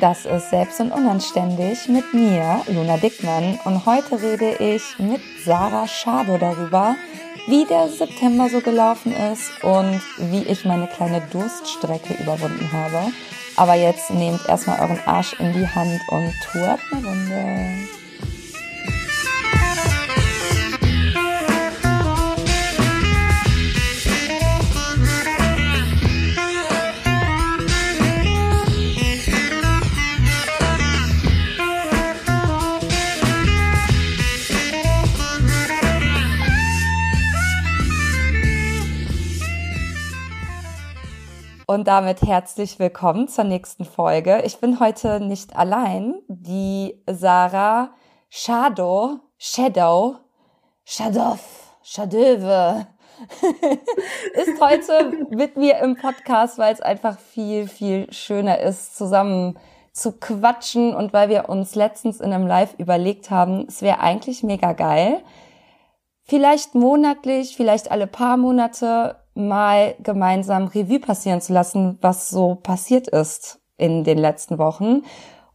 Das 0.00 0.24
ist 0.24 0.48
Selbst 0.48 0.80
und 0.80 0.92
Unanständig 0.92 1.86
mit 1.88 2.14
mir, 2.14 2.62
Luna 2.68 2.96
Dickmann. 2.96 3.58
Und 3.66 3.84
heute 3.84 4.22
rede 4.22 4.54
ich 4.54 4.98
mit 4.98 5.20
Sarah 5.44 5.86
Schado 5.86 6.38
darüber, 6.38 6.96
wie 7.46 7.66
der 7.66 7.86
September 7.88 8.48
so 8.48 8.60
gelaufen 8.62 9.12
ist 9.12 9.62
und 9.62 10.00
wie 10.16 10.44
ich 10.44 10.64
meine 10.64 10.86
kleine 10.86 11.20
Durststrecke 11.30 12.14
überwunden 12.14 12.72
habe. 12.72 13.12
Aber 13.56 13.74
jetzt 13.74 14.10
nehmt 14.10 14.40
erstmal 14.48 14.80
euren 14.80 15.00
Arsch 15.04 15.38
in 15.38 15.52
die 15.52 15.68
Hand 15.68 16.00
und 16.08 16.32
tourt 16.50 16.80
eine 16.92 17.06
Runde. 17.06 17.99
Und 41.70 41.86
damit 41.86 42.22
herzlich 42.22 42.80
willkommen 42.80 43.28
zur 43.28 43.44
nächsten 43.44 43.84
Folge. 43.84 44.42
Ich 44.44 44.58
bin 44.58 44.80
heute 44.80 45.20
nicht 45.20 45.54
allein. 45.54 46.16
Die 46.26 47.00
Sarah 47.08 47.90
Shadow, 48.28 49.20
Shadow, 49.38 50.16
Shadow, 50.84 51.38
Shadöwe 51.84 52.88
ist 54.34 54.60
heute 54.60 55.26
mit 55.30 55.56
mir 55.56 55.78
im 55.78 55.94
Podcast, 55.94 56.58
weil 56.58 56.74
es 56.74 56.80
einfach 56.80 57.16
viel, 57.20 57.68
viel 57.68 58.12
schöner 58.12 58.58
ist, 58.58 58.96
zusammen 58.96 59.56
zu 59.92 60.10
quatschen 60.18 60.92
und 60.92 61.12
weil 61.12 61.28
wir 61.28 61.48
uns 61.48 61.76
letztens 61.76 62.18
in 62.18 62.32
einem 62.32 62.48
Live 62.48 62.74
überlegt 62.78 63.30
haben, 63.30 63.66
es 63.68 63.80
wäre 63.80 64.00
eigentlich 64.00 64.42
mega 64.42 64.72
geil, 64.72 65.22
vielleicht 66.24 66.74
monatlich, 66.74 67.54
vielleicht 67.54 67.92
alle 67.92 68.08
paar 68.08 68.36
Monate 68.36 69.20
mal 69.48 69.94
gemeinsam 70.02 70.66
Revue 70.66 71.00
passieren 71.00 71.40
zu 71.40 71.52
lassen, 71.52 71.98
was 72.00 72.28
so 72.28 72.54
passiert 72.54 73.08
ist 73.08 73.60
in 73.76 74.04
den 74.04 74.18
letzten 74.18 74.58
Wochen. 74.58 75.02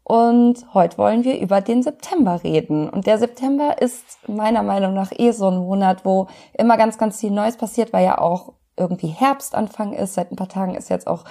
Und 0.04 0.66
heute 0.76 1.00
wollen 1.00 1.24
wir 1.24 1.40
über 1.40 1.62
den 1.62 1.82
September 1.82 2.44
reden. 2.44 2.88
Und 2.90 3.08
der 3.08 3.18
September 3.18 3.82
ist 3.82 4.04
meiner 4.28 4.62
Meinung 4.62 4.94
nach 4.94 5.12
eh 5.12 5.32
so 5.32 5.50
ein 5.50 5.58
Monat, 5.58 6.06
wo 6.06 6.28
immer 6.54 6.78
ganz, 6.78 7.00
ganz 7.00 7.20
viel 7.20 7.32
Neues 7.32 7.58
passiert, 7.58 7.92
weil 7.92 8.06
ja 8.06 8.20
auch 8.20 8.54
irgendwie 8.78 9.08
Herbstanfang 9.08 9.94
ist. 9.94 10.14
Seit 10.14 10.32
ein 10.32 10.36
paar 10.36 10.48
Tagen 10.48 10.76
ist 10.76 10.90
jetzt 10.90 11.08
auch 11.08 11.24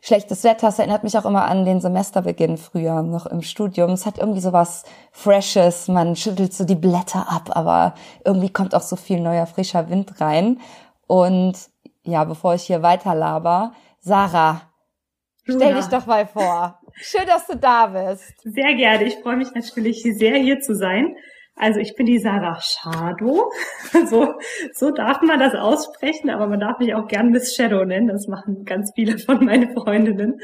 schlechtes 0.00 0.44
Wetter. 0.44 0.68
Das 0.68 0.78
erinnert 0.78 1.04
mich 1.04 1.16
auch 1.18 1.26
immer 1.26 1.44
an 1.44 1.66
den 1.66 1.80
Semesterbeginn 1.80 2.56
früher 2.56 3.02
noch 3.02 3.26
im 3.26 3.42
Studium. 3.42 3.90
Es 3.90 4.06
hat 4.06 4.18
irgendwie 4.18 4.40
so 4.40 4.54
was 4.54 4.84
Freshes. 5.12 5.88
Man 5.88 6.16
schüttelt 6.16 6.54
so 6.54 6.64
die 6.64 6.74
Blätter 6.74 7.30
ab, 7.30 7.50
aber 7.50 7.94
irgendwie 8.24 8.50
kommt 8.50 8.74
auch 8.74 8.82
so 8.82 8.96
viel 8.96 9.20
neuer, 9.20 9.46
frischer 9.46 9.90
Wind 9.90 10.20
rein. 10.20 10.58
Und 11.06 11.54
ja, 12.04 12.24
bevor 12.24 12.54
ich 12.54 12.62
hier 12.62 12.82
weiter 12.82 13.14
laber, 13.14 13.74
Sarah, 14.00 14.62
Luna. 15.46 15.60
stell 15.60 15.74
dich 15.74 15.86
doch 15.86 16.06
mal 16.06 16.26
vor. 16.26 16.80
Schön, 16.94 17.26
dass 17.26 17.46
du 17.46 17.56
da 17.56 17.86
bist. 17.86 18.34
Sehr 18.44 18.74
gerne. 18.74 19.04
Ich 19.04 19.16
freue 19.16 19.36
mich 19.36 19.52
natürlich 19.54 20.02
sehr, 20.02 20.36
hier 20.36 20.60
zu 20.60 20.74
sein. 20.74 21.16
Also 21.54 21.80
ich 21.80 21.94
bin 21.96 22.06
die 22.06 22.18
Sarah 22.18 22.60
Shadow. 22.60 23.50
So, 24.06 24.34
so 24.72 24.90
darf 24.90 25.20
man 25.20 25.38
das 25.38 25.54
aussprechen, 25.54 26.30
aber 26.30 26.46
man 26.46 26.60
darf 26.60 26.78
mich 26.78 26.94
auch 26.94 27.06
gern 27.06 27.30
Miss 27.30 27.54
Shadow 27.54 27.84
nennen. 27.84 28.08
Das 28.08 28.26
machen 28.26 28.64
ganz 28.64 28.92
viele 28.94 29.18
von 29.18 29.44
meinen 29.44 29.74
Freundinnen. 29.74 30.40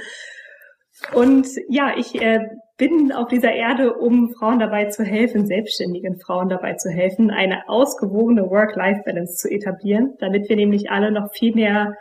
Und 1.14 1.48
ja, 1.68 1.96
ich 1.96 2.20
äh, 2.20 2.40
bin 2.78 3.12
auf 3.12 3.28
dieser 3.28 3.52
Erde, 3.52 3.92
um 3.94 4.30
Frauen 4.30 4.60
dabei 4.60 4.86
zu 4.86 5.04
helfen, 5.04 5.46
selbstständigen 5.46 6.18
Frauen 6.18 6.48
dabei 6.48 6.74
zu 6.74 6.88
helfen, 6.88 7.30
eine 7.30 7.68
ausgewogene 7.68 8.48
Work-Life-Balance 8.48 9.34
zu 9.34 9.50
etablieren, 9.50 10.14
damit 10.20 10.48
wir 10.48 10.56
nämlich 10.56 10.90
alle 10.90 11.10
noch 11.10 11.32
viel 11.32 11.54
mehr 11.54 11.94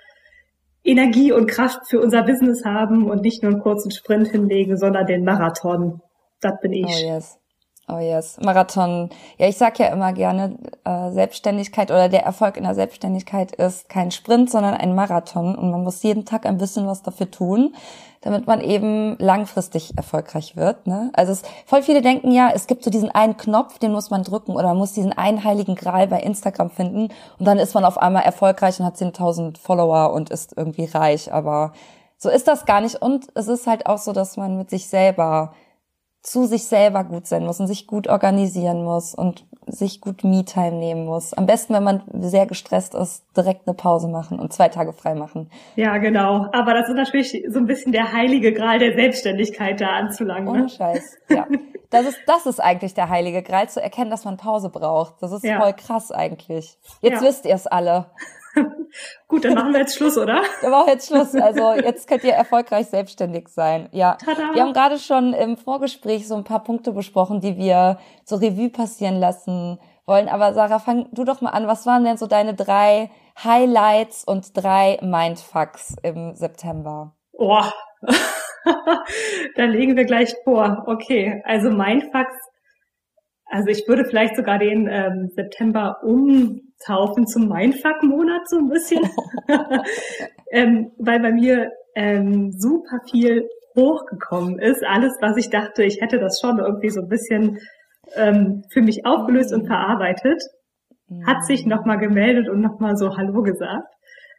Energie 0.83 1.33
und 1.33 1.47
Kraft 1.47 1.89
für 1.89 1.99
unser 1.99 2.23
Business 2.23 2.63
haben 2.63 3.09
und 3.09 3.23
nicht 3.23 3.43
nur 3.43 3.51
einen 3.51 3.61
kurzen 3.61 3.91
Sprint 3.91 4.29
hinlegen, 4.29 4.77
sondern 4.77 5.07
den 5.07 5.25
Marathon. 5.25 6.01
Das 6.39 6.53
bin 6.61 6.71
ich. 6.71 6.85
Oh 6.85 7.13
yes. 7.15 7.39
Oh 7.89 7.99
yes, 7.99 8.37
Marathon. 8.41 9.09
Ja, 9.37 9.47
ich 9.47 9.55
sag 9.55 9.79
ja 9.79 9.87
immer 9.87 10.11
gerne, 10.11 10.57
äh, 10.83 11.09
Selbstständigkeit 11.11 11.89
oder 11.89 12.09
der 12.09 12.23
Erfolg 12.23 12.57
in 12.57 12.63
der 12.63 12.75
Selbstständigkeit 12.75 13.53
ist 13.53 13.87
kein 13.87 14.11
Sprint, 14.11 14.51
sondern 14.51 14.73
ein 14.73 14.93
Marathon 14.93 15.55
und 15.55 15.71
man 15.71 15.85
muss 15.85 16.03
jeden 16.03 16.25
Tag 16.25 16.45
ein 16.45 16.57
bisschen 16.57 16.85
was 16.85 17.01
dafür 17.01 17.31
tun, 17.31 17.73
damit 18.19 18.45
man 18.45 18.59
eben 18.59 19.15
langfristig 19.19 19.95
erfolgreich 19.95 20.57
wird. 20.57 20.85
Ne? 20.85 21.11
Also 21.13 21.31
es, 21.31 21.43
voll 21.65 21.81
viele 21.81 22.01
denken 22.01 22.31
ja, 22.31 22.51
es 22.53 22.67
gibt 22.67 22.83
so 22.83 22.89
diesen 22.89 23.09
einen 23.09 23.37
Knopf, 23.37 23.79
den 23.79 23.93
muss 23.93 24.09
man 24.09 24.23
drücken 24.23 24.51
oder 24.51 24.67
man 24.67 24.79
muss 24.79 24.91
diesen 24.91 25.13
einen 25.13 25.45
heiligen 25.45 25.75
Gral 25.75 26.07
bei 26.07 26.19
Instagram 26.19 26.69
finden 26.69 27.07
und 27.39 27.45
dann 27.45 27.57
ist 27.57 27.73
man 27.73 27.85
auf 27.85 27.97
einmal 27.97 28.23
erfolgreich 28.23 28.81
und 28.81 28.85
hat 28.85 28.97
10.000 28.97 29.57
Follower 29.57 30.11
und 30.11 30.29
ist 30.29 30.57
irgendwie 30.57 30.85
reich. 30.85 31.31
Aber 31.31 31.71
so 32.17 32.29
ist 32.29 32.49
das 32.49 32.65
gar 32.65 32.81
nicht 32.81 33.01
und 33.01 33.27
es 33.33 33.47
ist 33.47 33.65
halt 33.65 33.85
auch 33.85 33.99
so, 33.99 34.11
dass 34.11 34.35
man 34.35 34.57
mit 34.57 34.69
sich 34.69 34.87
selber 34.87 35.53
zu 36.27 36.45
sich 36.45 36.65
selber 36.65 37.05
gut 37.05 37.25
sein 37.25 37.45
muss 37.45 37.61
und 37.61 37.67
sich 37.67 37.87
gut 37.87 38.09
organisieren 38.09 38.83
muss 38.83 39.15
und 39.15 39.45
sich 39.65 40.01
gut 40.01 40.25
Me-Time 40.25 40.73
nehmen 40.73 41.05
muss. 41.05 41.33
Am 41.33 41.45
besten, 41.45 41.73
wenn 41.73 41.85
man 41.85 42.01
sehr 42.19 42.45
gestresst 42.45 42.95
ist, 42.95 43.23
direkt 43.37 43.65
eine 43.65 43.73
Pause 43.73 44.09
machen 44.09 44.37
und 44.37 44.51
zwei 44.51 44.67
Tage 44.67 44.91
frei 44.91 45.15
machen. 45.15 45.49
Ja, 45.77 45.97
genau. 45.99 46.47
Aber 46.51 46.73
das 46.73 46.89
ist 46.89 46.95
natürlich 46.95 47.45
so 47.47 47.59
ein 47.59 47.65
bisschen 47.65 47.93
der 47.93 48.11
heilige 48.11 48.51
Gral 48.51 48.77
der 48.77 48.93
Selbstständigkeit 48.93 49.79
da 49.79 49.91
anzulangen. 49.91 50.51
Ne? 50.51 50.51
Ohne 50.51 50.69
Scheiß, 50.69 51.17
ja. 51.29 51.47
Das 51.89 52.05
ist, 52.05 52.19
das 52.27 52.45
ist 52.45 52.59
eigentlich 52.59 52.93
der 52.93 53.07
heilige 53.07 53.41
Gral, 53.41 53.69
zu 53.69 53.81
erkennen, 53.81 54.11
dass 54.11 54.25
man 54.25 54.35
Pause 54.35 54.69
braucht. 54.69 55.23
Das 55.23 55.31
ist 55.31 55.45
ja. 55.45 55.61
voll 55.61 55.71
krass 55.71 56.11
eigentlich. 56.11 56.77
Jetzt 56.99 57.21
ja. 57.21 57.27
wisst 57.29 57.45
ihr 57.45 57.55
es 57.55 57.67
alle. 57.67 58.07
Gut, 59.27 59.45
dann 59.45 59.53
machen 59.53 59.73
wir 59.73 59.81
jetzt 59.81 59.97
Schluss, 59.97 60.17
oder? 60.17 60.41
Dann 60.61 60.71
machen 60.71 60.87
wir 60.87 60.93
jetzt 60.93 61.07
Schluss. 61.07 61.35
Also 61.35 61.73
jetzt 61.73 62.07
könnt 62.07 62.23
ihr 62.23 62.33
erfolgreich 62.33 62.87
selbstständig 62.87 63.47
sein. 63.49 63.89
Ja. 63.91 64.17
Tada. 64.23 64.53
Wir 64.53 64.63
haben 64.63 64.73
gerade 64.73 64.99
schon 64.99 65.33
im 65.33 65.57
Vorgespräch 65.57 66.27
so 66.27 66.35
ein 66.35 66.43
paar 66.43 66.63
Punkte 66.63 66.91
besprochen, 66.91 67.41
die 67.41 67.57
wir 67.57 67.97
so 68.23 68.35
Revue 68.37 68.69
passieren 68.69 69.19
lassen 69.19 69.79
wollen. 70.05 70.29
Aber 70.29 70.53
Sarah, 70.53 70.79
fang 70.79 71.07
du 71.11 71.23
doch 71.23 71.41
mal 71.41 71.51
an. 71.51 71.67
Was 71.67 71.85
waren 71.85 72.03
denn 72.03 72.17
so 72.17 72.27
deine 72.27 72.53
drei 72.53 73.09
Highlights 73.43 74.23
und 74.23 74.55
drei 74.55 74.99
Mindfucks 75.01 75.95
im 76.03 76.33
September? 76.35 77.13
Oh, 77.33 77.63
da 79.55 79.63
legen 79.65 79.95
wir 79.95 80.05
gleich 80.05 80.33
vor. 80.43 80.83
Okay, 80.87 81.41
also 81.45 81.69
Mindfucks 81.69 82.33
also 83.49 83.69
ich 83.69 83.87
würde 83.87 84.05
vielleicht 84.05 84.35
sogar 84.35 84.59
den 84.59 84.87
ähm, 84.89 85.29
September 85.35 85.97
umtaufen 86.03 87.27
zum 87.27 87.47
Mindfuck-Monat 87.47 88.47
so 88.47 88.57
ein 88.57 88.69
bisschen, 88.69 89.09
ähm, 90.51 90.91
weil 90.97 91.19
bei 91.19 91.31
mir 91.31 91.71
ähm, 91.95 92.51
super 92.51 92.99
viel 93.09 93.47
hochgekommen 93.75 94.59
ist. 94.59 94.83
Alles, 94.85 95.13
was 95.21 95.37
ich 95.37 95.49
dachte, 95.49 95.83
ich 95.83 96.01
hätte 96.01 96.19
das 96.19 96.39
schon 96.41 96.59
irgendwie 96.59 96.89
so 96.89 97.01
ein 97.01 97.07
bisschen 97.07 97.59
ähm, 98.15 98.63
für 98.71 98.81
mich 98.81 99.05
aufgelöst 99.05 99.53
und 99.53 99.67
verarbeitet, 99.67 100.41
hat 101.25 101.45
sich 101.45 101.63
mhm. 101.63 101.71
nochmal 101.71 101.99
gemeldet 101.99 102.49
und 102.49 102.61
nochmal 102.61 102.97
so 102.97 103.15
Hallo 103.15 103.41
gesagt. 103.43 103.93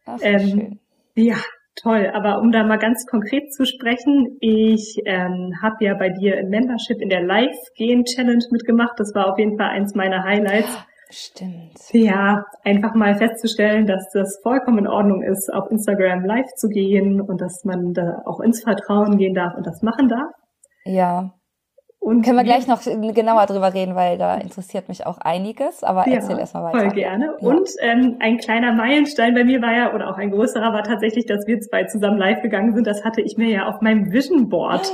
Ach, 0.04 0.18
ähm, 0.22 0.80
ja, 1.14 1.36
Toll, 1.82 2.10
aber 2.12 2.40
um 2.40 2.50
da 2.50 2.64
mal 2.64 2.78
ganz 2.78 3.06
konkret 3.06 3.52
zu 3.52 3.64
sprechen, 3.64 4.36
ich 4.40 4.96
ähm, 5.04 5.52
habe 5.62 5.84
ja 5.84 5.94
bei 5.94 6.08
dir 6.08 6.36
im 6.38 6.48
Membership 6.48 7.00
in 7.00 7.08
der 7.08 7.22
Live-Gehen-Challenge 7.22 8.44
mitgemacht. 8.50 8.98
Das 8.98 9.14
war 9.14 9.30
auf 9.30 9.38
jeden 9.38 9.56
Fall 9.56 9.68
eins 9.68 9.94
meiner 9.94 10.24
Highlights. 10.24 10.76
Stimmt. 11.10 11.78
Ja, 11.92 12.44
einfach 12.64 12.94
mal 12.94 13.14
festzustellen, 13.16 13.86
dass 13.86 14.10
das 14.12 14.40
vollkommen 14.42 14.78
in 14.78 14.86
Ordnung 14.88 15.22
ist, 15.22 15.52
auf 15.52 15.70
Instagram 15.70 16.24
live 16.24 16.52
zu 16.56 16.68
gehen 16.68 17.20
und 17.20 17.40
dass 17.40 17.64
man 17.64 17.94
da 17.94 18.22
auch 18.26 18.40
ins 18.40 18.62
Vertrauen 18.62 19.16
gehen 19.16 19.34
darf 19.34 19.54
und 19.54 19.66
das 19.66 19.80
machen 19.82 20.08
darf. 20.08 20.32
Ja. 20.84 21.32
Und 22.08 22.22
Können 22.22 22.38
wir 22.38 22.44
gleich 22.44 22.66
noch 22.66 22.80
genauer 22.82 23.44
drüber 23.44 23.74
reden, 23.74 23.94
weil 23.94 24.16
da 24.16 24.36
interessiert 24.36 24.88
mich 24.88 25.04
auch 25.04 25.18
einiges, 25.18 25.84
aber 25.84 26.08
ja, 26.08 26.14
erzähl 26.14 26.38
erstmal 26.38 26.64
weiter. 26.64 26.78
Voll 26.78 26.94
gerne. 26.94 27.36
Ja. 27.38 27.46
Und 27.46 27.68
ähm, 27.80 28.16
ein 28.20 28.38
kleiner 28.38 28.72
Meilenstein 28.72 29.34
bei 29.34 29.44
mir 29.44 29.60
war 29.60 29.76
ja, 29.76 29.94
oder 29.94 30.08
auch 30.08 30.16
ein 30.16 30.30
größerer, 30.30 30.72
war 30.72 30.82
tatsächlich, 30.84 31.26
dass 31.26 31.46
wir 31.46 31.60
zwei 31.60 31.84
zusammen 31.84 32.16
live 32.16 32.40
gegangen 32.40 32.74
sind. 32.74 32.86
Das 32.86 33.04
hatte 33.04 33.20
ich 33.20 33.36
mir 33.36 33.50
ja 33.50 33.68
auf 33.68 33.82
meinem 33.82 34.10
Vision 34.10 34.48
Board 34.48 34.90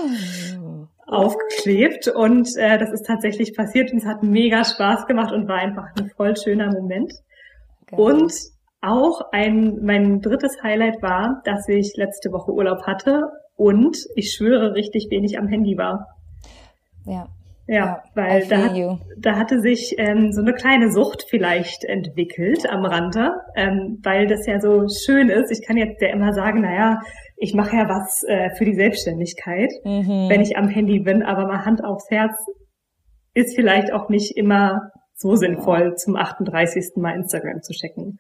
oh. 0.59 0.87
aufgeklebt 1.07 2.09
und 2.09 2.49
äh, 2.57 2.79
das 2.79 2.91
ist 2.91 3.07
tatsächlich 3.07 3.55
passiert 3.55 3.93
und 3.93 3.99
es 3.99 4.07
hat 4.07 4.25
mega 4.25 4.65
Spaß 4.65 5.07
gemacht 5.07 5.33
und 5.33 5.47
war 5.47 5.59
einfach 5.59 5.85
ein 5.97 6.11
voll 6.17 6.37
schöner 6.37 6.73
Moment. 6.73 7.13
Geil. 7.87 8.01
Und 8.01 8.33
auch 8.81 9.21
ein, 9.31 9.79
mein 9.85 10.21
drittes 10.21 10.61
Highlight 10.65 11.01
war, 11.01 11.43
dass 11.45 11.69
ich 11.69 11.93
letzte 11.95 12.33
Woche 12.33 12.53
Urlaub 12.53 12.89
hatte 12.89 13.23
und 13.55 13.97
ich 14.17 14.33
schwöre 14.33 14.75
richtig 14.75 15.07
wenig 15.11 15.39
am 15.39 15.47
Handy 15.47 15.79
war. 15.79 16.14
Ja. 17.05 17.29
Ja, 17.67 18.03
weil 18.15 18.47
da, 18.47 18.99
da 19.17 19.37
hatte 19.37 19.61
sich 19.61 19.95
ähm, 19.97 20.33
so 20.33 20.43
eine 20.43 20.53
kleine 20.53 20.93
Sucht 20.93 21.25
vielleicht 21.31 21.85
entwickelt 21.85 22.69
am 22.69 22.85
Rande, 22.85 23.31
ähm, 23.57 24.01
weil 24.03 24.27
das 24.27 24.47
ja 24.47 24.61
so 24.61 24.87
schön 24.89 25.31
ist. 25.31 25.51
Ich 25.51 25.67
kann 25.67 25.79
jetzt 25.79 26.03
ja 26.03 26.09
immer 26.09 26.35
sagen, 26.35 26.61
naja, 26.61 27.01
ich 27.39 27.55
mache 27.55 27.75
ja 27.75 27.89
was 27.89 28.23
äh, 28.29 28.51
für 28.57 28.67
die 28.67 28.75
Selbstständigkeit, 28.75 29.73
mhm. 29.83 30.29
wenn 30.29 30.43
ich 30.43 30.59
am 30.59 30.69
Handy 30.69 31.01
bin, 31.01 31.23
aber 31.23 31.47
mal 31.47 31.65
Hand 31.65 31.83
aufs 31.83 32.11
Herz 32.11 32.37
ist 33.33 33.55
vielleicht 33.57 33.93
auch 33.93 34.11
nicht 34.11 34.37
immer 34.37 34.91
so 35.15 35.35
sinnvoll, 35.35 35.97
zum 35.97 36.17
38. 36.17 36.97
Mal 36.97 37.15
Instagram 37.15 37.63
zu 37.63 37.73
checken. 37.73 38.19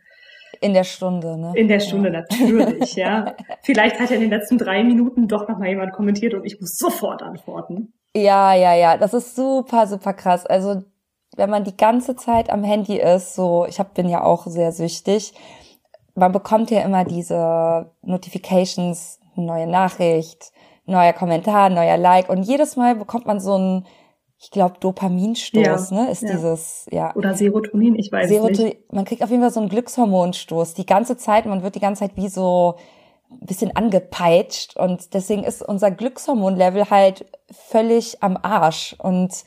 In 0.60 0.72
der 0.72 0.84
Stunde, 0.84 1.38
ne? 1.38 1.52
In 1.54 1.68
der 1.68 1.80
Stunde 1.80 2.10
ja. 2.12 2.20
natürlich, 2.20 2.94
ja. 2.94 3.34
Vielleicht 3.62 4.00
hat 4.00 4.10
ja 4.10 4.16
in 4.16 4.22
den 4.22 4.30
letzten 4.30 4.56
drei 4.56 4.84
Minuten 4.84 5.26
doch 5.26 5.48
noch 5.48 5.58
mal 5.58 5.68
jemand 5.68 5.92
kommentiert 5.92 6.32
und 6.32 6.44
ich 6.44 6.60
muss 6.60 6.76
sofort 6.76 7.22
antworten. 7.22 7.92
Ja, 8.16 8.54
ja, 8.54 8.74
ja. 8.74 8.96
Das 8.96 9.14
ist 9.14 9.34
super, 9.36 9.86
super 9.86 10.12
krass. 10.12 10.46
Also 10.46 10.82
wenn 11.36 11.50
man 11.50 11.64
die 11.64 11.76
ganze 11.76 12.16
Zeit 12.16 12.50
am 12.50 12.62
Handy 12.62 12.98
ist, 12.98 13.34
so 13.34 13.66
ich 13.68 13.80
hab, 13.80 13.94
bin 13.94 14.08
ja 14.08 14.22
auch 14.22 14.46
sehr 14.46 14.72
süchtig, 14.72 15.34
man 16.14 16.30
bekommt 16.30 16.70
ja 16.70 16.82
immer 16.82 17.04
diese 17.04 17.90
Notifications, 18.02 19.18
neue 19.34 19.66
Nachricht, 19.66 20.52
neuer 20.86 21.12
Kommentar, 21.12 21.70
neuer 21.70 21.96
Like 21.96 22.28
und 22.28 22.44
jedes 22.44 22.76
Mal 22.76 22.94
bekommt 22.94 23.26
man 23.26 23.40
so 23.40 23.58
ein 23.58 23.86
ich 24.44 24.50
glaube, 24.50 24.74
Dopaminstoß, 24.78 25.90
ja, 25.90 25.96
ne, 25.96 26.10
ist 26.10 26.22
ja. 26.22 26.32
dieses, 26.32 26.86
ja. 26.90 27.14
Oder 27.14 27.34
Serotonin, 27.34 27.94
ich 27.96 28.12
weiß 28.12 28.28
Serotonin, 28.28 28.64
nicht. 28.64 28.92
Man 28.92 29.06
kriegt 29.06 29.22
auf 29.22 29.30
jeden 29.30 29.40
Fall 29.40 29.50
so 29.50 29.60
einen 29.60 29.70
Glückshormonstoß 29.70 30.74
die 30.74 30.84
ganze 30.84 31.16
Zeit, 31.16 31.46
man 31.46 31.62
wird 31.62 31.76
die 31.76 31.80
ganze 31.80 32.00
Zeit 32.00 32.16
wie 32.16 32.28
so 32.28 32.74
bisschen 33.40 33.74
angepeitscht 33.76 34.76
und 34.76 35.14
deswegen 35.14 35.44
ist 35.44 35.62
unser 35.62 35.90
Glückshormonlevel 35.90 36.90
halt 36.90 37.26
völlig 37.50 38.22
am 38.22 38.38
Arsch 38.40 38.94
und 38.98 39.44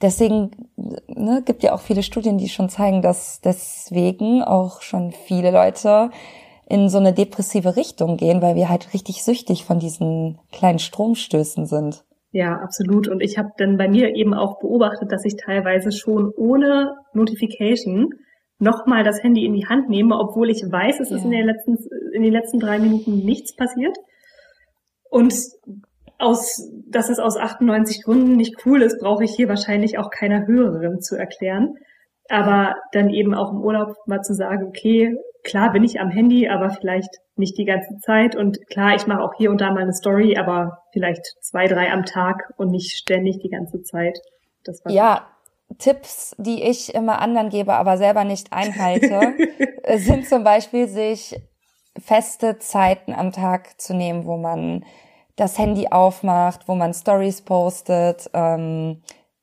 deswegen 0.00 0.50
ne, 0.76 1.42
gibt 1.44 1.62
ja 1.62 1.74
auch 1.74 1.80
viele 1.80 2.02
Studien, 2.02 2.38
die 2.38 2.48
schon 2.48 2.68
zeigen, 2.68 3.02
dass 3.02 3.40
deswegen 3.40 4.42
auch 4.42 4.82
schon 4.82 5.12
viele 5.12 5.50
Leute 5.50 6.10
in 6.68 6.88
so 6.88 6.98
eine 6.98 7.12
depressive 7.12 7.76
Richtung 7.76 8.16
gehen, 8.16 8.42
weil 8.42 8.54
wir 8.54 8.68
halt 8.68 8.92
richtig 8.92 9.22
süchtig 9.24 9.64
von 9.64 9.78
diesen 9.78 10.38
kleinen 10.52 10.78
Stromstößen 10.78 11.66
sind. 11.66 12.04
Ja, 12.30 12.56
absolut. 12.56 13.08
Und 13.08 13.22
ich 13.22 13.38
habe 13.38 13.50
dann 13.56 13.78
bei 13.78 13.88
mir 13.88 14.14
eben 14.14 14.34
auch 14.34 14.58
beobachtet, 14.60 15.10
dass 15.10 15.24
ich 15.24 15.36
teilweise 15.36 15.92
schon 15.92 16.30
ohne 16.36 16.94
Notification 17.14 18.10
nochmal 18.58 19.04
das 19.04 19.22
Handy 19.22 19.44
in 19.44 19.54
die 19.54 19.66
Hand 19.66 19.88
nehme, 19.88 20.18
obwohl 20.18 20.50
ich 20.50 20.62
weiß, 20.62 21.00
es 21.00 21.10
ja. 21.10 21.16
ist 21.16 21.24
in, 21.24 21.30
der 21.30 21.44
letzten, 21.44 21.78
in 22.12 22.22
den 22.22 22.32
letzten 22.32 22.58
drei 22.58 22.78
Minuten 22.78 23.18
nichts 23.24 23.54
passiert. 23.54 23.96
Und 25.10 25.34
aus, 26.18 26.68
dass 26.86 27.08
es 27.08 27.18
aus 27.18 27.36
98 27.36 28.02
Gründen 28.02 28.36
nicht 28.36 28.66
cool 28.66 28.82
ist, 28.82 29.00
brauche 29.00 29.24
ich 29.24 29.34
hier 29.34 29.48
wahrscheinlich 29.48 29.98
auch 29.98 30.10
keiner 30.10 30.46
Hörerin 30.46 31.00
zu 31.00 31.16
erklären. 31.16 31.76
Aber 32.28 32.74
dann 32.92 33.08
eben 33.08 33.34
auch 33.34 33.52
im 33.52 33.60
Urlaub 33.60 33.96
mal 34.06 34.20
zu 34.20 34.34
sagen, 34.34 34.66
okay, 34.66 35.16
klar 35.44 35.72
bin 35.72 35.84
ich 35.84 36.00
am 36.00 36.10
Handy, 36.10 36.48
aber 36.48 36.70
vielleicht 36.70 37.08
nicht 37.36 37.56
die 37.56 37.64
ganze 37.64 37.96
Zeit. 38.00 38.36
Und 38.36 38.66
klar, 38.66 38.94
ich 38.96 39.06
mache 39.06 39.22
auch 39.22 39.34
hier 39.34 39.50
und 39.50 39.60
da 39.60 39.72
mal 39.72 39.82
eine 39.82 39.94
Story, 39.94 40.36
aber 40.36 40.82
vielleicht 40.92 41.24
zwei, 41.40 41.66
drei 41.68 41.90
am 41.90 42.04
Tag 42.04 42.52
und 42.56 42.70
nicht 42.70 42.96
ständig 42.96 43.38
die 43.38 43.48
ganze 43.48 43.82
Zeit. 43.82 44.18
ja. 44.88 45.26
Tipps, 45.76 46.34
die 46.38 46.62
ich 46.62 46.94
immer 46.94 47.20
anderen 47.20 47.50
gebe, 47.50 47.74
aber 47.74 47.98
selber 47.98 48.24
nicht 48.24 48.52
einhalte, 48.52 49.34
sind 49.96 50.26
zum 50.26 50.44
Beispiel, 50.44 50.88
sich 50.88 51.38
feste 51.98 52.58
Zeiten 52.58 53.12
am 53.12 53.32
Tag 53.32 53.80
zu 53.80 53.94
nehmen, 53.94 54.24
wo 54.24 54.36
man 54.36 54.84
das 55.36 55.58
Handy 55.58 55.88
aufmacht, 55.88 56.68
wo 56.68 56.74
man 56.74 56.94
Stories 56.94 57.42
postet, 57.42 58.30
ähm, 58.32 59.02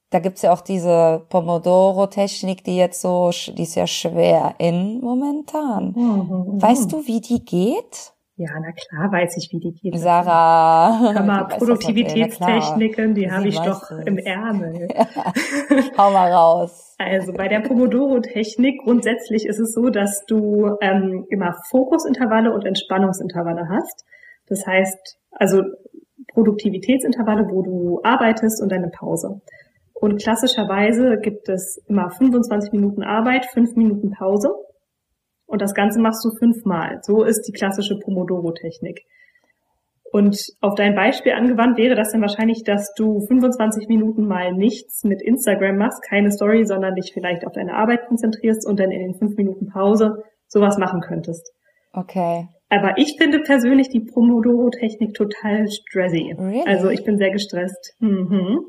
da 0.10 0.20
gibt's 0.20 0.44
ja 0.44 0.54
auch 0.54 0.62
diese 0.62 1.26
Pomodoro-Technik, 1.30 2.64
die 2.64 2.78
jetzt 2.78 3.02
so, 3.02 3.32
die 3.32 3.64
ist 3.64 3.76
ja 3.76 3.86
schwer 3.86 4.56
in 4.60 5.02
momentan. 5.02 5.94
Mhm, 5.94 6.62
weißt 6.62 6.94
du, 6.94 7.06
wie 7.06 7.20
die 7.20 7.44
geht? 7.44 8.14
Ja, 8.38 8.50
na 8.60 8.74
klar 8.74 9.12
weiß 9.14 9.38
ich, 9.38 9.50
wie 9.54 9.60
die 9.60 9.72
geht. 9.72 9.98
Sarah. 9.98 11.14
Hör 11.14 11.24
mal, 11.24 11.46
Produktivitätstechniken, 11.46 13.16
die 13.16 13.32
habe 13.32 13.48
ich 13.48 13.58
doch 13.58 13.90
es. 13.92 14.06
im 14.06 14.18
Ärmel. 14.18 14.88
Ja. 14.96 15.08
Hau 15.98 16.12
mal 16.12 16.32
raus. 16.32 16.96
Also 16.98 17.32
bei 17.32 17.48
der 17.48 17.62
Pomodoro-Technik 17.62 18.84
grundsätzlich 18.84 19.46
ist 19.46 19.60
es 19.60 19.74
so, 19.74 19.90
dass 19.90 20.26
du 20.26 20.78
ähm, 20.82 21.26
immer 21.30 21.56
Fokusintervalle 21.70 22.54
und 22.54 22.66
Entspannungsintervalle 22.66 23.70
hast. 23.70 24.06
Das 24.48 24.66
heißt, 24.68 25.18
also 25.32 25.64
Produktivitätsintervalle, 26.34 27.48
wo 27.50 27.62
du 27.62 28.02
arbeitest 28.04 28.62
und 28.62 28.70
deine 28.72 28.90
Pause. 28.90 29.42
Und 29.94 30.22
klassischerweise 30.22 31.18
gibt 31.22 31.48
es 31.48 31.82
immer 31.88 32.10
25 32.12 32.74
Minuten 32.74 33.02
Arbeit, 33.02 33.46
5 33.46 33.76
Minuten 33.76 34.12
Pause. 34.12 34.54
Und 35.48 35.62
das 35.62 35.74
Ganze 35.74 36.00
machst 36.00 36.26
du 36.26 36.32
fünfmal. 36.38 37.00
So 37.02 37.24
ist 37.24 37.44
die 37.44 37.52
klassische 37.52 38.00
Pomodoro-Technik. 38.00 39.02
Und 40.12 40.38
auf 40.62 40.76
dein 40.76 40.96
Beispiel 40.96 41.34
angewandt 41.34 41.78
wäre 41.78 41.96
das 41.96 42.14
dann 42.14 42.22
wahrscheinlich, 42.22 42.64
dass 42.64 42.94
du 42.96 43.20
25 43.28 43.90
Minuten 43.90 44.28
mal 44.28 44.54
nichts 44.54 45.04
mit 45.04 45.22
Instagram 45.22 45.78
machst, 45.78 46.02
keine 46.04 46.32
Story, 46.32 46.66
sondern 46.66 46.96
dich 46.96 47.12
vielleicht 47.14 47.46
auf 47.46 47.52
deine 47.52 47.74
Arbeit 47.74 48.08
konzentrierst 48.08 48.66
und 48.66 48.80
dann 48.80 48.92
in 48.92 49.02
den 49.02 49.16
5 49.16 49.36
Minuten 49.36 49.68
Pause 49.68 50.24
sowas 50.48 50.78
machen 50.78 51.02
könntest. 51.02 51.52
Okay. 51.92 52.48
Aber 52.70 52.98
ich 52.98 53.18
finde 53.18 53.40
persönlich 53.40 53.90
die 53.90 54.00
Pomodoro-Technik 54.00 55.14
total 55.14 55.68
stressy. 55.68 56.34
Really? 56.38 56.64
Also 56.66 56.90
ich 56.90 57.04
bin 57.04 57.18
sehr 57.18 57.32
gestresst. 57.32 57.96
Mhm. 58.00 58.62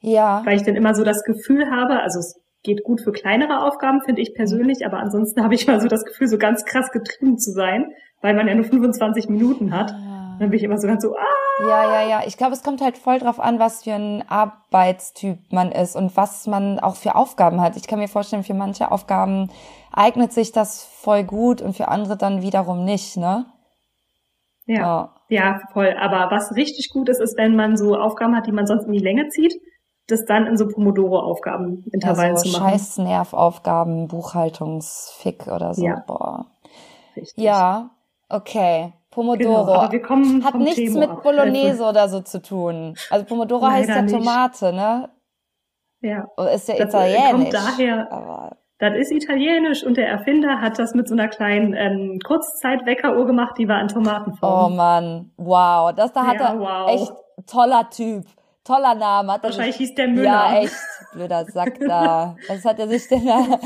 Ja. 0.00 0.42
Weil 0.44 0.56
ich 0.56 0.62
dann 0.62 0.76
immer 0.76 0.94
so 0.94 1.04
das 1.04 1.24
Gefühl 1.24 1.70
habe, 1.70 2.00
also 2.00 2.20
es 2.20 2.40
geht 2.66 2.84
gut 2.84 3.00
für 3.00 3.12
kleinere 3.12 3.62
Aufgaben, 3.62 4.02
finde 4.02 4.20
ich 4.20 4.34
persönlich, 4.34 4.84
aber 4.84 4.98
ansonsten 4.98 5.42
habe 5.44 5.54
ich 5.54 5.66
immer 5.66 5.80
so 5.80 5.88
das 5.88 6.04
Gefühl, 6.04 6.28
so 6.28 6.36
ganz 6.36 6.66
krass 6.66 6.90
getrieben 6.90 7.38
zu 7.38 7.52
sein, 7.52 7.92
weil 8.20 8.34
man 8.34 8.46
ja 8.46 8.54
nur 8.54 8.64
25 8.64 9.30
Minuten 9.30 9.72
hat. 9.72 9.92
Ah. 9.92 10.36
Dann 10.38 10.50
bin 10.50 10.58
ich 10.58 10.64
immer 10.64 10.76
so 10.76 10.86
ganz 10.86 11.02
so, 11.02 11.16
ah. 11.16 11.66
Ja, 11.66 11.84
ja, 11.84 12.08
ja. 12.08 12.22
Ich 12.26 12.36
glaube, 12.36 12.52
es 12.52 12.62
kommt 12.62 12.82
halt 12.82 12.98
voll 12.98 13.18
drauf 13.18 13.40
an, 13.40 13.58
was 13.58 13.84
für 13.84 13.94
ein 13.94 14.22
Arbeitstyp 14.28 15.38
man 15.50 15.72
ist 15.72 15.96
und 15.96 16.14
was 16.14 16.46
man 16.46 16.78
auch 16.78 16.96
für 16.96 17.14
Aufgaben 17.14 17.62
hat. 17.62 17.76
Ich 17.76 17.86
kann 17.86 17.98
mir 17.98 18.08
vorstellen, 18.08 18.42
für 18.44 18.52
manche 18.52 18.92
Aufgaben 18.92 19.50
eignet 19.92 20.34
sich 20.34 20.52
das 20.52 20.84
voll 20.84 21.24
gut 21.24 21.62
und 21.62 21.74
für 21.74 21.88
andere 21.88 22.18
dann 22.18 22.42
wiederum 22.42 22.84
nicht, 22.84 23.16
ne? 23.16 23.46
Ja. 24.66 24.76
Ja, 24.76 25.14
ja 25.28 25.60
voll. 25.72 25.94
Aber 25.98 26.30
was 26.30 26.54
richtig 26.54 26.90
gut 26.92 27.08
ist, 27.08 27.20
ist, 27.20 27.38
wenn 27.38 27.56
man 27.56 27.78
so 27.78 27.96
Aufgaben 27.96 28.36
hat, 28.36 28.46
die 28.46 28.52
man 28.52 28.66
sonst 28.66 28.84
in 28.84 28.92
die 28.92 28.98
Länge 28.98 29.28
zieht 29.28 29.54
das 30.06 30.24
dann 30.24 30.46
in 30.46 30.56
so 30.56 30.68
Pomodoro-Aufgaben-Intervallen 30.68 32.34
ja, 32.34 32.36
so 32.36 32.50
zu 32.50 32.58
machen. 32.58 32.70
Scheiß 32.70 32.98
Nervaufgaben, 32.98 34.08
Buchhaltungsfick 34.08 35.46
oder 35.48 35.74
so. 35.74 35.84
Ja. 35.84 36.04
Boah. 36.06 36.46
Richtig. 37.16 37.42
Ja, 37.42 37.90
okay. 38.28 38.92
Pomodoro 39.10 39.88
genau, 39.88 40.44
hat 40.44 40.54
nichts 40.56 40.76
Thema 40.76 41.00
mit 41.00 41.22
Bolognese 41.22 41.82
ab. 41.82 41.90
oder 41.90 42.08
so 42.08 42.20
zu 42.20 42.42
tun. 42.42 42.94
Also 43.10 43.24
Pomodoro 43.24 43.62
Leider 43.62 43.76
heißt 43.76 43.88
ja 43.88 44.02
nicht. 44.02 44.14
Tomate, 44.14 44.72
ne? 44.72 45.08
Ja. 46.02 46.28
Ist 46.52 46.68
ja 46.68 46.76
das 46.76 46.88
italienisch. 46.88 47.32
Kommt 47.32 47.54
daher, 47.54 48.12
aber 48.12 48.56
das 48.78 48.94
ist 48.94 49.10
italienisch 49.10 49.84
und 49.84 49.96
der 49.96 50.06
Erfinder 50.08 50.60
hat 50.60 50.78
das 50.78 50.92
mit 50.92 51.08
so 51.08 51.14
einer 51.14 51.28
kleinen 51.28 51.72
ähm, 51.72 52.18
Kurzzeitweckeruhr 52.24 53.24
gemacht, 53.26 53.56
die 53.56 53.68
war 53.68 53.80
in 53.80 53.88
Tomatenform. 53.88 54.72
Oh 54.72 54.76
Mann, 54.76 55.30
wow, 55.38 55.94
das 55.94 56.12
da 56.12 56.26
hat 56.26 56.38
ja, 56.38 56.48
er 56.48 56.60
wow. 56.60 56.90
echt 56.90 57.12
toller 57.46 57.88
Typ. 57.88 58.26
Toller 58.66 58.94
Name. 58.94 59.32
Hat 59.32 59.42
Wahrscheinlich 59.44 59.76
hieß 59.76 59.94
der 59.94 60.08
Müller. 60.08 60.24
Ja, 60.24 60.58
echt. 60.58 60.74
Blöder 61.12 61.44
Sack 61.44 61.78
da. 61.86 62.36
Was 62.48 62.64
hat 62.64 62.78
er 62.78 62.88
sich 62.88 63.06
denn 63.08 63.24
da? 63.24 63.60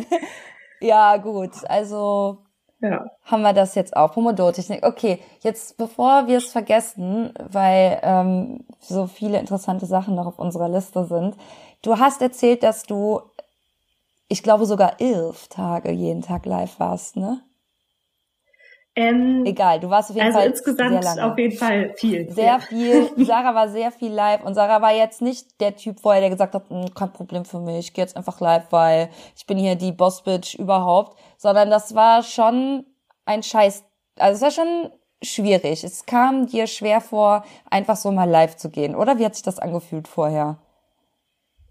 ja, 0.80 1.16
gut. 1.18 1.52
Also 1.68 2.38
ja. 2.80 3.04
haben 3.24 3.42
wir 3.42 3.52
das 3.52 3.74
jetzt 3.76 3.96
auch. 3.96 4.12
Pomodoro-Technik. 4.12 4.84
Okay, 4.84 5.20
jetzt 5.42 5.76
bevor 5.76 6.26
wir 6.26 6.38
es 6.38 6.50
vergessen, 6.50 7.32
weil 7.38 8.00
ähm, 8.02 8.64
so 8.80 9.06
viele 9.06 9.38
interessante 9.38 9.86
Sachen 9.86 10.16
noch 10.16 10.26
auf 10.26 10.38
unserer 10.38 10.68
Liste 10.68 11.04
sind. 11.04 11.36
Du 11.82 11.98
hast 11.98 12.20
erzählt, 12.20 12.64
dass 12.64 12.82
du, 12.82 13.20
ich 14.28 14.42
glaube 14.42 14.66
sogar 14.66 15.00
elf 15.00 15.46
Tage 15.48 15.92
jeden 15.92 16.22
Tag 16.22 16.44
live 16.44 16.80
warst, 16.80 17.16
ne? 17.16 17.40
Ähm, 18.96 19.44
Egal, 19.46 19.78
du 19.78 19.88
warst 19.88 20.10
auf 20.10 20.16
jeden 20.16 20.26
also 20.26 20.38
Fall 20.40 20.48
insgesamt 20.48 20.90
sehr 20.90 21.14
lange. 21.14 21.32
auf 21.32 21.38
jeden 21.38 21.56
Fall 21.56 21.94
viel. 21.94 22.30
Sehr 22.32 22.44
ja. 22.44 22.58
viel. 22.58 23.08
Sarah 23.24 23.54
war 23.54 23.68
sehr 23.68 23.92
viel 23.92 24.12
live 24.12 24.44
und 24.44 24.54
Sarah 24.54 24.82
war 24.82 24.92
jetzt 24.92 25.22
nicht 25.22 25.60
der 25.60 25.76
Typ 25.76 26.00
vorher, 26.00 26.20
der 26.20 26.30
gesagt 26.30 26.54
hat, 26.54 26.68
hm, 26.68 26.92
kein 26.92 27.12
Problem 27.12 27.44
für 27.44 27.60
mich, 27.60 27.78
ich 27.78 27.94
gehe 27.94 28.04
jetzt 28.04 28.16
einfach 28.16 28.40
live, 28.40 28.66
weil 28.70 29.10
ich 29.36 29.46
bin 29.46 29.58
hier 29.58 29.76
die 29.76 29.92
Bossbitch 29.92 30.56
überhaupt, 30.56 31.16
sondern 31.36 31.70
das 31.70 31.94
war 31.94 32.22
schon 32.24 32.84
ein 33.26 33.44
Scheiß, 33.44 33.84
also 34.16 34.36
es 34.36 34.42
war 34.42 34.64
schon 34.64 34.90
schwierig. 35.22 35.84
Es 35.84 36.06
kam 36.06 36.46
dir 36.46 36.66
schwer 36.66 37.00
vor, 37.00 37.44
einfach 37.70 37.96
so 37.96 38.10
mal 38.10 38.28
live 38.28 38.56
zu 38.56 38.70
gehen, 38.70 38.94
oder? 38.96 39.18
Wie 39.18 39.24
hat 39.24 39.34
sich 39.34 39.44
das 39.44 39.58
angefühlt 39.58 40.08
vorher? 40.08 40.58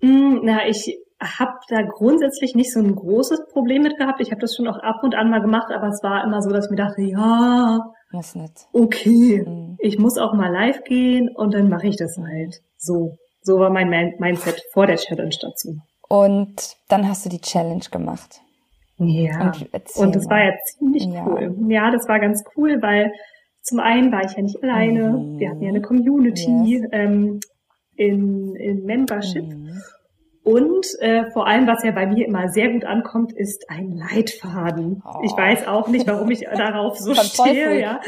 Mm, 0.01 0.39
na, 0.43 0.67
ich 0.67 0.97
habe 1.21 1.53
da 1.67 1.81
grundsätzlich 1.81 2.55
nicht 2.55 2.71
so 2.71 2.79
ein 2.79 2.95
großes 2.95 3.47
Problem 3.51 3.83
mit 3.83 3.97
gehabt. 3.97 4.21
Ich 4.21 4.31
habe 4.31 4.41
das 4.41 4.55
schon 4.55 4.67
auch 4.67 4.79
ab 4.79 5.03
und 5.03 5.15
an 5.15 5.29
mal 5.29 5.41
gemacht, 5.41 5.71
aber 5.71 5.88
es 5.88 6.01
war 6.01 6.23
immer 6.23 6.41
so, 6.41 6.49
dass 6.49 6.65
ich 6.65 6.71
mir 6.71 6.77
dachte, 6.77 7.01
ja, 7.01 7.79
muss 8.11 8.35
nicht. 8.35 8.67
Okay, 8.73 9.43
mhm. 9.45 9.75
ich 9.79 9.99
muss 9.99 10.17
auch 10.17 10.33
mal 10.33 10.51
live 10.51 10.83
gehen 10.83 11.29
und 11.35 11.53
dann 11.53 11.69
mache 11.69 11.88
ich 11.88 11.97
das 11.97 12.17
halt 12.17 12.61
so. 12.77 13.17
So 13.41 13.59
war 13.59 13.69
mein 13.69 13.89
Mindset 13.89 14.61
vor 14.73 14.88
der 14.88 14.97
Challenge 14.97 15.35
dazu. 15.41 15.77
Und 16.07 16.75
dann 16.88 17.07
hast 17.07 17.25
du 17.25 17.29
die 17.29 17.39
Challenge 17.39 17.85
gemacht. 17.91 18.41
Ja. 18.97 19.51
Und, 19.51 19.95
und 19.95 20.15
das 20.15 20.29
war 20.29 20.43
ja 20.43 20.51
ziemlich 20.65 21.05
ja. 21.05 21.25
cool. 21.25 21.55
Ja, 21.69 21.91
das 21.91 22.07
war 22.07 22.19
ganz 22.19 22.43
cool, 22.55 22.81
weil 22.81 23.13
zum 23.61 23.79
einen 23.79 24.11
war 24.11 24.25
ich 24.25 24.33
ja 24.33 24.41
nicht 24.41 24.61
alleine. 24.61 25.11
Mhm. 25.11 25.39
Wir 25.39 25.49
hatten 25.51 25.61
ja 25.61 25.69
eine 25.69 25.81
Community 25.81 26.79
yes. 26.79 26.89
ähm, 26.91 27.39
in, 27.95 28.55
in 28.55 28.85
Membership. 28.85 29.45
Mhm. 29.45 29.81
Und 30.50 30.88
äh, 30.98 31.29
vor 31.29 31.46
allem, 31.46 31.68
was 31.68 31.84
ja 31.84 31.91
bei 31.91 32.08
mir 32.08 32.25
immer 32.25 32.50
sehr 32.50 32.70
gut 32.70 32.84
ankommt, 32.84 33.32
ist 33.34 33.70
ein 33.70 33.91
Leitfaden. 33.91 35.03
Oh. 35.06 35.20
Ich 35.24 35.32
weiß 35.34 35.68
auch 35.68 35.89
nicht, 35.89 36.08
warum 36.08 36.32
ich 36.32 36.39
darauf 36.58 36.98
so 36.98 37.13
stehe. 37.13 37.79
Ja. 37.79 38.01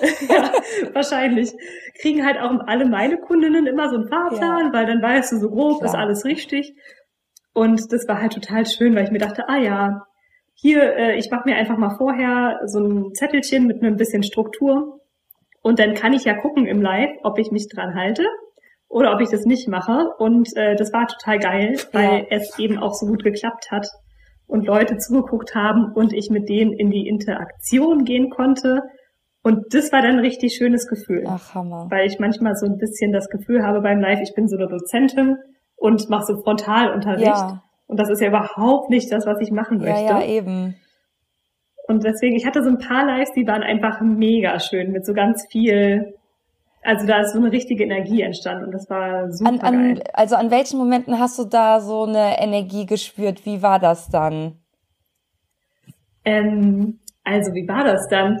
ja, 0.28 0.50
wahrscheinlich. 0.94 1.52
Kriegen 2.00 2.26
halt 2.26 2.40
auch 2.40 2.50
alle 2.66 2.86
meine 2.86 3.18
Kundinnen 3.18 3.68
immer 3.68 3.88
so 3.88 3.94
einen 3.94 4.08
Fahrplan, 4.08 4.66
ja. 4.66 4.72
weil 4.72 4.86
dann 4.86 5.00
weißt 5.00 5.30
du 5.30 5.36
so 5.36 5.48
grob, 5.48 5.78
Klar. 5.78 5.92
ist 5.92 5.96
alles 5.96 6.24
richtig. 6.24 6.74
Und 7.52 7.92
das 7.92 8.08
war 8.08 8.20
halt 8.20 8.32
total 8.32 8.66
schön, 8.66 8.96
weil 8.96 9.04
ich 9.04 9.12
mir 9.12 9.20
dachte, 9.20 9.48
ah 9.48 9.58
ja, 9.58 10.06
hier, 10.54 10.96
äh, 10.96 11.16
ich 11.18 11.30
mache 11.30 11.48
mir 11.48 11.54
einfach 11.54 11.78
mal 11.78 11.94
vorher 11.96 12.62
so 12.64 12.80
ein 12.80 13.14
Zettelchen 13.14 13.68
mit 13.68 13.80
ein 13.80 13.94
bisschen 13.94 14.24
Struktur. 14.24 14.98
Und 15.62 15.78
dann 15.78 15.94
kann 15.94 16.14
ich 16.14 16.24
ja 16.24 16.34
gucken 16.34 16.66
im 16.66 16.82
Live, 16.82 17.12
ob 17.22 17.38
ich 17.38 17.52
mich 17.52 17.68
dran 17.68 17.94
halte 17.94 18.26
oder 18.88 19.12
ob 19.12 19.20
ich 19.20 19.28
das 19.30 19.44
nicht 19.44 19.68
mache. 19.68 20.10
Und 20.18 20.48
äh, 20.56 20.76
das 20.76 20.92
war 20.92 21.06
total 21.06 21.38
geil, 21.38 21.76
weil 21.92 22.20
ja. 22.20 22.26
es 22.30 22.58
eben 22.58 22.78
auch 22.78 22.94
so 22.94 23.06
gut 23.06 23.24
geklappt 23.24 23.70
hat 23.70 23.86
und 24.46 24.66
Leute 24.66 24.98
zugeguckt 24.98 25.54
haben 25.54 25.92
und 25.94 26.12
ich 26.12 26.30
mit 26.30 26.48
denen 26.48 26.72
in 26.72 26.90
die 26.90 27.08
Interaktion 27.08 28.04
gehen 28.04 28.30
konnte. 28.30 28.82
Und 29.42 29.74
das 29.74 29.92
war 29.92 30.00
dann 30.00 30.12
ein 30.12 30.18
richtig 30.20 30.56
schönes 30.56 30.86
Gefühl. 30.88 31.24
Ach, 31.26 31.54
Hammer. 31.54 31.86
Weil 31.90 32.06
ich 32.06 32.18
manchmal 32.18 32.54
so 32.56 32.66
ein 32.66 32.78
bisschen 32.78 33.12
das 33.12 33.28
Gefühl 33.28 33.62
habe 33.62 33.80
beim 33.82 34.00
Live, 34.00 34.20
ich 34.22 34.34
bin 34.34 34.48
so 34.48 34.56
eine 34.56 34.68
Dozentin 34.68 35.36
und 35.76 36.08
mache 36.08 36.24
so 36.26 36.42
Frontalunterricht. 36.42 37.26
Ja. 37.26 37.62
Und 37.86 38.00
das 38.00 38.08
ist 38.08 38.20
ja 38.20 38.28
überhaupt 38.28 38.90
nicht 38.90 39.12
das, 39.12 39.26
was 39.26 39.40
ich 39.40 39.50
machen 39.50 39.78
möchte. 39.78 40.04
Ja, 40.04 40.20
ja, 40.20 40.26
eben. 40.26 40.76
Und 41.86 42.04
deswegen, 42.04 42.36
ich 42.36 42.46
hatte 42.46 42.62
so 42.62 42.70
ein 42.70 42.78
paar 42.78 43.04
Lives, 43.04 43.32
die 43.32 43.46
waren 43.46 43.62
einfach 43.62 44.00
mega 44.00 44.58
schön 44.58 44.90
mit 44.90 45.04
so 45.04 45.12
ganz 45.12 45.46
viel 45.50 46.14
also 46.84 47.06
da 47.06 47.20
ist 47.20 47.32
so 47.32 47.38
eine 47.38 47.50
richtige 47.50 47.82
Energie 47.82 48.20
entstanden 48.20 48.66
und 48.66 48.72
das 48.72 48.88
war 48.90 49.30
super 49.32 49.50
an, 49.50 49.60
an, 49.60 49.94
geil. 49.94 50.04
Also 50.12 50.36
an 50.36 50.50
welchen 50.50 50.78
Momenten 50.78 51.18
hast 51.18 51.38
du 51.38 51.44
da 51.44 51.80
so 51.80 52.04
eine 52.04 52.38
Energie 52.40 52.86
gespürt? 52.86 53.46
Wie 53.46 53.62
war 53.62 53.78
das 53.78 54.08
dann? 54.10 54.58
Ähm, 56.24 57.00
also 57.24 57.54
wie 57.54 57.66
war 57.66 57.84
das 57.84 58.06
dann? 58.08 58.38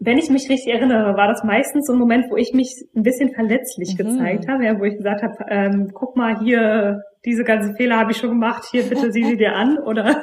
Wenn 0.00 0.16
ich 0.16 0.30
mich 0.30 0.48
richtig 0.48 0.72
erinnere, 0.72 1.16
war 1.16 1.28
das 1.28 1.44
meistens 1.44 1.86
so 1.86 1.92
ein 1.92 1.98
Moment, 1.98 2.30
wo 2.30 2.36
ich 2.36 2.54
mich 2.54 2.72
ein 2.96 3.02
bisschen 3.02 3.34
verletzlich 3.34 3.94
mhm. 3.94 3.96
gezeigt 3.96 4.48
habe, 4.48 4.64
ja, 4.64 4.78
wo 4.78 4.84
ich 4.84 4.96
gesagt 4.96 5.22
habe, 5.22 5.36
ähm, 5.48 5.90
guck 5.92 6.16
mal 6.16 6.38
hier, 6.40 7.02
diese 7.24 7.44
ganzen 7.44 7.76
Fehler 7.76 7.98
habe 7.98 8.12
ich 8.12 8.16
schon 8.16 8.30
gemacht, 8.30 8.64
hier 8.70 8.84
bitte 8.84 9.12
sieh 9.12 9.24
sie 9.24 9.36
dir 9.36 9.54
an 9.54 9.78
oder 9.78 10.22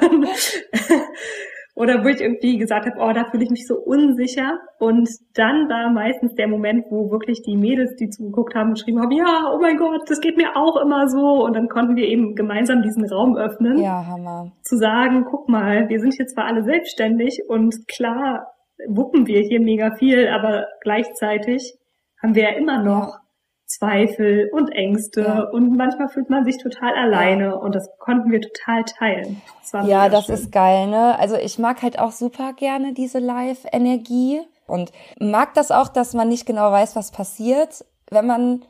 oder 1.76 2.02
wo 2.02 2.08
ich 2.08 2.22
irgendwie 2.22 2.56
gesagt 2.56 2.86
habe, 2.86 2.96
oh, 2.98 3.12
da 3.12 3.26
fühle 3.30 3.44
ich 3.44 3.50
mich 3.50 3.66
so 3.66 3.74
unsicher. 3.76 4.58
Und 4.78 5.08
dann 5.34 5.68
war 5.68 5.90
meistens 5.92 6.34
der 6.34 6.48
Moment, 6.48 6.86
wo 6.88 7.10
wirklich 7.10 7.42
die 7.42 7.54
Mädels, 7.54 7.94
die 7.96 8.08
zugeguckt 8.08 8.54
haben, 8.54 8.72
geschrieben 8.72 9.00
haben, 9.00 9.12
ja, 9.12 9.52
oh 9.54 9.60
mein 9.60 9.76
Gott, 9.76 10.08
das 10.08 10.20
geht 10.20 10.38
mir 10.38 10.56
auch 10.56 10.80
immer 10.80 11.06
so. 11.06 11.44
Und 11.44 11.54
dann 11.54 11.68
konnten 11.68 11.94
wir 11.94 12.08
eben 12.08 12.34
gemeinsam 12.34 12.82
diesen 12.82 13.04
Raum 13.04 13.36
öffnen. 13.36 13.76
Ja, 13.78 14.06
Hammer. 14.06 14.52
Zu 14.62 14.78
sagen, 14.78 15.26
guck 15.30 15.50
mal, 15.50 15.90
wir 15.90 16.00
sind 16.00 16.14
hier 16.14 16.26
zwar 16.26 16.46
alle 16.46 16.64
selbstständig 16.64 17.42
und 17.46 17.86
klar 17.88 18.46
wuppen 18.88 19.26
wir 19.26 19.40
hier 19.42 19.60
mega 19.60 19.94
viel, 19.96 20.28
aber 20.28 20.66
gleichzeitig 20.80 21.74
haben 22.22 22.34
wir 22.34 22.44
ja 22.44 22.56
immer 22.56 22.82
noch. 22.82 23.18
Zweifel 23.66 24.48
und 24.52 24.70
Ängste 24.70 25.22
ja. 25.22 25.42
und 25.42 25.76
manchmal 25.76 26.08
fühlt 26.08 26.30
man 26.30 26.44
sich 26.44 26.58
total 26.58 26.94
alleine 26.94 27.58
und 27.58 27.74
das 27.74 27.88
konnten 27.98 28.30
wir 28.30 28.40
total 28.40 28.84
teilen. 28.84 29.42
Das 29.72 29.86
ja, 29.86 30.08
das 30.08 30.26
schön. 30.26 30.34
ist 30.36 30.52
geil, 30.52 30.86
ne? 30.86 31.18
Also 31.18 31.36
ich 31.36 31.58
mag 31.58 31.82
halt 31.82 31.98
auch 31.98 32.12
super 32.12 32.52
gerne 32.52 32.94
diese 32.94 33.18
Live-Energie 33.18 34.40
und 34.66 34.92
mag 35.18 35.54
das 35.54 35.70
auch, 35.70 35.88
dass 35.88 36.14
man 36.14 36.28
nicht 36.28 36.46
genau 36.46 36.70
weiß, 36.70 36.94
was 36.94 37.10
passiert, 37.10 37.84
wenn 38.10 38.26
man 38.26 38.64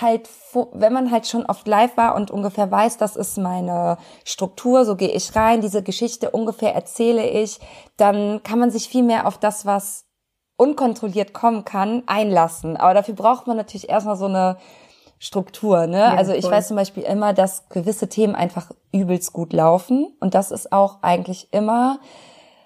halt, 0.00 0.28
wenn 0.72 0.92
man 0.92 1.10
halt 1.10 1.26
schon 1.26 1.46
oft 1.46 1.66
live 1.66 1.96
war 1.96 2.14
und 2.14 2.30
ungefähr 2.30 2.70
weiß, 2.70 2.98
das 2.98 3.16
ist 3.16 3.38
meine 3.38 3.98
Struktur, 4.24 4.84
so 4.84 4.96
gehe 4.96 5.10
ich 5.10 5.34
rein, 5.34 5.60
diese 5.60 5.82
Geschichte 5.82 6.30
ungefähr 6.30 6.74
erzähle 6.74 7.28
ich, 7.28 7.60
dann 7.96 8.42
kann 8.42 8.58
man 8.58 8.70
sich 8.70 8.88
viel 8.88 9.02
mehr 9.02 9.26
auf 9.26 9.38
das, 9.38 9.66
was 9.66 10.05
unkontrolliert 10.56 11.32
kommen 11.32 11.64
kann, 11.64 12.02
einlassen. 12.06 12.76
Aber 12.76 12.94
dafür 12.94 13.14
braucht 13.14 13.46
man 13.46 13.56
natürlich 13.56 13.88
erstmal 13.88 14.16
so 14.16 14.26
eine 14.26 14.56
Struktur, 15.18 15.86
ne? 15.86 15.98
Ja, 15.98 16.14
also 16.14 16.32
ich 16.32 16.42
voll. 16.42 16.52
weiß 16.52 16.68
zum 16.68 16.76
Beispiel 16.76 17.02
immer, 17.02 17.32
dass 17.32 17.68
gewisse 17.68 18.08
Themen 18.08 18.34
einfach 18.34 18.70
übelst 18.92 19.32
gut 19.32 19.52
laufen. 19.52 20.14
Und 20.20 20.34
das 20.34 20.50
ist 20.50 20.72
auch 20.72 21.02
eigentlich 21.02 21.48
immer, 21.52 21.98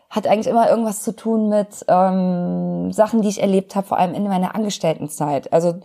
hat 0.08 0.26
eigentlich 0.26 0.48
immer 0.48 0.68
irgendwas 0.68 1.02
zu 1.02 1.14
tun 1.14 1.48
mit 1.48 1.84
ähm, 1.88 2.92
Sachen, 2.92 3.22
die 3.22 3.28
ich 3.28 3.40
erlebt 3.40 3.76
habe, 3.76 3.86
vor 3.86 3.98
allem 3.98 4.14
in 4.14 4.24
meiner 4.24 4.54
Angestelltenzeit. 4.54 5.52
Also 5.52 5.80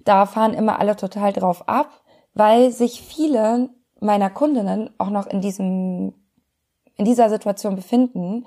da 0.00 0.26
fahren 0.26 0.54
immer 0.54 0.80
alle 0.80 0.96
total 0.96 1.32
drauf 1.32 1.68
ab, 1.68 1.88
weil 2.34 2.72
sich 2.72 3.02
viele 3.02 3.70
meiner 4.00 4.30
Kundinnen 4.30 4.90
auch 4.98 5.10
noch 5.10 5.26
in 5.26 5.40
diesem, 5.40 6.14
in 6.96 7.04
dieser 7.04 7.30
Situation 7.30 7.76
befinden 7.76 8.46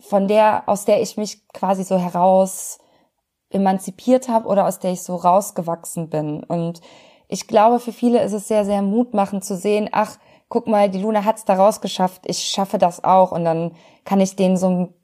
von 0.00 0.28
der, 0.28 0.64
aus 0.66 0.84
der 0.84 1.00
ich 1.02 1.16
mich 1.16 1.46
quasi 1.48 1.84
so 1.84 1.98
heraus 1.98 2.78
emanzipiert 3.50 4.28
habe 4.28 4.48
oder 4.48 4.66
aus 4.66 4.78
der 4.78 4.92
ich 4.92 5.02
so 5.02 5.16
rausgewachsen 5.16 6.08
bin. 6.08 6.42
Und 6.44 6.80
ich 7.28 7.46
glaube, 7.48 7.80
für 7.80 7.92
viele 7.92 8.22
ist 8.22 8.32
es 8.32 8.48
sehr, 8.48 8.64
sehr 8.64 8.82
mutmachend 8.82 9.44
zu 9.44 9.56
sehen, 9.56 9.88
ach, 9.92 10.18
guck 10.48 10.66
mal, 10.66 10.90
die 10.90 11.00
Luna 11.00 11.24
hat's 11.24 11.44
da 11.44 11.54
rausgeschafft, 11.54 12.22
ich 12.26 12.44
schaffe 12.44 12.78
das 12.78 13.02
auch 13.02 13.32
und 13.32 13.44
dann 13.44 13.72
kann 14.04 14.20
ich 14.20 14.36
den 14.36 14.56
so, 14.56 14.94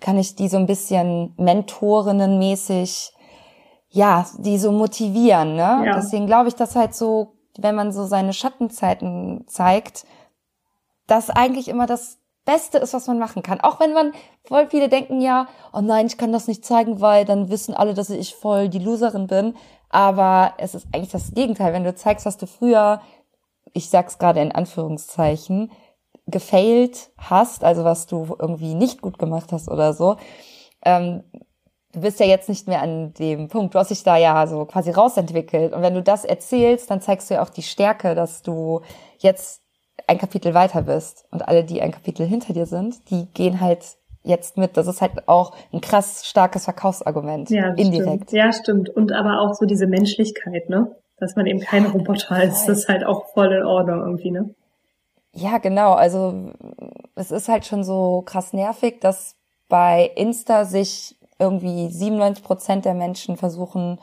kann 0.00 0.18
ich 0.18 0.36
die 0.36 0.48
so 0.48 0.56
ein 0.56 0.66
bisschen 0.66 1.34
mentorinnenmäßig, 1.36 3.12
ja, 3.90 4.26
die 4.38 4.58
so 4.58 4.72
motivieren, 4.72 5.56
ne? 5.56 5.82
Ja. 5.86 5.96
Deswegen 5.96 6.26
glaube 6.26 6.48
ich, 6.48 6.54
dass 6.54 6.76
halt 6.76 6.94
so, 6.94 7.34
wenn 7.58 7.74
man 7.74 7.92
so 7.92 8.04
seine 8.06 8.32
Schattenzeiten 8.32 9.46
zeigt, 9.46 10.06
dass 11.06 11.30
eigentlich 11.30 11.68
immer 11.68 11.86
das 11.86 12.18
Beste 12.46 12.78
ist, 12.78 12.94
was 12.94 13.06
man 13.08 13.18
machen 13.18 13.42
kann. 13.42 13.60
Auch 13.60 13.80
wenn 13.80 13.92
man, 13.92 14.12
voll 14.44 14.68
viele 14.68 14.88
denken 14.88 15.20
ja, 15.20 15.48
oh 15.74 15.82
nein, 15.82 16.06
ich 16.06 16.16
kann 16.16 16.32
das 16.32 16.48
nicht 16.48 16.64
zeigen, 16.64 17.02
weil 17.02 17.26
dann 17.26 17.50
wissen 17.50 17.74
alle, 17.74 17.92
dass 17.92 18.08
ich 18.08 18.34
voll 18.34 18.70
die 18.70 18.78
Loserin 18.78 19.26
bin. 19.26 19.54
Aber 19.90 20.54
es 20.56 20.74
ist 20.74 20.86
eigentlich 20.92 21.10
das 21.10 21.34
Gegenteil. 21.34 21.74
Wenn 21.74 21.84
du 21.84 21.94
zeigst, 21.94 22.24
was 22.24 22.38
du 22.38 22.46
früher, 22.46 23.02
ich 23.74 23.90
sag's 23.90 24.18
gerade 24.18 24.40
in 24.40 24.52
Anführungszeichen, 24.52 25.70
gefailt 26.26 27.10
hast, 27.18 27.62
also 27.62 27.84
was 27.84 28.06
du 28.06 28.36
irgendwie 28.38 28.74
nicht 28.74 29.02
gut 29.02 29.18
gemacht 29.18 29.52
hast 29.52 29.68
oder 29.68 29.92
so, 29.92 30.16
ähm, 30.84 31.22
du 31.92 32.00
bist 32.00 32.20
ja 32.20 32.26
jetzt 32.26 32.48
nicht 32.48 32.68
mehr 32.68 32.82
an 32.82 33.12
dem 33.14 33.48
Punkt. 33.48 33.74
Du 33.74 33.78
hast 33.78 33.90
dich 33.90 34.02
da 34.02 34.16
ja 34.16 34.46
so 34.46 34.66
quasi 34.66 34.90
rausentwickelt. 34.90 35.72
Und 35.72 35.82
wenn 35.82 35.94
du 35.94 36.02
das 36.02 36.24
erzählst, 36.24 36.90
dann 36.90 37.00
zeigst 37.00 37.28
du 37.28 37.34
ja 37.34 37.42
auch 37.42 37.50
die 37.50 37.62
Stärke, 37.62 38.14
dass 38.14 38.42
du 38.42 38.82
jetzt 39.18 39.62
ein 40.06 40.18
Kapitel 40.18 40.54
weiter 40.54 40.82
bist. 40.82 41.26
Und 41.30 41.46
alle, 41.46 41.64
die 41.64 41.82
ein 41.82 41.92
Kapitel 41.92 42.26
hinter 42.26 42.52
dir 42.52 42.66
sind, 42.66 43.10
die 43.10 43.26
gehen 43.32 43.60
halt 43.60 43.96
jetzt 44.22 44.56
mit. 44.56 44.76
Das 44.76 44.86
ist 44.86 45.00
halt 45.00 45.28
auch 45.28 45.52
ein 45.72 45.80
krass 45.80 46.26
starkes 46.26 46.64
Verkaufsargument. 46.64 47.50
Ja, 47.50 47.70
indirekt. 47.74 48.28
Stimmt. 48.28 48.32
Ja, 48.32 48.52
stimmt. 48.52 48.88
Und 48.90 49.12
aber 49.12 49.40
auch 49.40 49.54
so 49.54 49.66
diese 49.66 49.86
Menschlichkeit, 49.86 50.68
ne? 50.68 50.94
Dass 51.18 51.36
man 51.36 51.46
eben 51.46 51.60
kein 51.60 51.86
Roboter 51.86 52.42
ist. 52.42 52.66
Das 52.66 52.78
ist 52.78 52.88
halt 52.88 53.04
auch 53.04 53.26
voll 53.32 53.52
in 53.52 53.64
Ordnung 53.64 54.00
irgendwie, 54.00 54.30
ne? 54.30 54.54
Ja, 55.32 55.58
genau. 55.58 55.92
Also 55.92 56.50
es 57.14 57.30
ist 57.30 57.48
halt 57.48 57.66
schon 57.66 57.84
so 57.84 58.22
krass 58.22 58.52
nervig, 58.52 59.00
dass 59.00 59.36
bei 59.68 60.10
Insta 60.14 60.64
sich 60.64 61.16
irgendwie 61.38 61.88
97 61.88 62.44
Prozent 62.44 62.84
der 62.84 62.94
Menschen 62.94 63.36
versuchen, 63.36 63.98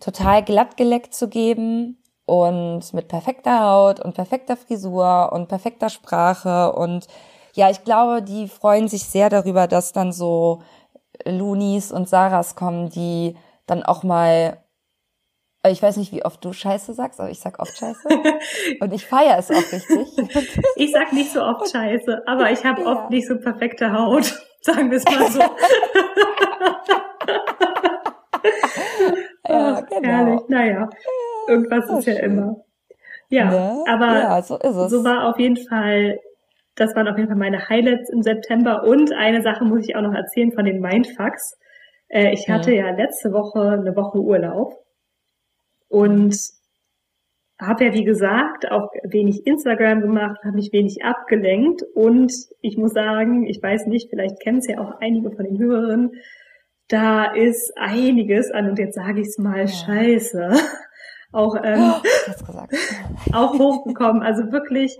total 0.00 0.42
glatt 0.42 0.76
geleckt 0.76 1.14
zu 1.14 1.28
geben 1.28 2.01
und 2.26 2.92
mit 2.94 3.08
perfekter 3.08 3.60
Haut 3.60 4.00
und 4.00 4.14
perfekter 4.14 4.56
Frisur 4.56 5.30
und 5.32 5.48
perfekter 5.48 5.88
Sprache 5.88 6.72
und 6.72 7.06
ja, 7.54 7.68
ich 7.70 7.84
glaube, 7.84 8.22
die 8.22 8.48
freuen 8.48 8.88
sich 8.88 9.04
sehr 9.04 9.28
darüber, 9.28 9.66
dass 9.66 9.92
dann 9.92 10.12
so 10.12 10.62
Lunis 11.26 11.92
und 11.92 12.08
Saras 12.08 12.54
kommen, 12.56 12.88
die 12.88 13.36
dann 13.66 13.82
auch 13.82 14.02
mal 14.02 14.62
ich 15.70 15.82
weiß 15.82 15.96
nicht, 15.96 16.12
wie 16.12 16.24
oft 16.24 16.44
du 16.44 16.52
Scheiße 16.52 16.92
sagst, 16.92 17.20
aber 17.20 17.30
ich 17.30 17.38
sag 17.38 17.60
oft 17.60 17.76
Scheiße. 17.76 18.08
Und 18.80 18.92
ich 18.92 19.06
feiere 19.06 19.38
es 19.38 19.50
auch 19.50 19.72
richtig. 19.72 20.08
Ich 20.76 20.90
sag 20.90 21.12
nicht 21.12 21.30
so 21.32 21.40
oft 21.40 21.70
Scheiße, 21.70 22.22
aber 22.26 22.50
ich 22.50 22.64
habe 22.64 22.82
ja. 22.82 22.88
oft 22.88 23.10
nicht 23.10 23.28
so 23.28 23.38
perfekte 23.38 23.92
Haut. 23.92 24.24
Sagen 24.60 24.90
wir 24.90 24.98
es 24.98 25.04
mal 25.04 25.30
so. 25.30 25.40
ja, 29.48 29.80
genau. 29.82 30.08
Herrlich. 30.08 30.40
Naja. 30.48 30.90
Irgendwas 31.48 31.90
ist 31.90 32.06
ja 32.06 32.20
immer. 32.20 32.64
Ja, 33.28 33.50
ne? 33.50 33.84
aber 33.88 34.06
ja, 34.06 34.42
so, 34.42 34.58
so 34.60 35.04
war 35.04 35.28
auf 35.28 35.38
jeden 35.38 35.56
Fall, 35.56 36.18
das 36.74 36.94
waren 36.94 37.08
auf 37.08 37.16
jeden 37.16 37.28
Fall 37.28 37.38
meine 37.38 37.68
Highlights 37.68 38.10
im 38.10 38.22
September. 38.22 38.84
Und 38.84 39.12
eine 39.12 39.42
Sache 39.42 39.64
muss 39.64 39.88
ich 39.88 39.96
auch 39.96 40.02
noch 40.02 40.14
erzählen 40.14 40.52
von 40.52 40.64
den 40.64 40.80
Mindfucks. 40.80 41.58
Äh, 42.08 42.32
ich 42.32 42.48
hatte 42.48 42.72
ja. 42.74 42.88
ja 42.88 42.96
letzte 42.96 43.32
Woche 43.32 43.60
eine 43.70 43.96
Woche 43.96 44.18
Urlaub. 44.18 44.74
Und 45.88 46.36
habe 47.62 47.84
ja, 47.84 47.94
wie 47.94 48.04
gesagt, 48.04 48.70
auch 48.70 48.90
wenig 49.04 49.46
Instagram 49.46 50.00
gemacht, 50.00 50.38
habe 50.44 50.56
mich 50.56 50.72
wenig 50.72 51.04
abgelenkt 51.04 51.82
und 51.94 52.32
ich 52.60 52.76
muss 52.76 52.92
sagen, 52.92 53.46
ich 53.46 53.62
weiß 53.62 53.86
nicht, 53.86 54.10
vielleicht 54.10 54.40
kennen 54.40 54.58
es 54.58 54.66
ja 54.66 54.80
auch 54.80 55.00
einige 55.00 55.30
von 55.30 55.44
den 55.44 55.58
Hörern, 55.58 56.10
da 56.88 57.32
ist 57.32 57.72
einiges 57.76 58.50
an, 58.50 58.68
und 58.68 58.78
jetzt 58.78 58.96
sage 58.96 59.20
ich 59.20 59.28
es 59.28 59.38
mal, 59.38 59.60
ja. 59.60 59.66
scheiße, 59.68 60.50
auch, 61.32 61.56
ähm, 61.62 61.94
oh, 61.94 63.32
auch 63.32 63.58
hochgekommen. 63.58 64.22
Also 64.22 64.52
wirklich, 64.52 64.98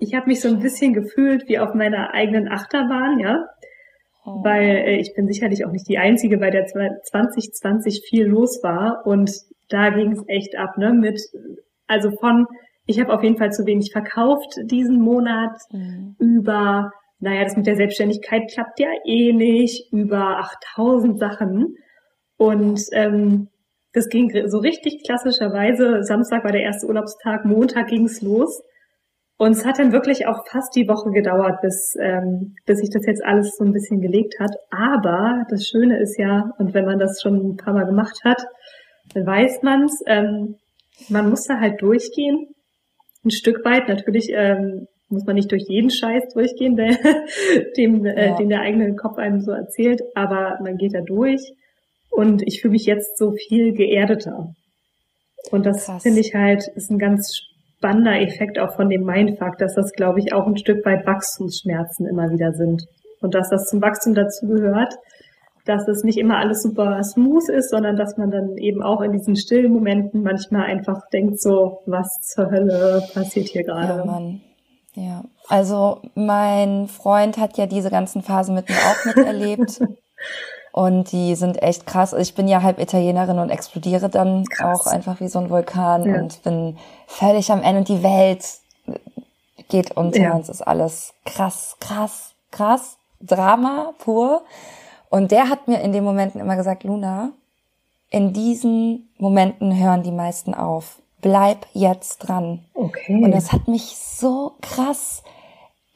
ich 0.00 0.14
habe 0.14 0.26
mich 0.26 0.40
so 0.40 0.48
ein 0.48 0.60
bisschen 0.60 0.92
gefühlt 0.92 1.48
wie 1.48 1.58
auf 1.58 1.74
meiner 1.74 2.12
eigenen 2.12 2.48
Achterbahn, 2.48 3.18
ja. 3.20 3.46
Oh. 4.24 4.44
Weil 4.44 4.68
äh, 4.68 4.96
ich 4.96 5.14
bin 5.14 5.26
sicherlich 5.26 5.64
auch 5.64 5.72
nicht 5.72 5.88
die 5.88 5.98
Einzige, 5.98 6.38
bei 6.38 6.50
der 6.50 6.66
2020 6.66 8.02
viel 8.08 8.26
los 8.26 8.62
war. 8.62 9.06
Und 9.06 9.30
da 9.68 9.90
ging 9.90 10.12
es 10.12 10.24
echt 10.26 10.56
ab, 10.56 10.76
ne? 10.76 10.92
Mit, 10.92 11.20
also 11.86 12.10
von, 12.10 12.46
ich 12.86 13.00
habe 13.00 13.12
auf 13.12 13.22
jeden 13.22 13.38
Fall 13.38 13.52
zu 13.52 13.64
wenig 13.66 13.92
verkauft 13.92 14.54
diesen 14.64 15.00
Monat, 15.00 15.56
mhm. 15.70 16.16
über, 16.18 16.90
naja, 17.20 17.44
das 17.44 17.56
mit 17.56 17.66
der 17.66 17.76
Selbstständigkeit 17.76 18.50
klappt 18.52 18.80
ja 18.80 18.88
eh 19.04 19.32
nicht, 19.32 19.92
über 19.92 20.38
8000 20.38 21.18
Sachen. 21.18 21.76
Und 22.36 22.80
ähm, 22.92 23.48
das 23.92 24.08
ging 24.08 24.30
so 24.48 24.58
richtig 24.58 25.02
klassischerweise. 25.04 26.02
Samstag 26.02 26.44
war 26.44 26.52
der 26.52 26.62
erste 26.62 26.86
Urlaubstag, 26.86 27.44
Montag 27.44 27.88
ging's 27.88 28.20
los. 28.20 28.62
Und 29.38 29.52
es 29.52 29.64
hat 29.64 29.78
dann 29.78 29.92
wirklich 29.92 30.26
auch 30.26 30.44
fast 30.48 30.74
die 30.74 30.88
Woche 30.88 31.10
gedauert, 31.10 31.60
bis, 31.62 31.94
ähm, 32.00 32.56
bis 32.66 32.80
sich 32.80 32.90
das 32.90 33.06
jetzt 33.06 33.24
alles 33.24 33.56
so 33.56 33.64
ein 33.64 33.72
bisschen 33.72 34.00
gelegt 34.00 34.40
hat. 34.40 34.50
Aber 34.70 35.44
das 35.48 35.64
Schöne 35.64 36.00
ist 36.00 36.18
ja, 36.18 36.52
und 36.58 36.74
wenn 36.74 36.84
man 36.84 36.98
das 36.98 37.20
schon 37.22 37.50
ein 37.50 37.56
paar 37.56 37.72
Mal 37.72 37.86
gemacht 37.86 38.18
hat, 38.24 38.42
dann 39.14 39.24
weiß 39.24 39.62
man's. 39.62 40.02
Ähm, 40.06 40.56
man 41.08 41.30
muss 41.30 41.44
da 41.44 41.60
halt 41.60 41.80
durchgehen. 41.80 42.48
Ein 43.24 43.30
Stück 43.30 43.64
weit. 43.64 43.88
Natürlich 43.88 44.28
ähm, 44.32 44.88
muss 45.08 45.24
man 45.24 45.36
nicht 45.36 45.52
durch 45.52 45.64
jeden 45.68 45.90
Scheiß 45.90 46.34
durchgehen, 46.34 46.76
der, 46.76 46.96
dem, 47.76 48.04
äh, 48.04 48.36
den 48.36 48.48
der 48.48 48.60
eigene 48.60 48.94
Kopf 48.96 49.18
einem 49.18 49.40
so 49.40 49.52
erzählt, 49.52 50.02
aber 50.14 50.58
man 50.62 50.76
geht 50.76 50.94
da 50.94 51.00
durch. 51.00 51.40
Und 52.10 52.42
ich 52.46 52.60
fühle 52.60 52.72
mich 52.72 52.86
jetzt 52.86 53.18
so 53.18 53.32
viel 53.32 53.72
geerdeter. 53.72 54.54
Und 55.50 55.66
das 55.66 55.90
finde 56.02 56.20
ich 56.20 56.34
halt, 56.34 56.66
ist 56.74 56.90
ein 56.90 56.98
ganz 56.98 57.48
spannender 57.78 58.20
Effekt 58.20 58.58
auch 58.58 58.74
von 58.74 58.88
dem 58.88 59.04
Mindfuck, 59.04 59.56
dass 59.58 59.74
das, 59.74 59.92
glaube 59.92 60.18
ich, 60.20 60.32
auch 60.32 60.46
ein 60.46 60.56
Stück 60.56 60.84
weit 60.84 61.06
Wachstumsschmerzen 61.06 62.06
immer 62.06 62.30
wieder 62.30 62.52
sind. 62.52 62.86
Und 63.20 63.34
dass 63.34 63.50
das 63.50 63.66
zum 63.66 63.80
Wachstum 63.80 64.14
dazu 64.14 64.46
gehört, 64.46 64.94
dass 65.64 65.86
es 65.86 66.02
nicht 66.02 66.18
immer 66.18 66.38
alles 66.38 66.62
super 66.62 67.02
smooth 67.04 67.48
ist, 67.50 67.70
sondern 67.70 67.96
dass 67.96 68.16
man 68.16 68.30
dann 68.30 68.56
eben 68.56 68.82
auch 68.82 69.02
in 69.02 69.12
diesen 69.12 69.36
stillen 69.36 69.72
Momenten 69.72 70.22
manchmal 70.22 70.64
einfach 70.64 71.08
denkt 71.12 71.40
so, 71.40 71.82
was 71.86 72.08
zur 72.22 72.50
Hölle 72.50 73.02
passiert 73.12 73.48
hier 73.48 73.64
gerade. 73.64 73.98
Ja, 73.98 74.04
Mann. 74.04 74.40
Ja, 74.94 75.24
also 75.46 76.00
mein 76.14 76.88
Freund 76.88 77.36
hat 77.36 77.58
ja 77.58 77.66
diese 77.66 77.90
ganzen 77.90 78.22
Phasen 78.22 78.54
mit 78.54 78.68
mir 78.68 78.76
auch 78.76 79.04
miterlebt. 79.04 79.80
Und 80.72 81.12
die 81.12 81.34
sind 81.34 81.62
echt 81.62 81.86
krass. 81.86 82.12
Ich 82.12 82.34
bin 82.34 82.46
ja 82.46 82.62
halb 82.62 82.78
Italienerin 82.78 83.38
und 83.38 83.50
explodiere 83.50 84.08
dann 84.08 84.44
krass. 84.44 84.80
auch 84.80 84.86
einfach 84.86 85.20
wie 85.20 85.28
so 85.28 85.38
ein 85.38 85.50
Vulkan 85.50 86.04
ja. 86.04 86.20
und 86.20 86.42
bin 86.42 86.76
völlig 87.06 87.50
am 87.50 87.62
Ende 87.62 87.80
und 87.80 87.88
die 87.88 88.02
Welt 88.02 88.44
geht 89.68 89.96
unter 89.96 90.20
ja. 90.20 90.32
uns 90.32 90.48
ist 90.48 90.62
alles 90.62 91.14
krass, 91.24 91.76
krass, 91.80 92.32
krass. 92.50 92.96
Drama 93.20 93.92
pur. 93.98 94.42
Und 95.10 95.32
der 95.32 95.48
hat 95.48 95.68
mir 95.68 95.80
in 95.80 95.92
den 95.92 96.04
Momenten 96.04 96.40
immer 96.40 96.56
gesagt, 96.56 96.84
Luna, 96.84 97.32
in 98.10 98.32
diesen 98.32 99.08
Momenten 99.18 99.76
hören 99.76 100.02
die 100.02 100.12
meisten 100.12 100.54
auf. 100.54 101.00
Bleib 101.20 101.66
jetzt 101.72 102.18
dran. 102.18 102.64
Okay. 102.74 103.22
Und 103.22 103.32
das 103.32 103.52
hat 103.52 103.66
mich 103.68 103.96
so 103.96 104.52
krass 104.60 105.22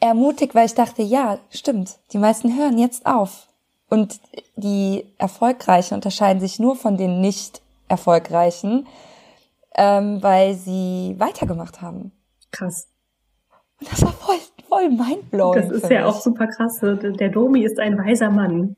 ermutigt, 0.01 0.55
weil 0.55 0.67
ich 0.67 0.75
dachte, 0.75 1.03
ja, 1.03 1.39
stimmt, 1.51 1.99
die 2.13 2.19
meisten 2.19 2.57
hören 2.57 2.79
jetzt 2.79 3.07
auf. 3.07 3.47
Und 3.93 4.21
die 4.57 5.05
Erfolgreichen 5.19 5.93
unterscheiden 5.93 6.41
sich 6.41 6.59
nur 6.59 6.77
von 6.77 6.97
den 6.97 7.21
nicht 7.21 7.61
Erfolgreichen, 7.89 8.87
ähm, 9.75 10.23
weil 10.23 10.55
sie 10.55 11.15
weitergemacht 11.19 11.83
haben. 11.83 12.11
Krass. 12.53 12.89
Und 13.79 13.93
das 13.93 14.03
war 14.03 14.13
voll, 14.13 14.37
voll 14.67 14.89
mindblowing. 14.89 15.69
Das 15.69 15.71
ist 15.71 15.91
ja 15.91 16.07
mich. 16.07 16.09
auch 16.09 16.19
super 16.23 16.47
krass. 16.47 16.81
Der 16.81 17.29
Domi 17.29 17.65
ist 17.65 17.79
ein 17.79 17.99
weiser 17.99 18.31
Mann. 18.31 18.77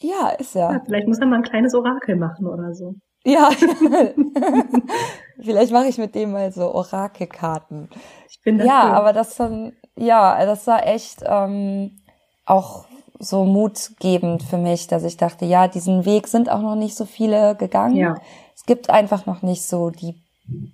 Ja, 0.00 0.28
ist 0.38 0.54
er. 0.54 0.70
Ja, 0.70 0.82
vielleicht 0.84 1.08
muss 1.08 1.18
er 1.18 1.28
mal 1.28 1.36
ein 1.36 1.44
kleines 1.44 1.74
Orakel 1.74 2.16
machen 2.16 2.46
oder 2.46 2.74
so. 2.74 2.96
Ja. 3.24 3.48
vielleicht 5.40 5.72
mache 5.72 5.86
ich 5.86 5.96
mit 5.96 6.14
dem 6.14 6.32
mal 6.32 6.52
so 6.52 6.74
Orakelkarten. 6.74 7.88
Ich 8.28 8.38
bin 8.42 8.58
dafür. 8.58 8.70
Ja, 8.70 8.92
aber 8.92 9.14
das 9.14 9.34
dann, 9.34 9.72
ja, 9.96 10.44
das 10.44 10.66
war 10.66 10.86
echt 10.86 11.22
ähm, 11.24 12.02
auch 12.44 12.84
so 13.18 13.44
mutgebend 13.44 14.42
für 14.42 14.58
mich, 14.58 14.86
dass 14.86 15.04
ich 15.04 15.16
dachte, 15.16 15.44
ja, 15.44 15.68
diesen 15.68 16.04
Weg 16.04 16.28
sind 16.28 16.50
auch 16.50 16.60
noch 16.60 16.74
nicht 16.74 16.96
so 16.96 17.04
viele 17.04 17.54
gegangen. 17.56 17.96
Ja. 17.96 18.16
Es 18.54 18.64
gibt 18.64 18.90
einfach 18.90 19.26
noch 19.26 19.42
nicht 19.42 19.66
so 19.66 19.90
die 19.90 20.14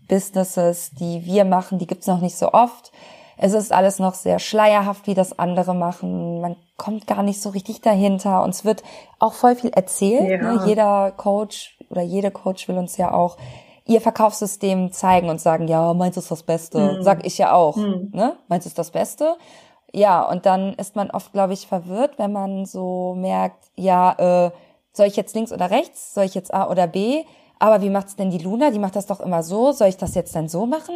Businesses, 0.08 0.90
die 0.90 1.24
wir 1.24 1.44
machen, 1.44 1.78
die 1.78 1.86
gibt's 1.86 2.06
noch 2.06 2.20
nicht 2.20 2.36
so 2.36 2.52
oft. 2.52 2.92
Es 3.36 3.52
ist 3.52 3.72
alles 3.72 4.00
noch 4.00 4.14
sehr 4.14 4.40
schleierhaft, 4.40 5.06
wie 5.06 5.14
das 5.14 5.38
andere 5.38 5.74
machen. 5.74 6.40
Man 6.40 6.56
kommt 6.76 7.06
gar 7.06 7.22
nicht 7.22 7.40
so 7.40 7.50
richtig 7.50 7.80
dahinter. 7.80 8.42
Uns 8.42 8.64
wird 8.64 8.82
auch 9.20 9.32
voll 9.32 9.54
viel 9.54 9.70
erzählt. 9.70 10.28
Ja. 10.28 10.54
Ne? 10.54 10.62
Jeder 10.66 11.12
Coach 11.16 11.78
oder 11.88 12.02
jede 12.02 12.32
Coach 12.32 12.66
will 12.68 12.76
uns 12.76 12.96
ja 12.96 13.12
auch 13.12 13.36
ihr 13.86 14.00
Verkaufssystem 14.00 14.92
zeigen 14.92 15.30
und 15.30 15.40
sagen, 15.40 15.68
ja, 15.68 15.94
meins 15.94 16.16
ist 16.16 16.30
das 16.30 16.42
Beste. 16.42 16.98
Mhm. 16.98 17.02
Sag 17.02 17.24
ich 17.24 17.38
ja 17.38 17.52
auch. 17.52 17.76
Mhm. 17.76 18.10
Ne? 18.12 18.36
Meins 18.48 18.66
ist 18.66 18.78
das 18.78 18.90
Beste. 18.90 19.36
Ja, 19.92 20.22
und 20.22 20.46
dann 20.46 20.74
ist 20.74 20.96
man 20.96 21.10
oft, 21.10 21.32
glaube 21.32 21.54
ich, 21.54 21.66
verwirrt, 21.66 22.18
wenn 22.18 22.32
man 22.32 22.66
so 22.66 23.14
merkt, 23.16 23.70
ja, 23.74 24.46
äh, 24.46 24.50
soll 24.92 25.06
ich 25.06 25.16
jetzt 25.16 25.34
links 25.34 25.52
oder 25.52 25.70
rechts? 25.70 26.14
Soll 26.14 26.24
ich 26.24 26.34
jetzt 26.34 26.52
A 26.52 26.68
oder 26.68 26.86
B? 26.86 27.24
Aber 27.58 27.82
wie 27.82 27.90
macht's 27.90 28.16
denn 28.16 28.30
die 28.30 28.38
Luna? 28.38 28.70
Die 28.70 28.78
macht 28.78 28.96
das 28.96 29.06
doch 29.06 29.20
immer 29.20 29.42
so. 29.42 29.72
Soll 29.72 29.88
ich 29.88 29.96
das 29.96 30.14
jetzt 30.14 30.34
dann 30.34 30.48
so 30.48 30.66
machen? 30.66 30.94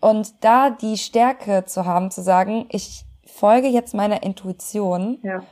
Und 0.00 0.32
da 0.44 0.70
die 0.70 0.96
Stärke 0.96 1.64
zu 1.64 1.84
haben, 1.84 2.10
zu 2.10 2.22
sagen, 2.22 2.66
ich 2.70 3.04
folge 3.24 3.68
jetzt 3.68 3.94
meiner 3.94 4.22
Intuition 4.22 5.18
ja. 5.22 5.42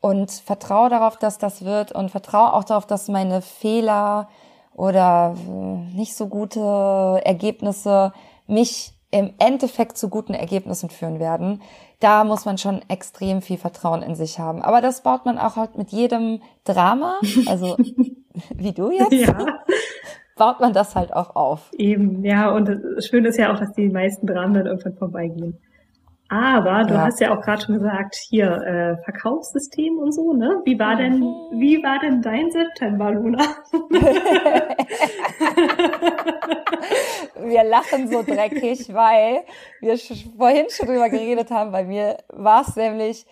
und 0.00 0.30
vertraue 0.30 0.90
darauf, 0.90 1.16
dass 1.16 1.38
das 1.38 1.64
wird 1.64 1.92
und 1.92 2.10
vertraue 2.10 2.52
auch 2.52 2.64
darauf, 2.64 2.86
dass 2.86 3.08
meine 3.08 3.40
Fehler 3.40 4.28
oder 4.74 5.34
äh, 5.36 5.96
nicht 5.96 6.14
so 6.14 6.28
gute 6.28 7.20
Ergebnisse 7.24 8.12
mich 8.46 8.92
im 9.12 9.34
Endeffekt 9.38 9.96
zu 9.96 10.08
guten 10.08 10.34
Ergebnissen 10.34 10.90
führen 10.90 11.20
werden 11.20 11.60
da 12.02 12.24
muss 12.24 12.44
man 12.44 12.58
schon 12.58 12.80
extrem 12.88 13.42
viel 13.42 13.58
Vertrauen 13.58 14.02
in 14.02 14.16
sich 14.16 14.38
haben. 14.38 14.60
Aber 14.60 14.80
das 14.80 15.02
baut 15.02 15.24
man 15.24 15.38
auch 15.38 15.56
halt 15.56 15.78
mit 15.78 15.90
jedem 15.90 16.40
Drama, 16.64 17.20
also 17.46 17.76
wie 18.56 18.72
du 18.72 18.90
jetzt, 18.90 19.12
ja. 19.12 19.46
baut 20.36 20.60
man 20.60 20.72
das 20.72 20.96
halt 20.96 21.12
auch 21.12 21.36
auf. 21.36 21.70
Eben, 21.74 22.24
ja, 22.24 22.50
und 22.50 22.68
das 22.68 23.06
Schöne 23.06 23.28
ist 23.28 23.38
ja 23.38 23.52
auch, 23.52 23.58
dass 23.58 23.72
die 23.74 23.88
meisten 23.88 24.26
Dramen 24.26 24.54
dann 24.54 24.66
irgendwann 24.66 24.96
vorbeigehen. 24.96 25.58
Aber 26.32 26.84
du 26.84 26.94
ja. 26.94 27.02
hast 27.02 27.20
ja 27.20 27.36
auch 27.36 27.42
gerade 27.42 27.60
schon 27.60 27.74
gesagt, 27.74 28.16
hier 28.30 28.46
äh, 28.46 28.96
Verkaufssystem 29.04 29.98
und 29.98 30.12
so, 30.12 30.32
ne? 30.32 30.62
Wie 30.64 30.78
war 30.78 30.96
denn, 30.96 31.18
mhm. 31.18 31.60
wie 31.60 31.82
war 31.82 31.98
denn 31.98 32.22
dein 32.22 32.50
September, 32.50 33.10
Luna? 33.10 33.44
wir 37.36 37.64
lachen 37.64 38.08
so 38.08 38.22
dreckig, 38.22 38.94
weil 38.94 39.42
wir 39.82 39.98
vorhin 40.38 40.70
schon 40.70 40.86
drüber 40.86 41.10
geredet 41.10 41.50
haben. 41.50 41.70
Bei 41.70 41.84
mir 41.84 42.16
war 42.28 42.62
es 42.62 42.76
nämlich 42.76 43.26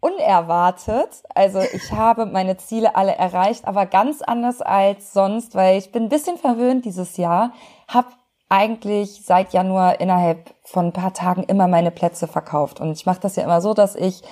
unerwartet. 0.00 1.22
Also 1.34 1.60
ich 1.60 1.92
habe 1.92 2.24
meine 2.24 2.56
Ziele 2.56 2.96
alle 2.96 3.14
erreicht, 3.14 3.66
aber 3.66 3.84
ganz 3.84 4.22
anders 4.22 4.62
als 4.62 5.12
sonst, 5.12 5.54
weil 5.54 5.76
ich 5.76 5.92
bin 5.92 6.04
ein 6.04 6.08
bisschen 6.08 6.38
verwöhnt 6.38 6.86
dieses 6.86 7.18
Jahr, 7.18 7.52
habe 7.88 8.08
eigentlich 8.48 9.24
seit 9.24 9.52
Januar 9.52 10.00
innerhalb 10.00 10.54
von 10.64 10.86
ein 10.86 10.92
paar 10.92 11.12
Tagen 11.12 11.42
immer 11.44 11.68
meine 11.68 11.90
Plätze 11.90 12.26
verkauft. 12.26 12.80
Und 12.80 12.92
ich 12.92 13.06
mache 13.06 13.20
das 13.20 13.36
ja 13.36 13.44
immer 13.44 13.60
so, 13.60 13.74
dass 13.74 13.96
ich 13.96 14.22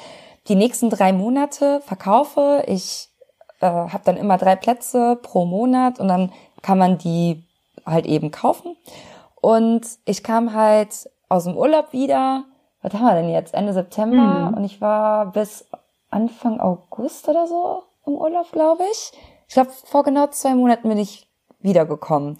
die 0.48 0.54
nächsten 0.54 0.90
drei 0.90 1.12
Monate 1.12 1.80
verkaufe. 1.80 2.64
Ich 2.66 3.08
äh, 3.60 3.66
habe 3.66 4.02
dann 4.04 4.16
immer 4.16 4.38
drei 4.38 4.56
Plätze 4.56 5.18
pro 5.22 5.46
Monat 5.46 5.98
und 5.98 6.08
dann 6.08 6.32
kann 6.62 6.78
man 6.78 6.98
die 6.98 7.44
halt 7.84 8.06
eben 8.06 8.30
kaufen. 8.30 8.76
Und 9.40 9.86
ich 10.04 10.22
kam 10.22 10.54
halt 10.54 11.10
aus 11.28 11.44
dem 11.44 11.56
Urlaub 11.56 11.92
wieder. 11.92 12.44
Was 12.82 12.92
haben 12.94 13.06
wir 13.06 13.14
denn 13.14 13.30
jetzt? 13.30 13.54
Ende 13.54 13.72
September. 13.72 14.50
Mhm. 14.50 14.54
Und 14.54 14.64
ich 14.64 14.80
war 14.80 15.26
bis 15.32 15.66
Anfang 16.10 16.60
August 16.60 17.28
oder 17.28 17.46
so 17.46 17.82
im 18.06 18.14
Urlaub, 18.14 18.50
glaube 18.52 18.84
ich. 18.92 19.12
Ich 19.48 19.54
glaube, 19.54 19.70
vor 19.70 20.04
genau 20.04 20.28
zwei 20.28 20.54
Monaten 20.54 20.88
bin 20.88 20.98
ich 20.98 21.28
wiedergekommen. 21.60 22.38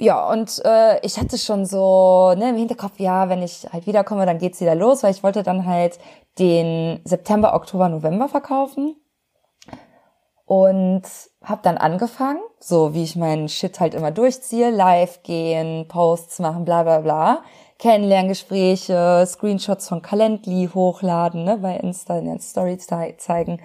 Ja, 0.00 0.30
und 0.30 0.62
äh, 0.64 0.98
ich 1.04 1.18
hatte 1.18 1.36
schon 1.38 1.66
so 1.66 2.32
ne, 2.36 2.50
im 2.50 2.56
Hinterkopf, 2.56 2.98
ja, 2.98 3.28
wenn 3.28 3.42
ich 3.42 3.66
halt 3.72 3.86
wiederkomme, 3.86 4.24
dann 4.26 4.38
geht's 4.38 4.60
wieder 4.60 4.74
los, 4.74 5.02
weil 5.02 5.12
ich 5.12 5.22
wollte 5.22 5.42
dann 5.42 5.66
halt 5.66 5.98
den 6.38 7.00
September, 7.04 7.54
Oktober, 7.54 7.88
November 7.90 8.28
verkaufen. 8.28 8.96
und 10.46 11.02
habe 11.44 11.60
dann 11.62 11.78
angefangen, 11.78 12.40
so 12.58 12.92
wie 12.92 13.04
ich 13.04 13.14
meinen 13.14 13.48
Shit 13.48 13.78
halt 13.78 13.94
immer 13.94 14.10
durchziehe, 14.10 14.70
live 14.70 15.22
gehen, 15.22 15.86
Posts 15.86 16.40
machen, 16.40 16.64
bla 16.64 16.82
bla 16.82 16.98
bla, 17.00 17.42
Kennenlerngespräche, 17.78 19.24
Screenshots 19.26 19.88
von 19.88 20.02
Calendly 20.02 20.68
hochladen, 20.74 21.44
ne, 21.44 21.58
bei 21.58 21.76
Insta 21.76 22.18
in 22.18 22.26
den 22.26 22.40
Stories 22.40 22.86
zeigen. 23.18 23.60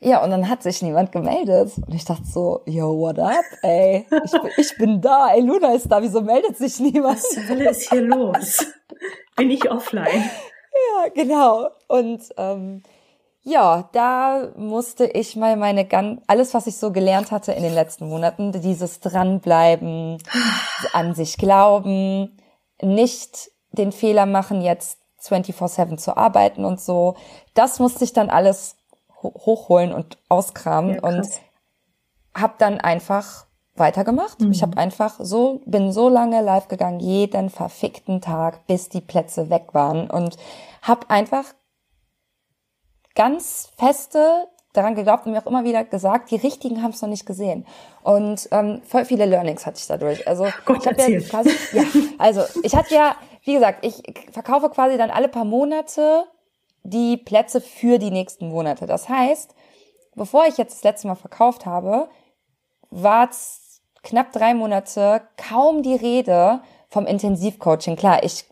Ja, 0.00 0.22
und 0.22 0.30
dann 0.30 0.48
hat 0.48 0.62
sich 0.62 0.82
niemand 0.82 1.12
gemeldet. 1.12 1.72
Und 1.78 1.94
ich 1.94 2.04
dachte 2.04 2.24
so, 2.26 2.60
yo, 2.66 2.98
what 2.98 3.18
up, 3.18 3.44
ey? 3.62 4.06
Ich, 4.24 4.32
bin, 4.32 4.50
ich 4.56 4.76
bin 4.76 5.00
da, 5.00 5.32
ey, 5.32 5.40
Luna 5.40 5.72
ist 5.72 5.88
da, 5.88 6.02
wieso 6.02 6.20
meldet 6.20 6.58
sich 6.58 6.78
niemand? 6.80 7.18
Was 7.18 7.48
Hölle 7.48 7.70
ist 7.70 7.88
hier 7.88 8.02
los? 8.02 8.66
Bin 9.36 9.50
ich 9.50 9.70
offline? 9.70 10.30
Ja, 10.74 11.08
genau. 11.14 11.68
Und 11.88 12.22
ähm, 12.36 12.82
ja, 13.42 13.88
da 13.92 14.52
musste 14.56 15.04
ich 15.04 15.36
mal 15.36 15.56
meine 15.56 15.86
ganz, 15.86 16.22
alles, 16.26 16.54
was 16.54 16.66
ich 16.66 16.76
so 16.76 16.92
gelernt 16.92 17.30
hatte 17.30 17.52
in 17.52 17.62
den 17.62 17.74
letzten 17.74 18.08
Monaten, 18.08 18.52
dieses 18.52 19.00
dranbleiben, 19.00 20.18
an 20.92 21.14
sich 21.14 21.36
glauben, 21.36 22.38
nicht 22.80 23.50
den 23.72 23.92
Fehler 23.92 24.26
machen, 24.26 24.62
jetzt 24.62 24.98
24-7 25.22 25.98
zu 25.98 26.16
arbeiten 26.16 26.64
und 26.64 26.80
so. 26.80 27.16
Das 27.54 27.78
musste 27.80 28.04
ich 28.04 28.12
dann 28.12 28.30
alles 28.30 28.76
hochholen 29.24 29.92
und 29.92 30.18
auskramen 30.28 30.96
ja, 30.96 31.02
und 31.02 31.28
habe 32.34 32.54
dann 32.58 32.80
einfach 32.80 33.46
weitergemacht. 33.76 34.40
Mhm. 34.40 34.52
Ich 34.52 34.62
habe 34.62 34.76
einfach 34.76 35.16
so, 35.18 35.60
bin 35.66 35.92
so 35.92 36.08
lange 36.08 36.42
live 36.42 36.68
gegangen, 36.68 37.00
jeden 37.00 37.50
verfickten 37.50 38.20
Tag, 38.20 38.66
bis 38.66 38.88
die 38.88 39.00
Plätze 39.00 39.50
weg 39.50 39.68
waren 39.72 40.10
und 40.10 40.36
habe 40.82 41.10
einfach 41.10 41.44
ganz 43.14 43.70
feste 43.76 44.48
daran 44.72 44.96
geglaubt 44.96 45.24
und 45.24 45.32
mir 45.32 45.38
auch 45.38 45.46
immer 45.46 45.64
wieder 45.64 45.84
gesagt, 45.84 46.30
die 46.30 46.36
Richtigen 46.36 46.82
haben 46.82 46.90
es 46.90 47.00
noch 47.00 47.08
nicht 47.08 47.26
gesehen. 47.26 47.64
Und 48.02 48.48
ähm, 48.50 48.82
voll 48.84 49.04
viele 49.04 49.24
Learnings 49.24 49.64
hatte 49.66 49.78
ich 49.78 49.86
dadurch. 49.86 50.26
Also 50.26 50.48
Gott, 50.64 50.78
ich 50.80 50.86
habe 50.86 51.12
ja 51.12 51.20
quasi, 51.20 51.50
ja, 51.72 51.84
also 52.18 52.42
ich 52.62 52.74
hatte 52.74 52.92
ja, 52.94 53.14
wie 53.44 53.54
gesagt, 53.54 53.84
ich 53.86 54.02
verkaufe 54.32 54.68
quasi 54.70 54.98
dann 54.98 55.10
alle 55.10 55.28
paar 55.28 55.44
Monate 55.44 56.24
die 56.84 57.16
Plätze 57.16 57.60
für 57.60 57.98
die 57.98 58.10
nächsten 58.10 58.48
Monate. 58.48 58.86
Das 58.86 59.08
heißt, 59.08 59.54
bevor 60.14 60.46
ich 60.46 60.58
jetzt 60.58 60.76
das 60.76 60.84
letzte 60.84 61.08
Mal 61.08 61.14
verkauft 61.16 61.66
habe, 61.66 62.08
war 62.90 63.28
es 63.28 63.82
knapp 64.02 64.32
drei 64.32 64.54
Monate 64.54 65.22
kaum 65.36 65.82
die 65.82 65.96
Rede 65.96 66.60
vom 66.88 67.06
Intensivcoaching. 67.06 67.96
Klar, 67.96 68.22
ich 68.22 68.44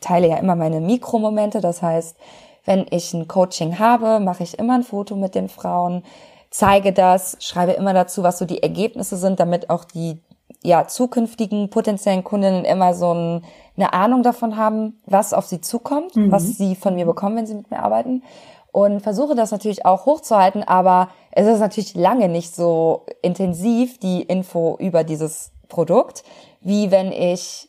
teile 0.00 0.28
ja 0.28 0.36
immer 0.36 0.54
meine 0.54 0.80
Mikromomente, 0.80 1.60
das 1.60 1.82
heißt, 1.82 2.16
wenn 2.64 2.86
ich 2.90 3.12
ein 3.12 3.26
Coaching 3.26 3.78
habe, 3.78 4.20
mache 4.20 4.42
ich 4.42 4.58
immer 4.58 4.74
ein 4.74 4.84
Foto 4.84 5.16
mit 5.16 5.34
den 5.34 5.48
Frauen, 5.48 6.04
zeige 6.50 6.92
das, 6.92 7.36
schreibe 7.40 7.72
immer 7.72 7.94
dazu, 7.94 8.22
was 8.22 8.38
so 8.38 8.44
die 8.44 8.62
Ergebnisse 8.62 9.16
sind, 9.16 9.40
damit 9.40 9.70
auch 9.70 9.84
die 9.84 10.20
ja, 10.62 10.86
zukünftigen 10.86 11.70
potenziellen 11.70 12.24
Kundinnen 12.24 12.64
immer 12.64 12.94
so 12.94 13.12
ein, 13.12 13.44
eine 13.76 13.92
Ahnung 13.92 14.22
davon 14.22 14.56
haben, 14.56 15.00
was 15.06 15.32
auf 15.32 15.46
sie 15.46 15.60
zukommt, 15.60 16.16
mhm. 16.16 16.30
was 16.30 16.56
sie 16.56 16.76
von 16.76 16.94
mir 16.94 17.06
bekommen, 17.06 17.36
wenn 17.36 17.46
sie 17.46 17.54
mit 17.54 17.70
mir 17.70 17.82
arbeiten. 17.82 18.22
Und 18.70 19.00
versuche 19.00 19.34
das 19.34 19.50
natürlich 19.50 19.84
auch 19.84 20.06
hochzuhalten, 20.06 20.62
aber 20.62 21.08
es 21.30 21.46
ist 21.46 21.60
natürlich 21.60 21.94
lange 21.94 22.28
nicht 22.28 22.54
so 22.54 23.04
intensiv, 23.20 23.98
die 23.98 24.22
Info 24.22 24.76
über 24.80 25.04
dieses 25.04 25.52
Produkt, 25.68 26.22
wie 26.60 26.90
wenn 26.90 27.12
ich 27.12 27.68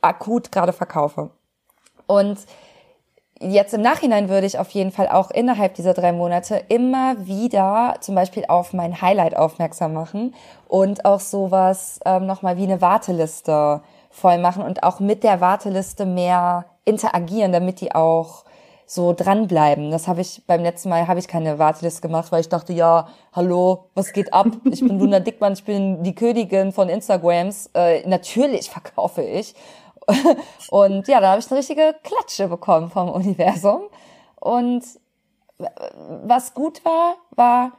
akut 0.00 0.50
gerade 0.52 0.72
verkaufe. 0.72 1.30
Und 2.06 2.38
jetzt 3.40 3.74
im 3.74 3.82
Nachhinein 3.82 4.28
würde 4.28 4.46
ich 4.46 4.58
auf 4.58 4.70
jeden 4.70 4.92
Fall 4.92 5.08
auch 5.08 5.30
innerhalb 5.30 5.74
dieser 5.74 5.94
drei 5.94 6.12
Monate 6.12 6.62
immer 6.68 7.26
wieder 7.26 7.96
zum 8.00 8.14
Beispiel 8.14 8.44
auf 8.48 8.72
mein 8.72 9.00
Highlight 9.00 9.36
aufmerksam 9.36 9.92
machen 9.92 10.34
und 10.68 11.04
auch 11.04 11.20
sowas 11.20 12.00
ähm, 12.04 12.26
nochmal 12.26 12.56
wie 12.56 12.64
eine 12.64 12.80
Warteliste 12.80 13.82
voll 14.10 14.38
machen 14.38 14.62
und 14.62 14.82
auch 14.82 15.00
mit 15.00 15.24
der 15.24 15.40
Warteliste 15.40 16.06
mehr 16.06 16.66
interagieren, 16.84 17.52
damit 17.52 17.80
die 17.80 17.94
auch 17.94 18.44
so 18.86 19.12
dranbleiben. 19.12 19.90
Das 19.90 20.08
habe 20.08 20.20
ich 20.20 20.42
beim 20.46 20.62
letzten 20.62 20.90
Mal 20.90 21.08
habe 21.08 21.18
ich 21.18 21.26
keine 21.26 21.58
Warteliste 21.58 22.02
gemacht, 22.02 22.30
weil 22.30 22.40
ich 22.40 22.48
dachte, 22.48 22.72
ja, 22.72 23.08
hallo, 23.32 23.86
was 23.94 24.12
geht 24.12 24.32
ab? 24.32 24.46
Ich 24.70 24.80
bin 24.80 24.98
Luna 24.98 25.20
Dickmann, 25.20 25.54
ich 25.54 25.64
bin 25.64 26.02
die 26.02 26.14
Königin 26.14 26.72
von 26.72 26.88
Instagrams. 26.88 27.70
Äh, 27.74 28.06
natürlich 28.06 28.70
verkaufe 28.70 29.22
ich. 29.22 29.54
Und 30.70 31.08
ja, 31.08 31.20
da 31.20 31.30
habe 31.30 31.40
ich 31.40 31.50
eine 31.50 31.58
richtige 31.58 31.94
Klatsche 32.02 32.48
bekommen 32.48 32.90
vom 32.90 33.08
Universum. 33.08 33.82
Und 34.36 34.84
was 36.24 36.54
gut 36.54 36.84
war, 36.84 37.16
war 37.30 37.72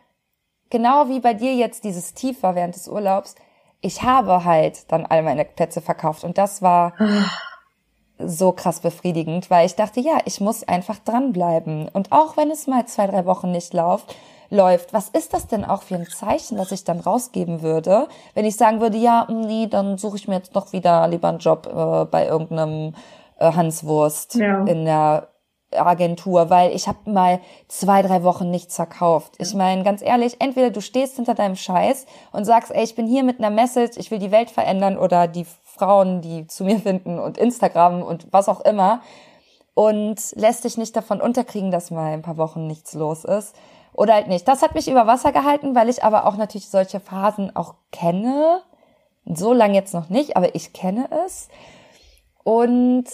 genau 0.69 1.09
wie 1.09 1.19
bei 1.19 1.33
dir 1.33 1.53
jetzt 1.53 1.83
dieses 1.83 2.13
Tief 2.13 2.41
war 2.43 2.55
während 2.55 2.75
des 2.75 2.87
Urlaubs. 2.87 3.35
Ich 3.81 4.01
habe 4.01 4.45
halt 4.45 4.91
dann 4.91 5.05
all 5.05 5.21
meine 5.21 5.45
Plätze 5.45 5.81
verkauft 5.81 6.23
und 6.23 6.37
das 6.37 6.61
war 6.61 6.93
so 8.17 8.53
krass 8.53 8.79
befriedigend, 8.79 9.49
weil 9.49 9.65
ich 9.65 9.75
dachte, 9.75 9.99
ja, 9.99 10.19
ich 10.25 10.39
muss 10.39 10.63
einfach 10.63 10.97
dranbleiben. 10.99 11.89
Und 11.89 12.11
auch 12.11 12.37
wenn 12.37 12.49
es 12.49 12.65
mal 12.65 12.85
zwei, 12.87 13.07
drei 13.07 13.25
Wochen 13.25 13.51
nicht 13.51 13.73
läuft, 13.73 14.15
läuft. 14.49 14.93
Was 14.93 15.09
ist 15.09 15.33
das 15.33 15.47
denn 15.47 15.65
auch 15.65 15.83
für 15.83 15.95
ein 15.95 16.07
Zeichen, 16.07 16.57
was 16.57 16.71
ich 16.71 16.83
dann 16.83 16.99
rausgeben 16.99 17.61
würde, 17.61 18.07
wenn 18.33 18.45
ich 18.45 18.57
sagen 18.57 18.81
würde, 18.81 18.97
ja, 18.97 19.27
hm, 19.27 19.41
nee, 19.41 19.67
dann 19.67 19.97
suche 19.97 20.17
ich 20.17 20.27
mir 20.27 20.35
jetzt 20.35 20.55
doch 20.55 20.73
wieder 20.73 21.07
lieber 21.07 21.29
einen 21.29 21.39
Job 21.39 21.67
äh, 21.67 22.05
bei 22.05 22.27
irgendeinem 22.27 22.95
äh, 23.39 23.51
Hanswurst 23.51 24.35
ja. 24.35 24.63
in 24.65 24.85
der 24.85 25.29
Agentur, 25.71 26.49
weil 26.49 26.73
ich 26.73 26.87
habe 26.87 27.09
mal 27.09 27.39
zwei, 27.67 28.01
drei 28.01 28.23
Wochen 28.23 28.49
nichts 28.49 28.75
verkauft. 28.75 29.33
Ich 29.39 29.53
meine, 29.53 29.83
ganz 29.83 30.01
ehrlich, 30.01 30.37
entweder 30.39 30.69
du 30.69 30.81
stehst 30.81 31.15
hinter 31.15 31.33
deinem 31.33 31.55
Scheiß 31.55 32.05
und 32.31 32.45
sagst, 32.45 32.71
ey, 32.71 32.83
ich 32.83 32.95
bin 32.95 33.07
hier 33.07 33.23
mit 33.23 33.39
einer 33.39 33.49
Message, 33.49 33.97
ich 33.97 34.11
will 34.11 34.19
die 34.19 34.31
Welt 34.31 34.51
verändern 34.51 34.97
oder 34.97 35.27
die 35.27 35.45
Frauen, 35.63 36.21
die 36.21 36.47
zu 36.47 36.63
mir 36.63 36.79
finden 36.79 37.19
und 37.19 37.37
Instagram 37.37 38.03
und 38.03 38.27
was 38.31 38.47
auch 38.47 38.61
immer 38.61 39.01
und 39.73 40.21
lässt 40.35 40.63
dich 40.63 40.77
nicht 40.77 40.95
davon 40.95 41.19
unterkriegen, 41.19 41.71
dass 41.71 41.91
mal 41.91 42.13
ein 42.13 42.21
paar 42.21 42.37
Wochen 42.37 42.67
nichts 42.67 42.93
los 42.93 43.25
ist 43.25 43.55
oder 43.95 44.13
halt 44.13 44.27
nicht. 44.27 44.47
Das 44.47 44.61
hat 44.61 44.75
mich 44.75 44.89
über 44.89 45.07
Wasser 45.07 45.31
gehalten, 45.31 45.75
weil 45.75 45.89
ich 45.89 46.03
aber 46.03 46.25
auch 46.25 46.37
natürlich 46.37 46.69
solche 46.69 46.99
Phasen 46.99 47.55
auch 47.55 47.75
kenne. 47.91 48.61
So 49.25 49.53
lange 49.53 49.73
jetzt 49.73 49.93
noch 49.93 50.09
nicht, 50.09 50.37
aber 50.37 50.53
ich 50.53 50.73
kenne 50.73 51.09
es. 51.25 51.47
Und 52.43 53.05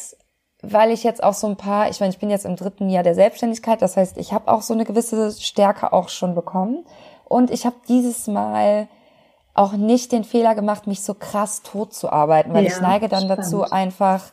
weil 0.61 0.91
ich 0.91 1.03
jetzt 1.03 1.23
auch 1.23 1.33
so 1.33 1.47
ein 1.47 1.55
paar, 1.55 1.89
ich 1.89 1.99
meine, 1.99 2.11
ich 2.11 2.19
bin 2.19 2.29
jetzt 2.29 2.45
im 2.45 2.55
dritten 2.55 2.89
Jahr 2.89 3.03
der 3.03 3.15
Selbstständigkeit, 3.15 3.81
das 3.81 3.97
heißt, 3.97 4.17
ich 4.17 4.33
habe 4.33 4.51
auch 4.51 4.61
so 4.61 4.73
eine 4.73 4.85
gewisse 4.85 5.31
Stärke 5.31 5.93
auch 5.93 6.09
schon 6.09 6.35
bekommen. 6.35 6.85
Und 7.25 7.49
ich 7.49 7.65
habe 7.65 7.77
dieses 7.87 8.27
Mal 8.27 8.87
auch 9.53 9.73
nicht 9.73 10.11
den 10.11 10.23
Fehler 10.23 10.55
gemacht, 10.55 10.87
mich 10.87 11.03
so 11.03 11.13
krass 11.13 11.61
tot 11.61 11.93
zu 11.93 12.09
arbeiten, 12.11 12.53
weil 12.53 12.65
ja, 12.65 12.71
ich 12.71 12.81
neige 12.81 13.07
dann 13.07 13.23
spannend. 13.23 13.39
dazu 13.39 13.63
einfach 13.63 14.31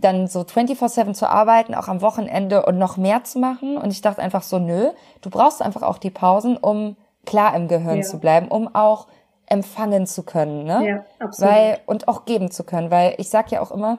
dann 0.00 0.26
so 0.26 0.40
24-7 0.40 1.14
zu 1.14 1.28
arbeiten, 1.28 1.74
auch 1.74 1.88
am 1.88 2.00
Wochenende 2.00 2.64
und 2.66 2.78
noch 2.78 2.96
mehr 2.96 3.24
zu 3.24 3.38
machen. 3.38 3.76
Und 3.76 3.90
ich 3.90 4.00
dachte 4.00 4.22
einfach 4.22 4.42
so, 4.42 4.58
nö, 4.58 4.90
du 5.20 5.30
brauchst 5.30 5.62
einfach 5.62 5.82
auch 5.82 5.98
die 5.98 6.10
Pausen, 6.10 6.56
um 6.56 6.96
klar 7.26 7.54
im 7.54 7.68
Gehirn 7.68 7.98
ja. 7.98 8.02
zu 8.02 8.18
bleiben, 8.18 8.48
um 8.48 8.74
auch 8.74 9.06
empfangen 9.46 10.06
zu 10.06 10.22
können, 10.22 10.64
ne? 10.64 10.88
Ja, 10.88 11.04
absolut. 11.18 11.52
Weil, 11.52 11.78
und 11.86 12.08
auch 12.08 12.24
geben 12.24 12.50
zu 12.50 12.62
können, 12.62 12.90
weil 12.90 13.14
ich 13.18 13.28
sag 13.30 13.50
ja 13.50 13.60
auch 13.60 13.72
immer, 13.72 13.98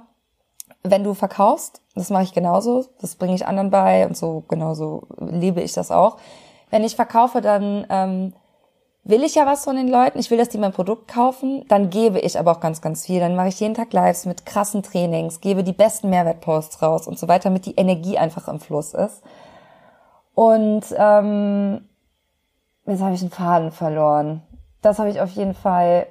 wenn 0.82 1.04
du 1.04 1.14
verkaufst, 1.14 1.82
das 1.94 2.10
mache 2.10 2.24
ich 2.24 2.34
genauso, 2.34 2.86
das 3.02 3.16
bringe 3.16 3.36
ich 3.36 3.46
anderen 3.46 3.70
bei 3.70 4.08
und 4.08 4.16
so 4.16 4.44
genauso 4.48 5.08
liebe 5.20 5.62
ich 5.62 5.74
das 5.74 5.92
auch. 5.92 6.18
Wenn 6.70 6.84
ich 6.84 6.96
verkaufe, 6.96 7.42
dann 7.42 7.86
ähm, 7.90 8.34
will 9.04 9.24
ich 9.24 9.36
ja 9.36 9.46
was 9.46 9.64
von 9.64 9.76
den 9.76 9.88
Leuten, 9.88 10.20
ich 10.20 10.30
will, 10.30 10.38
dass 10.38 10.50
die 10.50 10.58
mein 10.58 10.74
Produkt 10.74 11.08
kaufen, 11.08 11.66
dann 11.68 11.90
gebe 11.90 12.20
ich 12.20 12.38
aber 12.38 12.52
auch 12.52 12.60
ganz, 12.60 12.82
ganz 12.82 13.06
viel. 13.06 13.20
Dann 13.20 13.36
mache 13.36 13.48
ich 13.48 13.60
jeden 13.60 13.74
Tag 13.74 13.94
Lives 13.94 14.26
mit 14.26 14.46
krassen 14.46 14.84
Trainings, 14.84 15.42
gebe 15.42 15.64
die 15.64 15.74
besten 15.74 16.10
Mehrwertposts 16.10 16.82
raus 16.82 17.08
und 17.08 17.18
so 17.18 17.28
weiter, 17.28 17.46
damit 17.46 17.66
die 17.66 17.76
Energie 17.76 18.18
einfach 18.18 18.48
im 18.48 18.60
Fluss 18.60 18.94
ist. 18.94 19.24
Und 20.34 20.84
ähm, 20.96 21.90
jetzt 22.86 23.02
habe 23.02 23.16
ich 23.16 23.22
einen 23.22 23.32
Faden 23.32 23.72
verloren. 23.72 24.44
Das 24.82 25.00
habe 25.00 25.10
ich 25.10 25.20
auf 25.20 25.32
jeden 25.32 25.54
Fall 25.54 26.08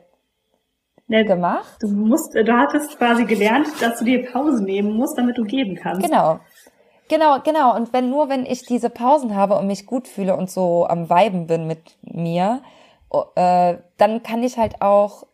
gemacht. 1.11 1.79
Du 1.81 1.89
musst, 1.89 2.35
du 2.35 2.57
hattest 2.57 2.97
quasi 2.97 3.25
gelernt, 3.25 3.67
dass 3.81 3.99
du 3.99 4.05
dir 4.05 4.31
Pausen 4.31 4.65
nehmen 4.65 4.97
musst, 4.97 5.19
damit 5.19 5.37
du 5.37 5.45
geben 5.45 5.75
kannst. 5.75 6.07
Genau. 6.07 6.39
Genau, 7.09 7.41
genau. 7.41 7.75
Und 7.75 7.93
wenn 7.93 8.09
nur 8.09 8.29
wenn 8.29 8.47
ich 8.47 8.65
diese 8.65 8.89
Pausen 8.89 9.35
habe 9.35 9.59
und 9.59 9.67
mich 9.67 9.87
gut 9.87 10.07
fühle 10.07 10.37
und 10.37 10.49
so 10.49 10.87
am 10.87 11.11
Weiben 11.11 11.49
bin 11.49 11.67
mit 11.67 11.97
mir, 12.03 12.63
äh, 13.35 13.79
dann 13.97 14.23
kann 14.23 14.43
ich 14.43 14.57
halt 14.59 14.81
auch 14.83 15.25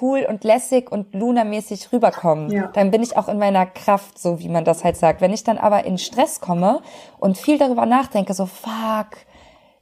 cool 0.00 0.26
und 0.28 0.44
lässig 0.44 0.90
und 0.90 1.14
Luna-mäßig 1.14 1.92
rüberkommen. 1.92 2.50
Ja. 2.50 2.68
Dann 2.68 2.90
bin 2.90 3.02
ich 3.02 3.16
auch 3.16 3.28
in 3.28 3.38
meiner 3.38 3.66
Kraft, 3.66 4.18
so 4.18 4.40
wie 4.40 4.48
man 4.48 4.64
das 4.64 4.84
halt 4.84 4.96
sagt. 4.96 5.20
Wenn 5.20 5.32
ich 5.32 5.44
dann 5.44 5.58
aber 5.58 5.84
in 5.84 5.98
Stress 5.98 6.40
komme 6.40 6.80
und 7.18 7.36
viel 7.36 7.58
darüber 7.58 7.86
nachdenke, 7.86 8.32
so 8.34 8.46
fuck, 8.46 9.18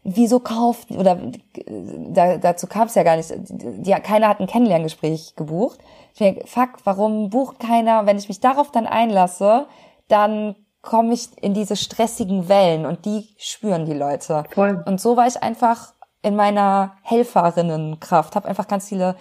wieso 0.02 0.40
kauft 0.40 0.90
oder 0.90 1.18
da, 1.66 2.36
dazu 2.38 2.66
kam 2.66 2.88
es 2.88 2.94
ja 2.94 3.02
gar 3.02 3.16
nicht. 3.16 3.32
Die, 3.36 3.92
keiner 3.92 4.28
hat 4.28 4.40
ein 4.40 4.46
Kennenlerngespräch 4.46 5.36
gebucht. 5.36 5.78
Ich 6.12 6.18
denke, 6.18 6.46
fuck, 6.46 6.70
warum 6.84 7.30
bucht 7.30 7.60
keiner? 7.60 8.06
Wenn 8.06 8.18
ich 8.18 8.28
mich 8.28 8.40
darauf 8.40 8.70
dann 8.70 8.86
einlasse, 8.86 9.66
dann 10.08 10.56
komme 10.82 11.14
ich 11.14 11.28
in 11.40 11.54
diese 11.54 11.76
stressigen 11.76 12.48
Wellen 12.48 12.84
und 12.84 13.06
die 13.06 13.28
spüren 13.38 13.86
die 13.86 13.94
Leute. 13.94 14.44
Voll. 14.50 14.82
Und 14.86 15.00
so 15.00 15.16
war 15.16 15.26
ich 15.26 15.42
einfach 15.42 15.94
in 16.24 16.36
meiner 16.36 16.96
Helferinnenkraft, 17.02 18.34
habe 18.34 18.48
einfach 18.48 18.66
ganz 18.66 18.88
viele 18.88 19.14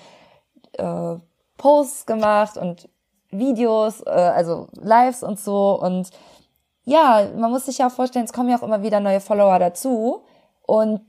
äh, 0.78 1.16
Posts 1.58 2.06
gemacht 2.06 2.58
und 2.58 2.88
Videos, 3.30 4.02
äh, 4.06 4.10
also 4.10 4.70
Lives 4.82 5.22
und 5.22 5.38
so. 5.38 5.80
Und 5.80 6.12
ja, 6.86 7.28
man 7.36 7.52
muss 7.52 7.66
sich 7.66 7.80
ja 7.80 7.89
vorstellen, 7.89 8.24
es 8.26 8.32
kommen 8.32 8.50
ja 8.50 8.58
auch 8.58 8.63
immer 8.63 8.84
wieder 8.84 9.02
neue 9.02 9.20
Follower 9.20 9.60
dazu. 9.60 10.24
Und 10.66 11.02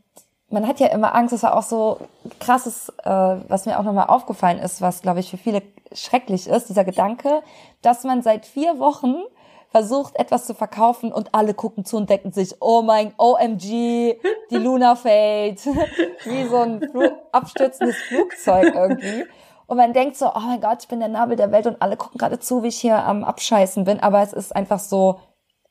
man 0.51 0.67
hat 0.67 0.81
ja 0.81 0.89
immer 0.89 1.15
Angst, 1.15 1.33
das 1.33 1.45
war 1.45 1.57
auch 1.57 1.63
so 1.63 1.99
krasses, 2.41 2.89
äh, 3.05 3.11
was 3.49 3.67
mir 3.67 3.79
auch 3.79 3.85
nochmal 3.85 4.07
aufgefallen 4.09 4.59
ist, 4.59 4.83
was, 4.83 5.03
glaube 5.03 5.21
ich, 5.21 5.31
für 5.31 5.39
viele 5.39 5.63
schrecklich 5.93 6.49
ist, 6.49 6.69
dieser 6.69 6.85
Gedanke, 6.85 7.41
dass 7.83 8.03
man 8.03 8.23
seit 8.23 8.47
vier 8.47 8.81
Wochen 8.81 9.15
versucht, 9.75 10.15
etwas 10.21 10.47
zu 10.47 10.55
verkaufen 10.55 11.13
und 11.13 11.35
alle 11.35 11.53
gucken 11.53 11.85
zu 11.85 11.97
und 11.97 12.09
denken 12.09 12.31
sich, 12.31 12.55
oh 12.61 12.83
mein 12.83 13.13
OMG, 13.19 14.15
die 14.49 14.57
Luna 14.57 14.95
fällt. 14.95 15.67
Wie 16.25 16.45
so 16.45 16.59
ein 16.59 16.81
Fl 16.81 17.13
abstürzendes 17.33 17.97
Flugzeug 17.97 18.73
irgendwie. 18.73 19.25
Und 19.67 19.77
man 19.77 19.93
denkt 19.93 20.17
so, 20.17 20.27
oh 20.27 20.41
mein 20.47 20.61
Gott, 20.61 20.83
ich 20.83 20.89
bin 20.89 21.01
der 21.01 21.09
Nabel 21.09 21.37
der 21.37 21.51
Welt 21.51 21.67
und 21.67 21.83
alle 21.83 21.97
gucken 21.97 22.19
gerade 22.19 22.39
zu, 22.39 22.63
wie 22.63 22.69
ich 22.69 22.77
hier 22.77 23.05
am 23.05 23.25
Abscheißen 23.25 23.83
bin. 23.83 23.99
Aber 23.99 24.23
es 24.23 24.33
ist 24.33 24.55
einfach 24.55 24.79
so 24.79 25.19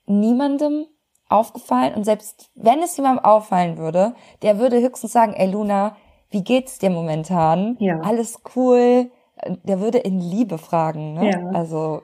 niemandem 0.05 0.85
aufgefallen. 1.29 1.93
Und 1.95 2.03
selbst 2.03 2.49
wenn 2.55 2.83
es 2.83 2.97
jemandem 2.97 3.23
auffallen 3.23 3.77
würde, 3.77 4.15
der 4.41 4.59
würde 4.59 4.81
höchstens 4.81 5.13
sagen, 5.13 5.31
ey 5.31 5.49
Luna, 5.49 5.95
wie 6.29 6.43
geht's 6.43 6.77
dir 6.77 6.89
momentan? 6.89 7.77
Ja. 7.79 8.01
Alles 8.01 8.41
cool. 8.57 9.11
Der 9.63 9.79
würde 9.79 9.99
in 9.99 10.19
Liebe 10.19 10.57
fragen. 10.57 11.13
Ne? 11.13 11.31
Ja. 11.31 11.49
Also 11.53 12.01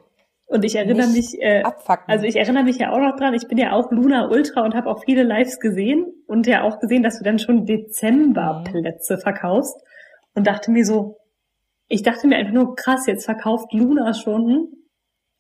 Und 0.50 0.66
ich 0.66 0.76
erinnere 0.76 1.08
nicht 1.08 1.34
mich, 1.34 1.42
äh, 1.42 1.62
abfacken. 1.62 2.06
also 2.12 2.26
ich 2.26 2.36
erinnere 2.36 2.64
mich 2.64 2.78
ja 2.80 2.92
auch 2.92 2.98
noch 2.98 3.16
dran, 3.16 3.36
ich 3.36 3.48
bin 3.48 3.60
ja 3.60 3.72
auch 3.72 3.92
Luna 3.92 4.30
Ultra 4.30 4.62
und 4.66 4.74
habe 4.74 4.90
auch 4.90 5.04
viele 5.04 5.22
Lives 5.22 5.60
gesehen 5.60 6.08
und 6.28 6.48
ja 6.48 6.64
auch 6.64 6.80
gesehen, 6.80 7.04
dass 7.04 7.20
du 7.20 7.24
dann 7.24 7.38
schon 7.38 7.66
Dezemberplätze 7.66 9.20
verkaufst 9.20 9.76
und 10.34 10.48
dachte 10.48 10.72
mir 10.72 10.86
so, 10.86 11.18
ich 11.88 12.02
dachte 12.02 12.28
mir 12.28 12.38
einfach 12.38 12.54
nur, 12.54 12.76
krass, 12.76 13.06
jetzt 13.06 13.26
verkauft 13.26 13.74
Luna 13.74 14.14
schon 14.14 14.70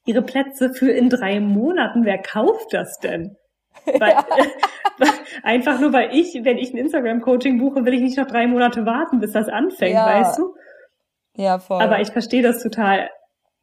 ihre 0.05 0.21
Plätze 0.21 0.73
für 0.73 0.91
in 0.91 1.09
drei 1.09 1.39
Monaten. 1.39 2.05
Wer 2.05 2.19
kauft 2.19 2.71
das 2.73 2.97
denn? 2.99 3.35
Weil, 3.99 4.13
einfach 5.43 5.79
nur, 5.79 5.93
weil 5.93 6.09
ich, 6.13 6.39
wenn 6.43 6.57
ich 6.57 6.73
ein 6.73 6.77
Instagram-Coaching 6.77 7.57
buche, 7.59 7.85
will 7.85 7.93
ich 7.93 8.01
nicht 8.01 8.17
noch 8.17 8.27
drei 8.27 8.45
Monate 8.47 8.85
warten, 8.85 9.19
bis 9.19 9.31
das 9.31 9.47
anfängt, 9.47 9.93
Ja. 9.93 10.05
weißt 10.05 10.37
du? 10.39 10.53
ja, 11.35 11.57
voll. 11.59 11.81
Aber 11.81 12.01
ich 12.01 12.09
verstehe 12.11 12.41
das 12.43 12.61
total. 12.61 13.09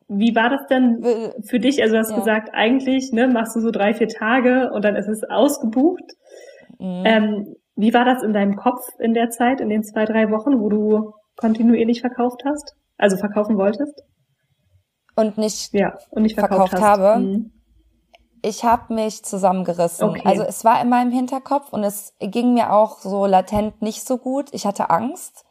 Wie 0.08 0.34
war 0.36 0.50
das 0.50 0.66
denn 0.68 1.04
für 1.44 1.58
dich? 1.58 1.82
Also 1.82 1.94
du 1.94 1.98
hast 2.00 2.10
Ja. 2.10 2.16
gesagt, 2.16 2.50
eigentlich 2.52 3.12
ne, 3.12 3.28
machst 3.28 3.56
du 3.56 3.60
so 3.60 3.70
drei, 3.70 3.92
vier 3.94 4.08
Tage 4.08 4.70
und 4.72 4.84
dann 4.84 4.96
ist 4.96 5.08
es 5.08 5.24
ausgebucht. 5.24 6.04
Mhm. 6.78 7.02
Ähm, 7.04 7.56
wie 7.76 7.92
war 7.92 8.04
das 8.04 8.22
in 8.22 8.32
deinem 8.32 8.56
Kopf 8.56 8.82
in 8.98 9.14
der 9.14 9.30
Zeit, 9.30 9.60
in 9.60 9.68
den 9.68 9.82
zwei, 9.82 10.04
drei 10.04 10.30
Wochen, 10.30 10.60
wo 10.60 10.68
du 10.68 11.12
kontinuierlich 11.36 12.00
verkauft 12.00 12.42
hast? 12.44 12.74
Also 12.98 13.16
verkaufen 13.16 13.58
wolltest? 13.58 14.02
und 15.16 15.38
nicht 15.38 15.74
Ja, 15.74 15.98
und 16.10 16.22
nicht 16.22 16.38
verkauft, 16.38 16.70
Verkauft 16.70 16.84
habe? 16.84 17.20
Mhm. 17.20 17.50
ich 18.42 18.64
habe 18.64 18.94
mich 18.94 19.24
zusammengerissen. 19.24 20.08
Okay. 20.08 20.22
Also 20.24 20.42
es 20.42 20.64
war 20.64 20.80
in 20.80 20.88
meinem 20.88 21.10
Hinterkopf 21.10 21.72
und 21.72 21.82
es 21.82 22.14
ging 22.20 22.54
mir 22.54 22.72
auch 22.72 23.00
so 23.00 23.26
latent 23.26 23.82
nicht 23.82 24.06
so 24.06 24.18
gut. 24.18 24.50
Ich 24.52 24.66
hatte 24.66 24.90
Angst 24.90 25.44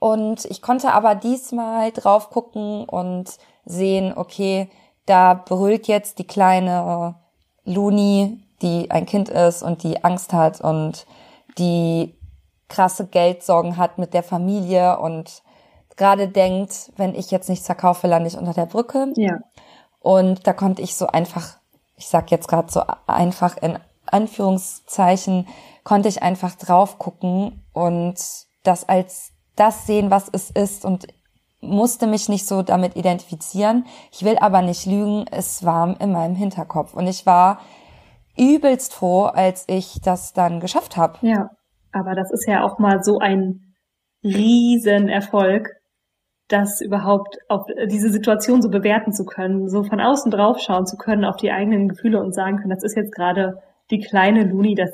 und 0.00 0.44
ich 0.46 0.60
konnte 0.62 0.92
aber 0.92 1.14
diesmal 1.14 1.92
drauf 1.92 2.30
gucken 2.30 2.84
und 2.88 3.38
sehen, 3.64 4.12
okay, 4.16 4.68
da 5.06 5.34
brüllt 5.34 5.86
jetzt 5.86 6.18
die 6.18 6.26
kleine 6.26 7.14
Luni, 7.64 8.40
die 8.62 8.90
ein 8.90 9.06
Kind 9.06 9.28
ist 9.28 9.62
und 9.62 9.82
die 9.82 10.04
Angst 10.04 10.32
hat 10.32 10.60
und 10.60 11.06
die 11.58 12.14
krasse 12.68 13.06
Geldsorgen 13.06 13.76
hat 13.76 13.98
mit 13.98 14.14
der 14.14 14.22
Familie 14.22 14.98
und 14.98 15.42
gerade 15.96 16.28
denkt, 16.28 16.92
wenn 16.96 17.14
ich 17.14 17.30
jetzt 17.30 17.48
nichts 17.48 17.66
verkaufe, 17.66 18.06
lande 18.06 18.28
ich 18.28 18.38
unter 18.38 18.52
der 18.52 18.66
Brücke. 18.66 19.12
Ja, 19.16 19.38
Und 20.00 20.46
da 20.46 20.52
konnte 20.52 20.82
ich 20.82 20.96
so 20.96 21.06
einfach, 21.06 21.56
ich 21.96 22.08
sag 22.08 22.30
jetzt 22.30 22.48
gerade 22.48 22.70
so 22.70 22.82
einfach 23.06 23.56
in 23.62 23.78
Anführungszeichen, 24.06 25.46
konnte 25.84 26.08
ich 26.08 26.22
einfach 26.22 26.54
drauf 26.54 26.98
gucken 26.98 27.62
und 27.72 28.16
das 28.62 28.88
als 28.88 29.32
das 29.56 29.86
sehen, 29.86 30.10
was 30.10 30.28
es 30.32 30.50
ist 30.50 30.84
und 30.84 31.06
musste 31.68 32.06
mich 32.06 32.28
nicht 32.28 32.46
so 32.46 32.62
damit 32.62 32.96
identifizieren. 32.96 33.84
Ich 34.12 34.24
will 34.24 34.36
aber 34.38 34.62
nicht 34.62 34.86
lügen, 34.86 35.26
es 35.30 35.64
war 35.64 36.00
in 36.00 36.12
meinem 36.12 36.34
Hinterkopf 36.34 36.94
und 36.94 37.06
ich 37.06 37.26
war 37.26 37.60
übelst 38.36 38.94
froh, 38.94 39.24
als 39.24 39.64
ich 39.68 40.00
das 40.02 40.32
dann 40.32 40.60
geschafft 40.60 40.96
habe. 40.96 41.18
ja. 41.22 41.50
Aber 41.94 42.16
das 42.16 42.32
ist 42.32 42.48
ja 42.48 42.64
auch 42.64 42.80
mal 42.80 43.04
so 43.04 43.20
ein 43.20 43.76
Riesenerfolg, 44.24 45.68
das 46.48 46.80
überhaupt 46.80 47.38
auf 47.48 47.66
diese 47.88 48.10
Situation 48.10 48.60
so 48.60 48.68
bewerten 48.68 49.12
zu 49.12 49.24
können, 49.24 49.68
so 49.68 49.84
von 49.84 50.00
außen 50.00 50.30
drauf 50.30 50.58
schauen 50.58 50.86
zu 50.86 50.96
können 50.96 51.24
auf 51.24 51.36
die 51.36 51.52
eigenen 51.52 51.88
Gefühle 51.88 52.20
und 52.20 52.34
sagen 52.34 52.58
können, 52.58 52.70
das 52.70 52.82
ist 52.82 52.96
jetzt 52.96 53.14
gerade 53.14 53.62
die 53.90 54.00
kleine 54.00 54.44
Luni, 54.44 54.74
das 54.74 54.90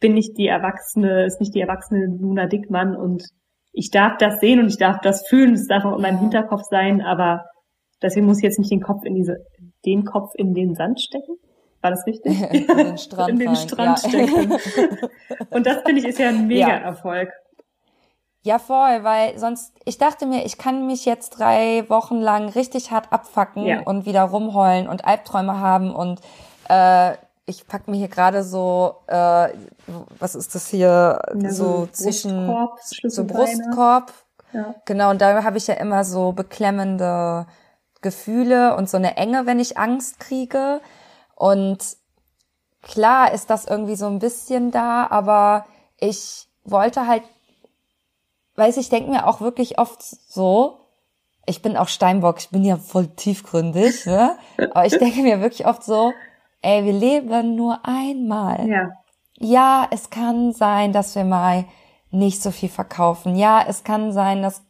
bin 0.00 0.14
nicht 0.14 0.38
die 0.38 0.46
Erwachsene, 0.46 1.24
ist 1.24 1.40
nicht 1.40 1.54
die 1.54 1.60
erwachsene 1.60 2.06
Luna 2.06 2.46
Dickmann 2.46 2.96
und 2.96 3.24
ich 3.72 3.90
darf 3.90 4.16
das 4.18 4.38
sehen 4.40 4.60
und 4.60 4.68
ich 4.68 4.78
darf 4.78 5.00
das 5.00 5.26
fühlen, 5.26 5.54
es 5.54 5.66
darf 5.66 5.84
auch 5.84 5.96
in 5.96 6.02
meinem 6.02 6.16
Ja. 6.16 6.20
Hinterkopf 6.20 6.62
sein, 6.70 7.00
aber 7.00 7.44
deswegen 8.02 8.26
muss 8.26 8.38
ich 8.38 8.44
jetzt 8.44 8.58
nicht 8.58 8.70
den 8.70 8.82
Kopf 8.82 9.04
in 9.04 9.14
diese, 9.14 9.38
den 9.84 10.04
Kopf 10.04 10.32
in 10.34 10.54
den 10.54 10.74
Sand 10.74 11.00
stecken. 11.00 11.36
War 11.80 11.90
das 11.90 12.06
richtig? 12.06 12.40
In 12.52 12.76
den 12.76 12.96
Strand 12.98 13.30
in 13.30 13.38
den 13.40 13.48
rein, 13.48 13.56
Strand 13.56 14.02
ja. 14.04 14.08
stecken. 14.08 14.52
Und 15.50 15.66
das 15.66 15.82
finde 15.82 16.00
ich 16.00 16.06
ist 16.06 16.18
ja 16.20 16.28
ein 16.28 16.46
Mega-Erfolg. 16.46 17.30
Ja, 18.44 18.60
voll, 18.60 19.02
weil 19.02 19.36
sonst, 19.38 19.74
ich 19.84 19.98
dachte 19.98 20.26
mir, 20.26 20.44
ich 20.44 20.58
kann 20.58 20.86
mich 20.86 21.04
jetzt 21.06 21.30
drei 21.30 21.84
Wochen 21.88 22.20
lang 22.20 22.48
richtig 22.50 22.92
hart 22.92 23.12
abfacken 23.12 23.64
Ja. 23.66 23.82
und 23.82 24.06
wieder 24.06 24.22
rumheulen 24.22 24.88
und 24.88 25.04
Albträume 25.04 25.58
haben 25.58 25.92
und 25.92 26.20
äh, 26.68 27.14
ich 27.46 27.66
pack 27.66 27.88
mir 27.88 27.96
hier 27.96 28.08
gerade 28.08 28.44
so, 28.44 28.96
äh, 29.08 29.48
was 30.18 30.34
ist 30.34 30.54
das 30.54 30.68
hier, 30.68 31.20
Ja, 31.34 31.50
so, 31.50 31.88
zwischen 31.92 32.46
Brustkorb, 32.46 32.80
so. 33.10 33.24
Brustkorb. 33.24 34.12
Ja. 34.52 34.74
Genau, 34.84 35.10
und 35.10 35.20
da 35.20 35.42
habe 35.44 35.58
ich 35.58 35.66
ja 35.66 35.74
immer 35.74 36.04
so 36.04 36.32
beklemmende 36.32 37.46
Gefühle 38.00 38.76
und 38.76 38.88
so 38.88 38.96
eine 38.96 39.16
Enge, 39.16 39.46
wenn 39.46 39.60
ich 39.60 39.78
Angst 39.78 40.20
kriege. 40.20 40.80
Und 41.34 41.96
klar 42.82 43.32
ist 43.32 43.50
das 43.50 43.64
irgendwie 43.64 43.96
so 43.96 44.06
ein 44.06 44.18
bisschen 44.18 44.70
da, 44.70 45.06
aber 45.08 45.66
ich 45.98 46.48
wollte 46.64 47.06
halt, 47.06 47.22
weiß 48.56 48.76
ich, 48.76 48.88
denke 48.88 49.10
mir 49.10 49.26
auch 49.26 49.40
wirklich 49.40 49.78
oft 49.78 50.02
so, 50.02 50.78
ich 51.46 51.62
bin 51.62 51.76
auch 51.76 51.88
Steinbock, 51.88 52.38
ich 52.38 52.50
bin 52.50 52.64
ja 52.64 52.76
voll 52.76 53.08
tiefgründig, 53.08 54.06
ne? 54.06 54.36
aber 54.72 54.86
ich 54.86 54.96
denke 54.96 55.22
mir 55.22 55.40
wirklich 55.40 55.66
oft 55.66 55.82
so, 55.82 56.12
ey, 56.62 56.84
wir 56.84 56.92
leben 56.92 57.56
nur 57.56 57.80
einmal. 57.84 58.68
Ja. 58.68 58.90
Ja, 59.38 59.88
es 59.90 60.10
kann 60.10 60.52
sein, 60.52 60.92
dass 60.92 61.16
wir 61.16 61.24
mal 61.24 61.64
nicht 62.10 62.40
so 62.40 62.50
viel 62.50 62.68
verkaufen. 62.68 63.34
Ja, 63.34 63.64
es 63.66 63.82
kann 63.82 64.12
sein, 64.12 64.42
dass 64.42 64.62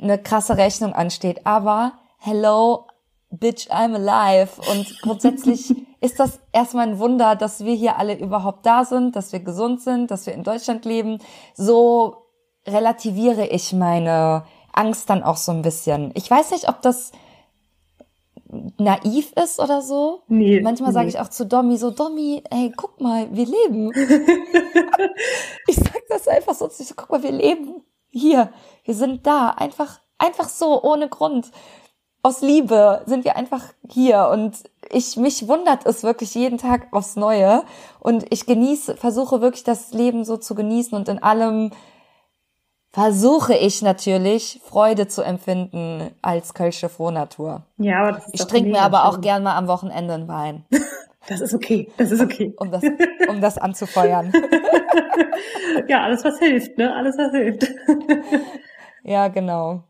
eine 0.00 0.18
krasse 0.18 0.56
Rechnung 0.56 0.92
ansteht. 0.92 1.46
Aber 1.46 1.92
hello, 2.18 2.86
bitch, 3.30 3.70
I'm 3.70 3.94
alive. 3.94 4.60
Und 4.70 5.00
grundsätzlich 5.02 5.74
ist 6.00 6.18
das 6.18 6.40
erstmal 6.52 6.88
ein 6.88 6.98
Wunder, 6.98 7.36
dass 7.36 7.64
wir 7.64 7.74
hier 7.74 7.98
alle 7.98 8.18
überhaupt 8.18 8.66
da 8.66 8.84
sind, 8.84 9.14
dass 9.14 9.32
wir 9.32 9.40
gesund 9.40 9.80
sind, 9.80 10.10
dass 10.10 10.26
wir 10.26 10.34
in 10.34 10.42
Deutschland 10.42 10.84
leben. 10.84 11.18
So 11.54 12.26
relativiere 12.66 13.46
ich 13.46 13.72
meine 13.72 14.44
Angst 14.72 15.10
dann 15.10 15.22
auch 15.22 15.36
so 15.36 15.52
ein 15.52 15.62
bisschen. 15.62 16.10
Ich 16.14 16.30
weiß 16.30 16.50
nicht, 16.50 16.68
ob 16.68 16.82
das 16.82 17.12
naiv 18.78 19.32
ist 19.42 19.58
oder 19.58 19.80
so. 19.80 20.22
Nee, 20.28 20.60
Manchmal 20.60 20.90
nee. 20.90 20.94
sage 20.94 21.08
ich 21.08 21.18
auch 21.18 21.28
zu 21.28 21.46
Domi 21.46 21.76
so, 21.78 21.90
Domi, 21.90 22.42
ey, 22.50 22.72
guck 22.76 23.00
mal, 23.00 23.28
wir 23.32 23.46
leben. 23.46 23.92
ich 25.66 25.76
sag 25.76 26.02
das 26.08 26.28
einfach 26.28 26.54
so, 26.54 26.66
ich 26.66 26.86
so, 26.86 26.94
guck 26.96 27.10
mal, 27.10 27.22
wir 27.22 27.32
leben 27.32 27.82
hier. 28.10 28.52
Wir 28.84 28.94
sind 28.94 29.26
da. 29.26 29.50
Einfach, 29.50 30.00
einfach 30.18 30.48
so, 30.48 30.82
ohne 30.82 31.08
Grund. 31.08 31.50
Aus 32.22 32.40
Liebe 32.40 33.02
sind 33.06 33.24
wir 33.24 33.36
einfach 33.36 33.64
hier 33.88 34.28
und 34.32 34.62
ich, 34.90 35.16
mich 35.16 35.48
wundert 35.48 35.86
es 35.86 36.04
wirklich 36.04 36.34
jeden 36.36 36.58
Tag 36.58 36.86
aufs 36.92 37.16
Neue 37.16 37.64
und 37.98 38.26
ich 38.30 38.46
genieße, 38.46 38.96
versuche 38.96 39.40
wirklich 39.40 39.64
das 39.64 39.92
Leben 39.92 40.24
so 40.24 40.36
zu 40.36 40.54
genießen 40.54 40.96
und 40.96 41.08
in 41.08 41.20
allem 41.20 41.72
versuche 42.92 43.54
ich 43.54 43.82
natürlich 43.82 44.60
Freude 44.64 45.08
zu 45.08 45.22
empfinden 45.22 46.10
als 46.20 46.54
Kölsche 46.54 46.88
Frohnatur. 46.88 47.62
Ja, 47.78 48.00
aber 48.00 48.12
das 48.12 48.26
ist 48.26 48.34
Ich 48.34 48.46
trinke 48.46 48.70
mir 48.70 48.82
aber 48.82 49.06
auch 49.06 49.14
schön. 49.14 49.22
gern 49.22 49.42
mal 49.42 49.56
am 49.56 49.66
Wochenende 49.66 50.14
einen 50.14 50.28
Wein, 50.28 50.64
Das 51.28 51.40
ist 51.40 51.54
okay. 51.54 51.88
Das 51.98 52.10
ist 52.10 52.20
okay. 52.20 52.52
um 52.58 52.70
das, 52.72 52.82
um 53.28 53.40
das 53.40 53.58
anzufeuern. 53.58 54.32
Ja, 55.88 56.02
alles 56.02 56.24
was 56.24 56.38
hilft, 56.38 56.78
ne? 56.78 56.94
Alles 56.94 57.16
was 57.18 57.32
hilft. 57.32 57.66
Ja, 59.04 59.28
genau. 59.28 59.82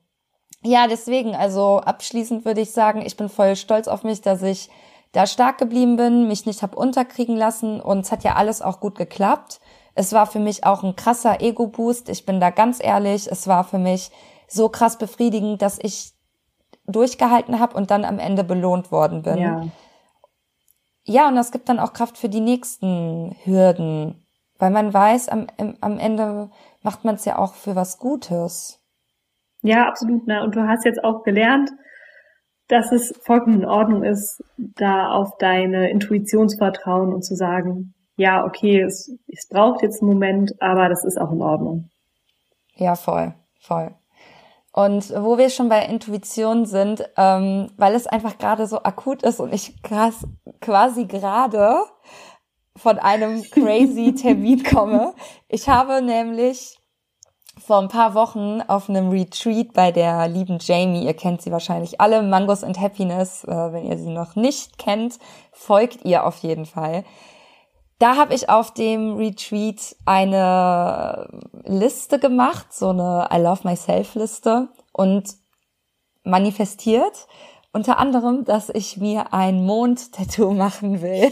Ja, 0.62 0.86
deswegen, 0.86 1.34
also 1.36 1.80
abschließend 1.80 2.46
würde 2.46 2.62
ich 2.62 2.70
sagen, 2.70 3.02
ich 3.04 3.16
bin 3.16 3.28
voll 3.28 3.56
stolz 3.56 3.88
auf 3.88 4.04
mich, 4.04 4.22
dass 4.22 4.42
ich 4.42 4.70
da 5.12 5.26
stark 5.26 5.58
geblieben 5.58 5.96
bin, 5.96 6.28
mich 6.28 6.46
nicht 6.46 6.62
hab 6.62 6.74
unterkriegen 6.74 7.36
lassen 7.36 7.78
und 7.80 8.00
es 8.00 8.12
hat 8.12 8.24
ja 8.24 8.36
alles 8.36 8.62
auch 8.62 8.80
gut 8.80 8.96
geklappt. 8.96 9.60
Es 9.94 10.12
war 10.12 10.26
für 10.26 10.38
mich 10.38 10.64
auch 10.64 10.82
ein 10.82 10.96
krasser 10.96 11.40
Ego-Boost. 11.40 12.08
Ich 12.08 12.24
bin 12.24 12.40
da 12.40 12.50
ganz 12.50 12.82
ehrlich. 12.82 13.30
Es 13.30 13.46
war 13.46 13.64
für 13.64 13.78
mich 13.78 14.10
so 14.48 14.68
krass 14.68 14.98
befriedigend, 14.98 15.62
dass 15.62 15.78
ich 15.80 16.12
durchgehalten 16.86 17.60
habe 17.60 17.76
und 17.76 17.90
dann 17.90 18.04
am 18.04 18.18
Ende 18.18 18.44
belohnt 18.44 18.90
worden 18.90 19.22
bin. 19.22 19.38
Ja. 19.38 19.66
ja, 21.04 21.28
und 21.28 21.36
das 21.36 21.52
gibt 21.52 21.68
dann 21.68 21.78
auch 21.78 21.92
Kraft 21.92 22.18
für 22.18 22.28
die 22.28 22.40
nächsten 22.40 23.36
Hürden, 23.44 24.26
weil 24.58 24.70
man 24.70 24.92
weiß, 24.92 25.28
am, 25.28 25.46
am 25.80 25.98
Ende 25.98 26.50
macht 26.82 27.04
man 27.04 27.14
es 27.14 27.24
ja 27.24 27.38
auch 27.38 27.54
für 27.54 27.76
was 27.76 27.98
Gutes. 27.98 28.80
Ja, 29.62 29.86
absolut. 29.88 30.26
Ne? 30.26 30.42
Und 30.42 30.56
du 30.56 30.66
hast 30.66 30.84
jetzt 30.84 31.02
auch 31.04 31.22
gelernt, 31.22 31.70
dass 32.68 32.90
es 32.90 33.14
vollkommen 33.22 33.60
in 33.60 33.68
Ordnung 33.68 34.02
ist, 34.02 34.42
da 34.56 35.10
auf 35.10 35.36
deine 35.38 35.90
Intuition 35.90 36.48
zu 36.48 36.56
vertrauen 36.56 37.12
und 37.12 37.22
zu 37.22 37.34
sagen, 37.34 37.94
ja, 38.22 38.44
okay, 38.44 38.80
es, 38.80 39.12
es 39.26 39.48
braucht 39.48 39.82
jetzt 39.82 40.00
einen 40.00 40.12
Moment, 40.12 40.54
aber 40.62 40.88
das 40.88 41.04
ist 41.04 41.20
auch 41.20 41.32
in 41.32 41.42
Ordnung. 41.42 41.90
Ja, 42.76 42.94
voll, 42.94 43.34
voll. 43.60 43.90
Und 44.72 45.10
wo 45.10 45.36
wir 45.36 45.50
schon 45.50 45.68
bei 45.68 45.84
Intuition 45.84 46.64
sind, 46.64 47.04
ähm, 47.16 47.70
weil 47.76 47.94
es 47.94 48.06
einfach 48.06 48.38
gerade 48.38 48.66
so 48.66 48.82
akut 48.84 49.22
ist 49.22 49.40
und 49.40 49.52
ich 49.52 49.82
krass, 49.82 50.26
quasi 50.60 51.04
gerade 51.04 51.80
von 52.76 52.98
einem 52.98 53.42
crazy 53.42 54.14
Termin 54.22 54.62
komme. 54.62 55.12
Ich 55.48 55.68
habe 55.68 56.00
nämlich 56.00 56.78
vor 57.58 57.80
ein 57.80 57.88
paar 57.88 58.14
Wochen 58.14 58.62
auf 58.66 58.88
einem 58.88 59.10
Retreat 59.10 59.74
bei 59.74 59.90
der 59.90 60.26
lieben 60.28 60.58
Jamie, 60.60 61.04
ihr 61.04 61.14
kennt 61.14 61.42
sie 61.42 61.52
wahrscheinlich 61.52 62.00
alle, 62.00 62.22
Mangos 62.22 62.64
and 62.64 62.80
Happiness, 62.80 63.44
äh, 63.44 63.72
wenn 63.72 63.84
ihr 63.84 63.98
sie 63.98 64.10
noch 64.10 64.36
nicht 64.36 64.78
kennt, 64.78 65.18
folgt 65.52 66.04
ihr 66.04 66.24
auf 66.24 66.38
jeden 66.38 66.66
Fall. 66.66 67.04
Da 68.02 68.16
habe 68.16 68.34
ich 68.34 68.48
auf 68.48 68.74
dem 68.74 69.14
Retreat 69.14 69.94
eine 70.06 71.28
Liste 71.62 72.18
gemacht, 72.18 72.72
so 72.72 72.88
eine 72.88 73.28
I 73.32 73.36
Love 73.36 73.60
Myself 73.62 74.16
Liste 74.16 74.70
und 74.92 75.36
manifestiert 76.24 77.28
unter 77.72 77.98
anderem, 78.00 78.44
dass 78.44 78.70
ich 78.70 78.96
mir 78.96 79.32
ein 79.32 79.64
Mond-Tattoo 79.64 80.50
machen 80.52 81.00
will. 81.00 81.30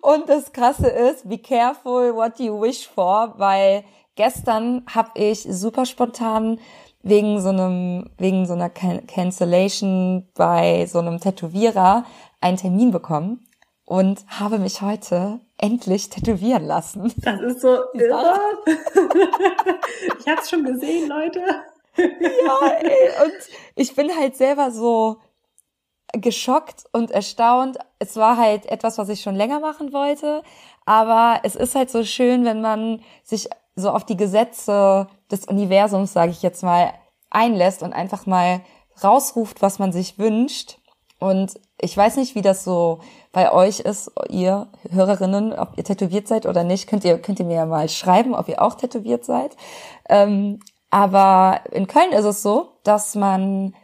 und 0.00 0.28
das 0.28 0.52
Krasse 0.52 0.86
ist, 0.86 1.28
be 1.28 1.38
careful 1.38 2.14
what 2.14 2.38
you 2.38 2.60
wish 2.60 2.86
for, 2.86 3.34
weil 3.36 3.82
gestern 4.14 4.84
habe 4.94 5.10
ich 5.16 5.40
super 5.40 5.86
spontan 5.86 6.60
wegen 7.02 7.40
so 7.40 7.48
einem 7.48 8.10
wegen 8.16 8.46
so 8.46 8.52
einer 8.52 8.70
Can 8.70 9.04
Cancellation 9.08 10.28
bei 10.36 10.86
so 10.86 11.00
einem 11.00 11.18
Tätowierer 11.18 12.04
einen 12.40 12.58
Termin 12.58 12.92
bekommen 12.92 13.44
und 13.90 14.24
habe 14.28 14.60
mich 14.60 14.82
heute 14.82 15.40
endlich 15.58 16.10
tätowieren 16.10 16.64
lassen. 16.64 17.12
Das 17.16 17.40
ist 17.40 17.60
so 17.60 17.76
irre. 17.92 18.38
ich 20.20 20.28
hab's 20.28 20.48
schon 20.48 20.62
gesehen, 20.62 21.08
Leute. 21.08 21.40
ja, 21.96 22.68
ey, 22.82 23.24
und 23.24 23.34
ich 23.74 23.96
bin 23.96 24.16
halt 24.16 24.36
selber 24.36 24.70
so 24.70 25.16
geschockt 26.12 26.84
und 26.92 27.10
erstaunt. 27.10 27.78
Es 27.98 28.14
war 28.14 28.36
halt 28.36 28.64
etwas, 28.66 28.96
was 28.96 29.08
ich 29.08 29.22
schon 29.22 29.34
länger 29.34 29.58
machen 29.58 29.92
wollte, 29.92 30.44
aber 30.86 31.40
es 31.42 31.56
ist 31.56 31.74
halt 31.74 31.90
so 31.90 32.04
schön, 32.04 32.44
wenn 32.44 32.60
man 32.60 33.02
sich 33.24 33.48
so 33.74 33.90
auf 33.90 34.04
die 34.04 34.16
Gesetze 34.16 35.08
des 35.32 35.46
Universums, 35.46 36.12
sage 36.12 36.30
ich 36.30 36.42
jetzt 36.42 36.62
mal, 36.62 36.94
einlässt 37.28 37.82
und 37.82 37.92
einfach 37.92 38.24
mal 38.24 38.60
rausruft, 39.02 39.62
was 39.62 39.80
man 39.80 39.90
sich 39.90 40.16
wünscht. 40.16 40.78
Und 41.18 41.58
ich 41.80 41.96
weiß 41.96 42.16
nicht, 42.16 42.34
wie 42.34 42.42
das 42.42 42.64
so 42.64 43.00
bei 43.32 43.52
euch 43.52 43.80
ist, 43.80 44.10
ihr 44.28 44.68
Hörerinnen, 44.90 45.52
ob 45.52 45.76
ihr 45.76 45.84
tätowiert 45.84 46.28
seid 46.28 46.46
oder 46.46 46.64
nicht, 46.64 46.88
könnt 46.88 47.04
ihr, 47.04 47.18
könnt 47.18 47.38
ihr 47.38 47.46
mir 47.46 47.56
ja 47.56 47.66
mal 47.66 47.88
schreiben, 47.88 48.34
ob 48.34 48.48
ihr 48.48 48.62
auch 48.62 48.74
tätowiert 48.74 49.24
seid. 49.24 49.56
Ähm, 50.08 50.60
aber 50.90 51.60
in 51.70 51.86
Köln 51.86 52.12
ist 52.12 52.24
es 52.24 52.42
so, 52.42 52.72
dass 52.82 53.14
man 53.14 53.74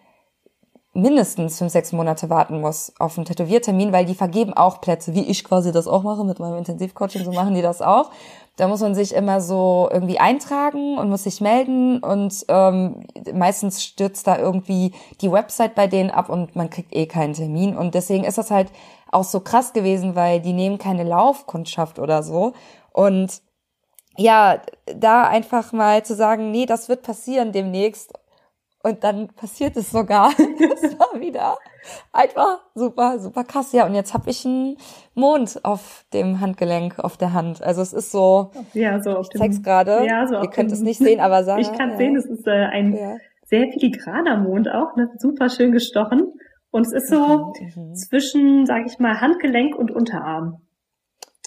mindestens 0.93 1.59
fünf, 1.59 1.73
sechs 1.73 1.93
Monate 1.93 2.31
warten 2.31 2.61
muss 2.61 2.93
auf 2.99 3.17
einen 3.17 3.27
Tätowiertermin, 3.27 3.93
weil 3.93 4.07
die 4.07 4.15
vergeben 4.15 4.55
auch 4.55 4.81
Plätze, 4.81 5.15
wie 5.15 5.25
ich 5.27 5.45
quasi 5.45 5.71
das 5.71 5.87
auch 5.87 6.03
mache 6.03 6.25
mit 6.25 6.39
meinem 6.39 6.57
Intensivcoaching, 6.57 7.25
so 7.25 7.33
machen 7.33 7.55
die 7.55 7.63
das 7.63 7.83
auch. 7.83 8.11
Da 8.57 8.69
muss 8.69 8.81
man 8.81 8.95
sich 8.95 9.15
immer 9.15 9.41
so 9.43 9.89
irgendwie 9.93 10.19
eintragen 10.19 10.97
und 10.99 11.11
muss 11.11 11.25
sich 11.25 11.43
melden 11.43 11.99
und 11.99 12.45
ähm, 12.49 13.05
meistens 13.35 13.85
stürzt 13.85 14.27
da 14.27 14.39
irgendwie 14.39 14.93
die 15.21 15.31
Website 15.31 15.75
bei 15.75 15.87
denen 15.87 16.11
ab 16.11 16.31
und 16.31 16.57
man 16.57 16.71
kriegt 16.71 16.95
eh 16.95 17.07
keinen 17.07 17.35
Termin. 17.35 17.77
Und 17.77 17.95
deswegen 17.95 18.25
ist 18.25 18.39
das 18.39 18.51
halt 18.51 18.69
auch 19.13 19.25
so 19.25 19.41
krass 19.41 19.75
gewesen, 19.75 20.17
weil 20.17 20.41
die 20.41 20.55
nehmen 20.55 20.79
keine 20.79 21.05
Laufkundschaft 21.05 21.99
oder 21.99 22.23
so. 22.23 22.55
Und 22.93 23.43
ja, 24.17 24.63
da 24.87 25.25
einfach 25.25 25.73
mal 25.73 26.03
zu 26.05 26.15
sagen, 26.15 26.51
nee, 26.51 26.65
das 26.65 26.89
wird 26.89 27.03
passieren 27.03 27.53
demnächst 27.53 28.15
und 28.87 29.03
dann 29.03 29.29
passiert 29.29 29.77
es 29.77 29.91
sogar. 29.91 30.33
Das 30.59 30.99
war 30.99 31.21
wieder 31.21 31.57
einfach 32.13 32.61
super, 32.75 33.19
super 33.19 33.45
krass. 33.45 33.73
Ja, 33.73 33.87
und 33.87 33.95
jetzt 33.95 34.15
habe 34.15 34.31
ich 34.31 34.45
einen 34.45 34.77
Mond 35.15 35.61
auf 35.65 36.05
dem 36.13 36.41
Handgelenk, 36.41 36.99
auf 36.99 37.17
der 37.17 37.33
Hand. 37.33 37.63
Also 37.63 37.83
es 37.83 37.93
ist 37.93 38.11
so, 38.11 38.51
ja, 38.75 39.01
so 39.01 39.11
auf 39.11 39.29
ich 39.33 39.39
zeig's 39.39 39.63
gerade. 39.63 40.05
Ja, 40.05 40.27
so 40.27 40.35
Ihr 40.35 40.51
könnt 40.51 40.73
es 40.73 40.81
nicht 40.81 40.99
sehen, 40.99 41.21
aber 41.21 41.45
sagen. 41.45 41.61
Ich 41.67 41.73
kann 41.73 41.93
ja. 41.93 41.97
sehen, 41.97 42.17
es 42.17 42.27
ist 42.27 42.47
äh, 42.47 42.51
ein 42.51 42.93
ja. 42.93 43.17
sehr 43.45 43.69
filigraner 43.73 44.37
Mond 44.39 44.69
auch, 44.69 44.97
ne? 44.97 45.11
super 45.19 45.49
schön 45.49 45.73
gestochen. 45.73 46.33
Und 46.71 46.87
es 46.87 46.93
ist 46.93 47.09
so 47.09 47.53
mhm, 47.61 47.91
mhm. 47.91 47.95
zwischen, 47.95 48.67
sag 48.67 48.87
ich 48.87 48.99
mal, 48.99 49.21
Handgelenk 49.21 49.77
und 49.77 49.91
Unterarm. 49.91 50.66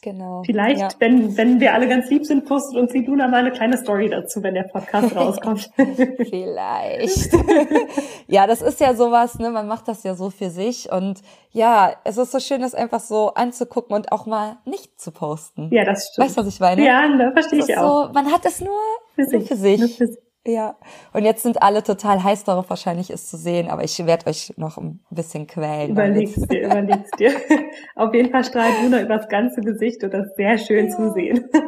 Genau. 0.02 0.44
Vielleicht, 0.46 0.80
ja. 0.80 0.90
wenn, 1.00 1.36
wenn 1.38 1.60
wir 1.60 1.74
alle 1.74 1.88
ganz 1.88 2.10
lieb 2.10 2.26
sind, 2.26 2.46
postet 2.46 2.78
uns 2.78 2.92
die 2.92 3.04
Duna 3.04 3.28
mal 3.28 3.38
eine 3.38 3.52
kleine 3.52 3.78
Story 3.78 4.10
dazu, 4.10 4.42
wenn 4.44 4.54
der 4.54 4.64
Podcast 4.64 5.16
rauskommt. 5.16 5.70
Vielleicht. 5.76 7.34
ja, 8.28 8.48
das 8.48 8.62
ist 8.62 8.80
ja 8.80 8.94
sowas, 8.94 9.40
ne, 9.40 9.50
man 9.50 9.68
macht 9.68 9.88
das 9.88 10.04
ja 10.04 10.16
so 10.16 10.30
für 10.30 10.50
sich 10.50 10.92
und 10.92 11.22
ja, 11.52 11.94
es 12.04 12.18
ist 12.18 12.32
so 12.32 12.40
schön, 12.40 12.62
das 12.62 12.76
einfach 12.76 13.00
so 13.00 13.34
anzugucken 13.34 13.96
und 13.96 14.12
auch 14.12 14.26
mal 14.26 14.58
nicht 14.66 15.00
zu 15.00 15.12
posten. 15.12 15.70
Ja, 15.72 15.84
das 15.84 16.10
stimmt. 16.10 16.28
Weißt 16.28 16.38
du, 16.38 16.42
was 16.42 16.48
ich 16.48 16.60
meine? 16.60 16.86
Ja, 16.86 17.08
ne, 17.08 17.32
verstehe 17.34 17.60
ich 17.60 17.78
auch. 17.78 18.08
So, 18.08 18.14
man 18.14 18.32
hat 18.32 18.46
es 18.46 18.62
nur 18.62 18.80
für 19.16 19.26
sich. 19.26 19.40
Nur 19.40 19.48
für 19.48 19.56
sich. 19.56 19.80
Nur 19.80 19.90
für 19.90 20.08
sich. 20.08 20.29
Ja, 20.46 20.78
und 21.14 21.26
jetzt 21.26 21.44
sind 21.44 21.62
alle 21.62 21.84
total 21.84 22.24
heiß 22.24 22.46
darauf, 22.46 22.70
wahrscheinlich 22.70 23.10
es 23.10 23.30
zu 23.30 23.38
sehen, 23.38 23.70
aber 23.70 23.84
ich 23.84 24.06
werde 24.06 24.28
euch 24.28 24.54
noch 24.56 24.78
ein 24.78 25.02
bisschen 25.10 25.48
quälen. 25.48 25.92
Überlegst 25.92 26.50
dir, 26.50 26.66
überlegst 26.66 27.20
dir. 27.20 27.32
Auf 27.96 28.14
jeden 28.14 28.32
Fall 28.32 28.46
strahlt 28.46 28.82
Luna 28.82 29.02
übers 29.02 29.28
ganze 29.28 29.60
Gesicht 29.62 30.04
und 30.04 30.14
das 30.14 30.28
ist 30.28 30.36
sehr 30.38 30.58
schön 30.58 30.88
ja. 30.88 30.96
zu 30.96 31.12
sehen. 31.14 31.50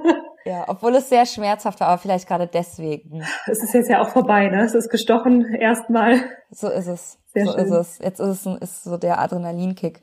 Ja, 0.43 0.65
obwohl 0.67 0.95
es 0.95 1.07
sehr 1.07 1.27
schmerzhaft 1.27 1.79
war, 1.81 1.89
aber 1.89 1.97
vielleicht 1.99 2.27
gerade 2.27 2.47
deswegen. 2.47 3.23
Es 3.45 3.61
ist 3.61 3.75
jetzt 3.75 3.91
ja 3.91 4.01
auch 4.01 4.09
vorbei, 4.09 4.47
ne? 4.47 4.63
Es 4.63 4.73
ist 4.73 4.89
gestochen 4.89 5.53
erstmal. 5.53 6.19
So 6.49 6.67
ist 6.67 6.87
es. 6.87 7.19
Sehr 7.27 7.45
so 7.45 7.51
schön. 7.51 7.65
ist 7.65 7.71
es. 7.71 7.99
Jetzt 7.99 8.19
ist 8.19 8.47
es 8.47 8.61
ist 8.61 8.83
so 8.83 8.97
der 8.97 9.19
Adrenalinkick. 9.19 10.01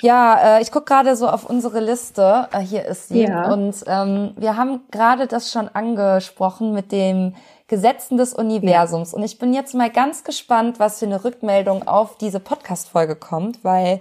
Ja, 0.00 0.58
äh, 0.58 0.62
ich 0.62 0.70
guck 0.70 0.86
gerade 0.86 1.16
so 1.16 1.28
auf 1.28 1.48
unsere 1.48 1.80
Liste. 1.80 2.48
Äh, 2.52 2.60
hier 2.60 2.84
ist 2.84 3.08
sie. 3.08 3.22
Ja. 3.22 3.52
Und 3.52 3.84
ähm, 3.86 4.34
wir 4.36 4.56
haben 4.56 4.82
gerade 4.90 5.26
das 5.26 5.50
schon 5.50 5.68
angesprochen 5.68 6.72
mit 6.72 6.92
dem 6.92 7.34
Gesetzen 7.68 8.16
des 8.16 8.34
Universums. 8.34 9.14
Und 9.14 9.22
ich 9.22 9.38
bin 9.38 9.52
jetzt 9.52 9.74
mal 9.74 9.90
ganz 9.90 10.24
gespannt, 10.24 10.78
was 10.78 10.98
für 10.98 11.06
eine 11.06 11.22
Rückmeldung 11.24 11.86
auf 11.86 12.16
diese 12.16 12.40
Podcast-Folge 12.40 13.14
kommt, 13.14 13.62
weil 13.62 14.00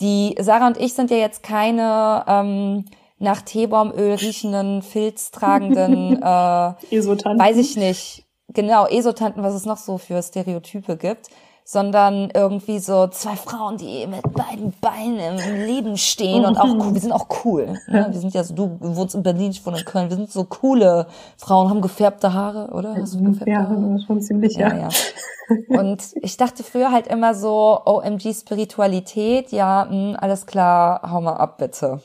die 0.00 0.34
Sarah 0.40 0.66
und 0.66 0.78
ich 0.78 0.94
sind 0.94 1.10
ja 1.10 1.18
jetzt 1.18 1.42
keine 1.42 2.24
ähm, 2.26 2.84
nach 3.18 3.42
Teebaumöl 3.42 4.14
riechenden, 4.14 4.82
filztragenden, 4.82 6.20
äh, 6.22 6.72
Esotanten. 6.90 7.38
weiß 7.38 7.58
ich 7.58 7.76
nicht, 7.76 8.24
genau, 8.48 8.86
Esotanten, 8.86 9.42
was 9.42 9.54
es 9.54 9.66
noch 9.66 9.78
so 9.78 9.98
für 9.98 10.20
Stereotype 10.22 10.96
gibt 10.96 11.28
sondern 11.66 12.30
irgendwie 12.34 12.78
so 12.78 13.06
zwei 13.06 13.36
Frauen, 13.36 13.78
die 13.78 14.06
mit 14.06 14.22
beiden 14.34 14.74
Beinen 14.82 15.38
im 15.38 15.66
Leben 15.66 15.96
stehen 15.96 16.44
und 16.44 16.58
auch 16.58 16.74
cool. 16.74 16.92
Wir 16.92 17.00
sind 17.00 17.12
auch 17.12 17.26
cool. 17.44 17.78
Ne? 17.88 18.08
Wir 18.10 18.20
sind 18.20 18.34
ja 18.34 18.44
so, 18.44 18.54
du 18.54 18.76
wohnst 18.80 19.14
in 19.14 19.22
Berlin, 19.22 19.50
ich 19.50 19.64
wohne 19.64 19.78
in 19.78 19.84
Köln. 19.86 20.10
Wir 20.10 20.16
sind 20.16 20.30
so 20.30 20.44
coole 20.44 21.06
Frauen, 21.38 21.70
haben 21.70 21.80
gefärbte 21.80 22.34
Haare, 22.34 22.68
oder? 22.72 22.94
Hast 22.94 23.14
du 23.14 23.22
gefärbte 23.24 23.50
ja, 23.50 23.66
Haare? 23.66 23.98
schon 24.06 24.20
ziemlich, 24.20 24.56
ja. 24.56 24.68
ja. 24.74 24.88
ja. 24.88 25.80
Und 25.80 26.02
ich 26.20 26.36
dachte 26.36 26.62
früher 26.62 26.92
halt 26.92 27.06
immer 27.06 27.34
so, 27.34 27.80
OMG 27.86 28.34
Spiritualität, 28.34 29.50
ja, 29.50 29.86
mh, 29.86 29.90
hm, 29.90 30.16
alles 30.20 30.44
klar, 30.44 31.00
hau 31.10 31.22
mal 31.22 31.36
ab 31.36 31.56
bitte. 31.56 32.00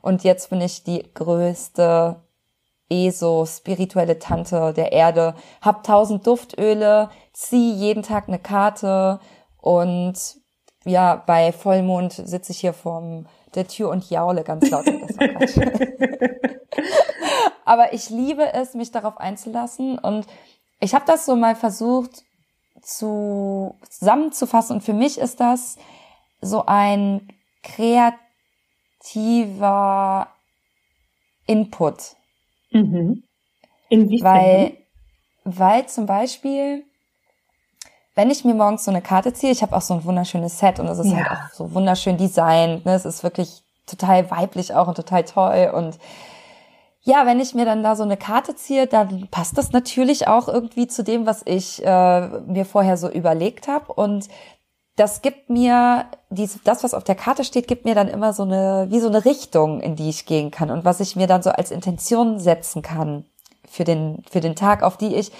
Und 0.00 0.24
jetzt 0.24 0.48
bin 0.48 0.62
ich 0.62 0.84
die 0.84 1.04
größte 1.12 2.16
ESO, 2.88 3.44
spirituelle 3.46 4.18
Tante 4.18 4.72
der 4.72 4.92
Erde, 4.92 5.34
hab 5.60 5.84
tausend 5.84 6.26
Duftöle, 6.26 7.10
zieh 7.32 7.72
jeden 7.72 8.02
Tag 8.02 8.28
eine 8.28 8.38
Karte 8.38 9.20
und 9.60 10.14
ja, 10.84 11.16
bei 11.16 11.52
Vollmond 11.52 12.12
sitze 12.12 12.52
ich 12.52 12.60
hier 12.60 12.72
vorm 12.72 13.26
der 13.56 13.66
Tür 13.66 13.90
und 13.90 14.08
jaule 14.08 14.44
ganz 14.44 14.70
laut. 14.70 14.86
Das 15.18 15.58
Aber 17.64 17.92
ich 17.92 18.10
liebe 18.10 18.52
es, 18.52 18.74
mich 18.74 18.92
darauf 18.92 19.18
einzulassen 19.18 19.98
und 19.98 20.26
ich 20.78 20.94
habe 20.94 21.04
das 21.06 21.26
so 21.26 21.34
mal 21.34 21.56
versucht 21.56 22.22
zu 22.82 23.74
zusammenzufassen 23.90 24.76
und 24.76 24.82
für 24.82 24.92
mich 24.92 25.18
ist 25.18 25.40
das 25.40 25.76
so 26.40 26.64
ein 26.66 27.26
kreativer 29.02 30.28
Input. 31.46 32.16
Mhm. 32.76 33.22
Inwiefern? 33.88 34.34
Weil, 34.34 34.76
weil 35.44 35.86
zum 35.86 36.06
Beispiel, 36.06 36.84
wenn 38.14 38.30
ich 38.30 38.44
mir 38.44 38.54
morgens 38.54 38.84
so 38.84 38.90
eine 38.90 39.02
Karte 39.02 39.32
ziehe, 39.32 39.52
ich 39.52 39.62
habe 39.62 39.76
auch 39.76 39.82
so 39.82 39.94
ein 39.94 40.04
wunderschönes 40.04 40.58
Set 40.58 40.80
und 40.80 40.86
es 40.88 40.98
ist 40.98 41.10
Ja. 41.12 41.16
halt 41.18 41.30
auch 41.30 41.52
so 41.52 41.72
wunderschön 41.74 42.16
designt, 42.16 42.84
ne? 42.84 42.94
es 42.94 43.04
ist 43.04 43.22
wirklich 43.22 43.62
total 43.86 44.30
weiblich 44.30 44.74
auch 44.74 44.88
und 44.88 44.96
total 44.96 45.24
toll 45.24 45.70
und 45.74 45.98
ja, 47.06 47.24
wenn 47.24 47.38
ich 47.38 47.54
mir 47.54 47.64
dann 47.64 47.84
da 47.84 47.94
so 47.94 48.02
eine 48.02 48.16
Karte 48.16 48.56
ziehe, 48.56 48.88
dann 48.88 49.28
passt 49.30 49.56
das 49.56 49.70
natürlich 49.70 50.26
auch 50.26 50.48
irgendwie 50.48 50.88
zu 50.88 51.04
dem, 51.04 51.24
was 51.24 51.42
ich 51.44 51.80
äh, 51.86 52.26
mir 52.40 52.64
vorher 52.64 52.96
so 52.96 53.08
überlegt 53.08 53.68
habe. 53.68 53.92
Und 53.92 54.26
das 54.96 55.20
gibt 55.20 55.50
mir, 55.50 56.06
dies, 56.30 56.58
das, 56.64 56.82
was 56.82 56.94
auf 56.94 57.04
der 57.04 57.14
Karte 57.14 57.44
steht, 57.44 57.68
gibt 57.68 57.84
mir 57.84 57.94
dann 57.94 58.08
immer 58.08 58.32
so 58.32 58.42
eine, 58.42 58.86
wie 58.90 59.00
so 59.00 59.08
eine 59.08 59.24
Richtung, 59.24 59.80
in 59.80 59.94
die 59.94 60.08
ich 60.08 60.24
gehen 60.24 60.50
kann 60.50 60.70
und 60.70 60.84
was 60.84 61.00
ich 61.00 61.16
mir 61.16 61.26
dann 61.26 61.42
so 61.42 61.50
als 61.50 61.70
Intention 61.70 62.38
setzen 62.38 62.80
kann 62.80 63.26
für 63.68 63.84
den, 63.84 64.22
für 64.30 64.40
den 64.40 64.56
Tag, 64.56 64.82
auf 64.82 64.96
die 64.96 65.14
ich 65.14 65.32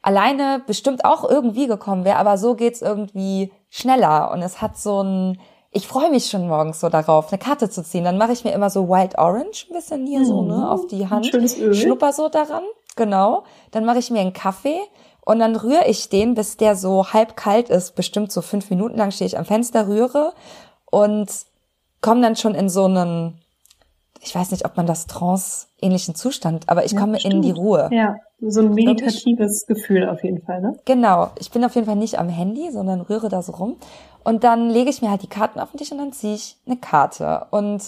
alleine 0.00 0.62
bestimmt 0.64 1.04
auch 1.04 1.28
irgendwie 1.28 1.66
gekommen 1.66 2.04
wäre, 2.04 2.16
aber 2.16 2.38
so 2.38 2.54
geht's 2.54 2.82
irgendwie 2.82 3.52
schneller 3.68 4.30
und 4.30 4.42
es 4.42 4.62
hat 4.62 4.78
so 4.78 5.02
ein, 5.02 5.40
ich 5.72 5.88
freue 5.88 6.10
mich 6.10 6.26
schon 6.26 6.48
morgens 6.48 6.80
so 6.80 6.88
darauf, 6.88 7.32
eine 7.32 7.38
Karte 7.38 7.68
zu 7.70 7.84
ziehen. 7.84 8.04
Dann 8.04 8.18
mache 8.18 8.32
ich 8.32 8.44
mir 8.44 8.52
immer 8.52 8.70
so 8.70 8.88
Wild 8.88 9.18
Orange 9.18 9.66
ein 9.70 9.74
bisschen 9.74 10.06
hier 10.06 10.24
so, 10.24 10.42
ne, 10.42 10.68
auf 10.70 10.86
die 10.88 11.08
Hand. 11.08 11.26
Schnupper 11.76 12.12
so 12.12 12.28
daran, 12.28 12.64
genau. 12.96 13.44
Dann 13.70 13.84
mache 13.84 13.98
ich 13.98 14.10
mir 14.10 14.20
einen 14.20 14.32
Kaffee 14.32 14.80
und 15.24 15.38
dann 15.38 15.56
rühre 15.56 15.86
ich 15.86 16.08
den, 16.08 16.34
bis 16.34 16.56
der 16.56 16.76
so 16.76 17.12
halb 17.12 17.36
kalt 17.36 17.68
ist. 17.68 17.94
Bestimmt 17.94 18.32
so 18.32 18.42
fünf 18.42 18.70
Minuten 18.70 18.96
lang 18.96 19.10
stehe 19.10 19.26
ich 19.26 19.38
am 19.38 19.44
Fenster, 19.44 19.86
rühre 19.86 20.32
und 20.90 21.30
komme 22.00 22.20
dann 22.22 22.36
schon 22.36 22.54
in 22.54 22.68
so 22.68 22.84
einen, 22.86 23.40
ich 24.20 24.34
weiß 24.34 24.50
nicht, 24.50 24.64
ob 24.64 24.76
man 24.76 24.86
das 24.86 25.06
Trance-ähnlichen 25.06 26.14
Zustand, 26.14 26.68
aber 26.68 26.84
ich 26.84 26.92
Ja, 26.92 27.00
komme 27.00 27.18
in 27.22 27.42
die. 27.42 27.50
Ruhe. 27.50 27.88
Ja, 27.92 28.16
so 28.40 28.60
ein 28.60 28.72
meditatives 28.74 29.66
Gefühl 29.66 30.08
auf 30.08 30.24
jeden 30.24 30.42
Fall, 30.42 30.60
ne? 30.62 30.78
Genau, 30.84 31.30
ich 31.38 31.50
bin 31.50 31.64
auf 31.64 31.74
jeden 31.74 31.86
Fall 31.86 31.96
nicht 31.96 32.18
am 32.18 32.28
Handy, 32.28 32.70
sondern 32.70 33.02
rühre 33.02 33.28
da 33.28 33.42
so 33.42 33.52
rum. 33.52 33.76
Und 34.24 34.44
dann 34.44 34.68
lege 34.70 34.90
ich 34.90 35.02
mir 35.02 35.10
halt 35.10 35.22
die 35.22 35.28
Karten 35.28 35.60
auf 35.60 35.70
den 35.70 35.78
Tisch 35.78 35.92
und 35.92 35.98
dann 35.98 36.12
ziehe 36.12 36.34
ich 36.34 36.56
eine 36.66 36.76
Karte. 36.76 37.46
Und 37.50 37.82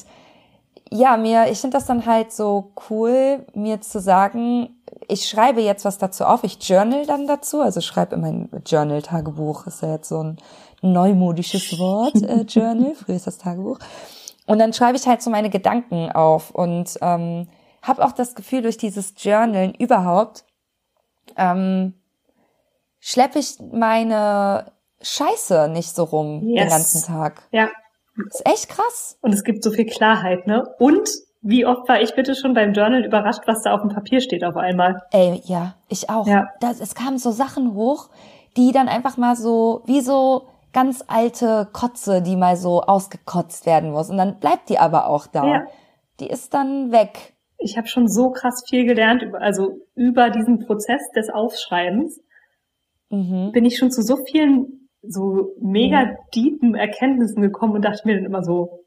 ja, 0.91 1.17
mir, 1.17 1.51
ich 1.51 1.59
finde 1.59 1.77
das 1.77 1.87
dann 1.87 2.05
halt 2.07 2.33
so 2.33 2.73
cool, 2.91 3.47
mir 3.55 3.81
zu 3.81 4.01
sagen, 4.01 4.77
ich 5.09 5.29
schreibe 5.29 5.61
jetzt 5.61 5.85
was 5.85 5.99
dazu 5.99 6.25
auf, 6.25 6.45
ich 6.45 6.59
journal 6.67 7.07
dann 7.07 7.27
dazu, 7.27 7.61
also 7.61 7.81
schreibe 7.81 8.15
in 8.17 8.21
mein 8.21 8.63
Journal-Tagebuch, 8.65 9.67
ist 9.67 9.83
ja 9.83 9.95
jetzt 9.95 10.09
so 10.09 10.23
ein 10.23 10.37
neumodisches 10.83 11.73
Wort, 11.79 12.15
äh, 12.23 12.43
Journal, 12.43 12.95
früher 12.95 13.17
ist 13.17 13.27
das 13.27 13.39
Tagebuch. 13.39 13.79
Und 14.47 14.59
dann 14.59 14.73
schreibe 14.73 14.97
ich 14.97 15.07
halt 15.07 15.23
so 15.23 15.31
meine 15.31 15.51
Gedanken 15.51 16.11
auf 16.11 16.51
und 16.51 16.99
ähm, 17.01 17.49
habe 17.83 18.05
auch 18.05 18.13
das 18.13 18.35
Gefühl, 18.35 18.63
durch 18.63 18.77
dieses 18.77 19.15
Journalen 19.17 19.75
überhaupt 19.75 20.45
ähm, 21.37 21.95
schleppe 23.01 23.39
ich 23.39 23.59
meine 23.73 24.73
Scheiße 25.01 25.69
nicht 25.69 25.95
so 25.95 26.05
rum 26.05 26.41
den 26.41 26.57
Yes. 26.57 26.71
ganzen 26.71 27.03
Tag. 27.05 27.43
Ja. 27.53 27.69
ist 28.29 28.47
echt 28.47 28.69
krass. 28.69 29.17
Und 29.21 29.33
es 29.33 29.43
gibt 29.45 29.63
so 29.65 29.71
viel 29.71 29.87
Klarheit, 29.87 30.47
ne? 30.47 30.65
Und 30.79 31.09
wie 31.43 31.67
oft 31.67 31.89
war 31.89 32.01
ich 32.01 32.15
bitte 32.15 32.35
schon 32.35 32.55
beim 32.55 32.73
Journal 32.73 33.05
überrascht, 33.05 33.43
was 33.47 33.63
da 33.63 33.75
auf 33.75 33.81
dem 33.83 33.91
Papier 33.91 34.21
steht 34.21 34.45
auf 34.45 34.57
einmal? 34.57 35.03
Ey, 35.11 35.41
ja, 35.45 35.75
ich 35.89 36.09
auch. 36.09 36.27
Ja. 36.27 36.49
Das, 36.61 36.81
es 36.81 36.95
kamen 36.95 37.19
so 37.19 37.31
Sachen 37.31 37.75
hoch, 37.75 38.09
die 38.57 38.73
dann 38.73 38.89
einfach 38.89 39.17
mal 39.17 39.35
so, 39.37 39.83
wie 39.87 40.01
so 40.01 40.49
ganz 40.73 41.05
alte 41.09 41.69
Kotze, 41.73 42.23
die 42.23 42.37
mal 42.37 42.57
so 42.57 42.83
ausgekotzt 42.83 43.67
werden 43.67 43.91
muss. 43.91 44.09
Und 44.09 44.17
dann 44.17 44.39
bleibt 44.41 44.69
die 44.71 44.79
aber 44.79 45.07
auch 45.09 45.27
da. 45.27 45.45
Ja. 45.47 45.67
Die 46.21 46.29
ist 46.29 46.55
dann 46.55 46.93
weg. 46.93 47.35
Ich 47.59 47.77
habe 47.77 47.87
schon 47.87 48.09
so 48.09 48.31
krass 48.31 48.65
viel 48.69 48.85
gelernt, 48.87 49.23
über, 49.23 49.41
also 49.41 49.79
über 49.95 50.31
diesen 50.31 50.65
Prozess 50.67 51.03
des 51.15 51.29
Aufschreibens 51.31 52.21
Mhm. 53.11 53.53
bin 53.53 53.67
ich 53.67 53.77
schon 53.77 53.91
zu 53.91 54.01
so 54.03 54.17
vielen 54.25 54.89
so 55.03 55.51
mega 55.61 56.05
Mhm. 56.07 56.17
deepen 56.35 56.75
Erkenntnissen 56.75 57.43
gekommen 57.43 57.75
und 57.75 57.83
dachte 57.85 58.07
mir 58.07 58.15
dann 58.15 58.25
immer 58.25 58.43
so, 58.43 58.85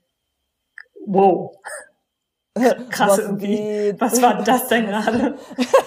wow, 1.06 1.52
krass 2.90 3.10
Was 3.12 3.20
irgendwie. 3.20 3.56
geht? 3.58 4.02
Was 4.02 4.22
war 4.22 4.44
das 4.44 4.68
denn 4.68 4.86
gerade? 4.88 5.36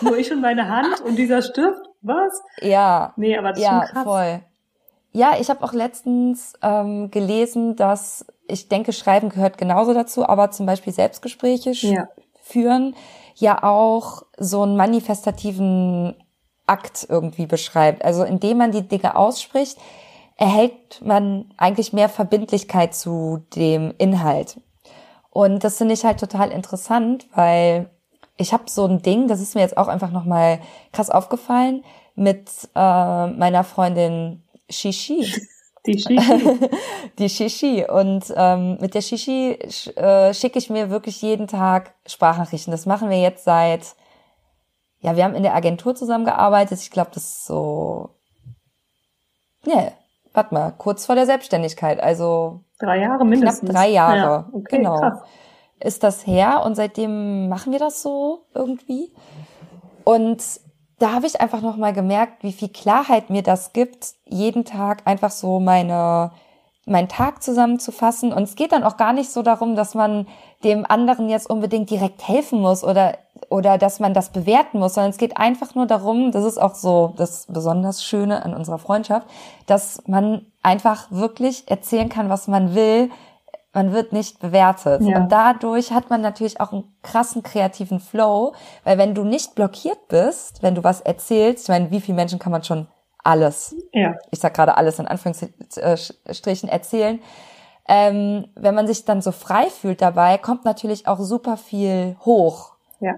Nur 0.00 0.16
ich 0.18 0.30
und 0.30 0.40
meine 0.40 0.68
Hand 0.68 1.00
und 1.02 1.16
dieser 1.16 1.42
Stift? 1.42 1.80
Was? 2.02 2.42
Ja, 2.60 3.12
Nee, 3.16 3.36
aber 3.36 3.50
das 3.50 3.58
ist 3.58 3.64
ja, 3.64 3.80
schon 3.86 3.92
krass. 3.94 4.04
voll. 4.04 4.40
Ja, 5.12 5.32
ich 5.40 5.48
habe 5.50 5.64
auch 5.64 5.72
letztens 5.72 6.52
ähm, 6.62 7.10
gelesen, 7.10 7.74
dass 7.76 8.26
ich 8.46 8.68
denke, 8.68 8.92
Schreiben 8.92 9.30
gehört 9.30 9.58
genauso 9.58 9.94
dazu, 9.94 10.26
aber 10.28 10.50
zum 10.50 10.66
Beispiel 10.66 10.92
Selbstgespräche 10.92 11.70
Ja. 11.72 12.08
führen 12.42 12.94
ja 13.34 13.62
auch 13.62 14.22
so 14.36 14.62
einen 14.62 14.76
manifestativen 14.76 16.14
Akt 16.66 17.06
irgendwie 17.08 17.46
beschreibt. 17.46 18.04
Also 18.04 18.24
indem 18.24 18.58
man 18.58 18.72
die 18.72 18.86
Dinge 18.86 19.16
ausspricht, 19.16 19.78
erhält 20.36 21.00
man 21.04 21.46
eigentlich 21.56 21.92
mehr 21.92 22.08
Verbindlichkeit 22.08 22.94
zu 22.94 23.44
dem 23.56 23.92
Inhalt. 23.98 24.60
Und 25.30 25.64
das 25.64 25.78
finde 25.78 25.94
ich 25.94 26.04
halt 26.04 26.20
total 26.20 26.50
interessant, 26.50 27.26
weil 27.34 27.90
ich 28.36 28.52
habe 28.52 28.64
so 28.66 28.86
ein 28.86 29.02
Ding, 29.02 29.28
das 29.28 29.40
ist 29.40 29.54
mir 29.54 29.60
jetzt 29.60 29.76
auch 29.76 29.88
einfach 29.88 30.10
nochmal 30.10 30.60
krass 30.92 31.10
aufgefallen, 31.10 31.84
mit 32.14 32.50
äh, 32.74 33.26
meiner 33.26 33.64
Freundin 33.64 34.42
Shishi. 34.70 35.32
Die 35.86 35.98
Shishi. 35.98 36.70
Die 37.18 37.28
Shishi. 37.28 37.84
Und 37.88 38.32
ähm, 38.36 38.78
mit 38.80 38.94
der 38.94 39.00
Shishi 39.00 39.58
sch, 39.68 39.88
äh, 39.96 40.34
schicke 40.34 40.58
ich 40.58 40.70
mir 40.70 40.90
wirklich 40.90 41.22
jeden 41.22 41.46
Tag 41.46 41.94
Sprachnachrichten. 42.06 42.70
Das 42.70 42.86
machen 42.86 43.10
wir 43.10 43.20
jetzt 43.20 43.44
seit, 43.44 43.94
ja, 45.00 45.16
wir 45.16 45.24
haben 45.24 45.34
in 45.34 45.44
der 45.44 45.54
Agentur 45.54 45.94
zusammengearbeitet. 45.94 46.80
Ich 46.80 46.90
glaube, 46.90 47.10
das 47.14 47.24
ist 47.24 47.46
so, 47.46 48.10
ne, 49.64 49.92
warte 50.39 50.55
mal, 50.55 50.72
kurz 50.78 51.05
vor 51.05 51.16
der 51.16 51.26
Selbstständigkeit. 51.26 52.01
Also 52.01 52.61
Drei 52.78 53.01
Jahre 53.01 53.18
knapp 53.18 53.28
mindestens. 53.28 53.70
drei 53.70 53.89
Jahre. 53.91 54.16
Ja, 54.16 54.49
okay, 54.53 54.76
genau. 54.76 54.97
krass. 54.99 55.18
Ist 55.80 56.03
das 56.03 56.26
her 56.26 56.62
und 56.64 56.76
seitdem 56.76 57.49
machen 57.49 57.72
wir 57.72 57.78
das 57.78 58.03
so 58.03 58.47
irgendwie. 58.55 59.12
Und 60.05 60.43
da 60.99 61.12
habe 61.12 61.26
ich 61.26 61.41
einfach 61.41 61.61
nochmal 61.61 61.93
gemerkt, 61.93 62.43
wie 62.43 62.53
viel 62.53 62.68
Klarheit 62.68 63.30
mir 63.30 63.43
das 63.43 63.72
gibt, 63.72 64.14
jeden 64.24 64.64
Tag 64.64 65.03
einfach 65.07 65.30
so 65.30 65.61
meine 65.61 66.30
meinen 66.89 67.09
Tag 67.09 67.43
zusammenzufassen. 67.43 68.32
Und 68.32 68.45
es 68.45 68.57
geht 68.57 68.72
dann 68.72 68.82
auch 68.82 68.97
gar 68.97 69.12
nicht 69.12 69.30
so 69.30 69.43
darum, 69.43 69.76
dass 69.76 69.95
man 69.95 70.26
dem 70.64 70.86
anderen 70.89 71.28
jetzt 71.28 71.49
unbedingt 71.49 71.91
direkt 71.91 72.26
helfen 72.26 72.61
muss 72.61 72.82
oder, 72.82 73.18
oder 73.51 73.78
dass 73.78 74.01
man 74.01 74.14
das 74.14 74.30
bewerten 74.30 74.78
muss, 74.78 74.94
sondern 74.94 75.11
es 75.11 75.18
geht 75.18 75.36
einfach 75.36 75.74
nur 75.74 75.86
darum, 75.86 76.32
das 76.32 76.44
ist 76.44 76.59
auch 76.59 76.74
so 76.74 77.14
das 77.16 77.46
besonders 77.49 78.05
Schöne 78.05 78.44
an 78.44 78.55
unserer 78.55 78.78
Freundschaft, 78.78 79.26
dass 79.66 80.03
man 80.07 80.46
einfach 80.62 81.11
wirklich 81.11 81.70
erzählen 81.70 82.09
kann, 82.09 82.28
was 82.28 82.49
man 82.49 82.74
will. 82.74 83.11
Man 83.72 83.92
wird 83.92 84.12
nicht 84.12 84.40
bewertet. 84.40 85.03
Ja. 85.03 85.16
Und 85.18 85.30
dadurch 85.30 85.92
hat 85.92 86.11
man 86.11 86.20
natürlich 86.20 86.61
auch 86.61 86.72
einen 86.72 86.96
krassen 87.03 87.42
kreativen 87.42 88.01
Flow, 88.01 88.55
weil 88.84 88.99
wenn 88.99 89.14
du 89.14 89.24
nicht 89.24 89.55
blockiert 89.55 90.09
bist, 90.09 90.62
wenn 90.62 90.74
du 90.74 90.84
was 90.84 91.01
erzählst, 91.01 91.64
ich 91.64 91.68
meine, 91.68 91.90
wie 91.90 92.01
viele 92.01 92.16
Menschen 92.16 92.38
kann 92.38 92.53
man 92.53 92.64
schon 92.64 92.88
alles 93.24 93.76
Ja. 93.92 94.14
ich 94.30 94.40
sag 94.40 94.55
gerade 94.55 94.76
alles 94.76 94.99
in 94.99 95.07
Anführungsstrichen 95.07 96.68
erzählen. 96.68 97.20
Ähm, 97.86 98.49
wenn 98.55 98.74
man 98.74 98.86
sich 98.86 99.05
dann 99.05 99.22
so 99.22 99.32
frei 99.32 99.66
fühlt 99.70 100.03
dabei, 100.03 100.38
kommt 100.38 100.64
natürlich 100.64 101.07
auch 101.07 101.18
super 101.20 101.57
viel 101.57 102.16
hoch. 102.20 102.74
Ja. 103.01 103.14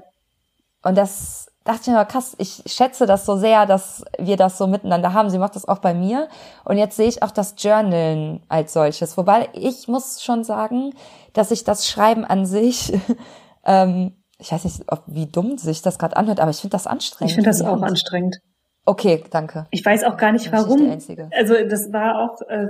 Und 0.83 0.97
das 0.97 1.51
dachte 1.64 1.83
ich 1.91 1.97
mir, 1.97 2.05
krass, 2.05 2.35
ich 2.39 2.62
schätze 2.66 3.07
das 3.07 3.26
so 3.26 3.37
sehr, 3.37 3.66
dass 3.66 4.05
wir 4.18 4.37
das 4.37 4.59
so 4.59 4.66
miteinander 4.66 5.12
haben. 5.12 5.31
Sie 5.31 5.39
macht 5.39 5.57
das 5.57 5.68
auch 5.68 5.78
bei 5.78 5.95
mir. 5.95 6.28
Und 6.64 6.78
jetzt 6.78 6.97
sehe 6.97 7.09
ich 7.09 7.22
auch 7.22 7.31
das 7.31 7.55
Journalen 7.59 8.43
als 8.49 8.72
solches. 8.72 9.16
Wobei 9.16 9.49
ich 9.53 9.89
muss 9.89 10.22
schon 10.22 10.45
sagen, 10.45 10.95
dass 11.33 11.51
ich 11.51 11.64
das 11.64 11.87
Schreiben 11.87 12.24
an 12.24 12.47
sich, 12.47 12.93
ähm, 13.64 14.16
ich 14.39 14.53
weiß 14.53 14.64
nicht, 14.64 14.83
ob, 14.91 15.03
wie 15.07 15.26
dumm 15.26 15.59
sich 15.59 15.83
das 15.83 15.99
gerade 15.99 16.16
anhört, 16.16 16.41
aber 16.41 16.51
ich 16.51 16.61
finde 16.61 16.72
das 16.72 16.87
anstrengend. 16.87 17.31
Ich 17.31 17.35
finde 17.35 17.51
das 17.51 17.62
auch 17.62 17.83
anstrengend. 17.83 18.39
Okay, 18.87 19.22
danke. 19.31 19.66
Ich 19.70 19.85
weiß 19.85 20.05
auch 20.05 20.16
gar 20.16 20.33
nicht 20.33 20.51
warum. 20.51 20.78
die 20.78 20.91
Einzige. 20.91 21.28
Also 21.37 21.55
das 21.68 21.93
war 21.93 22.24
auch 22.24 22.41
äh, 22.49 22.68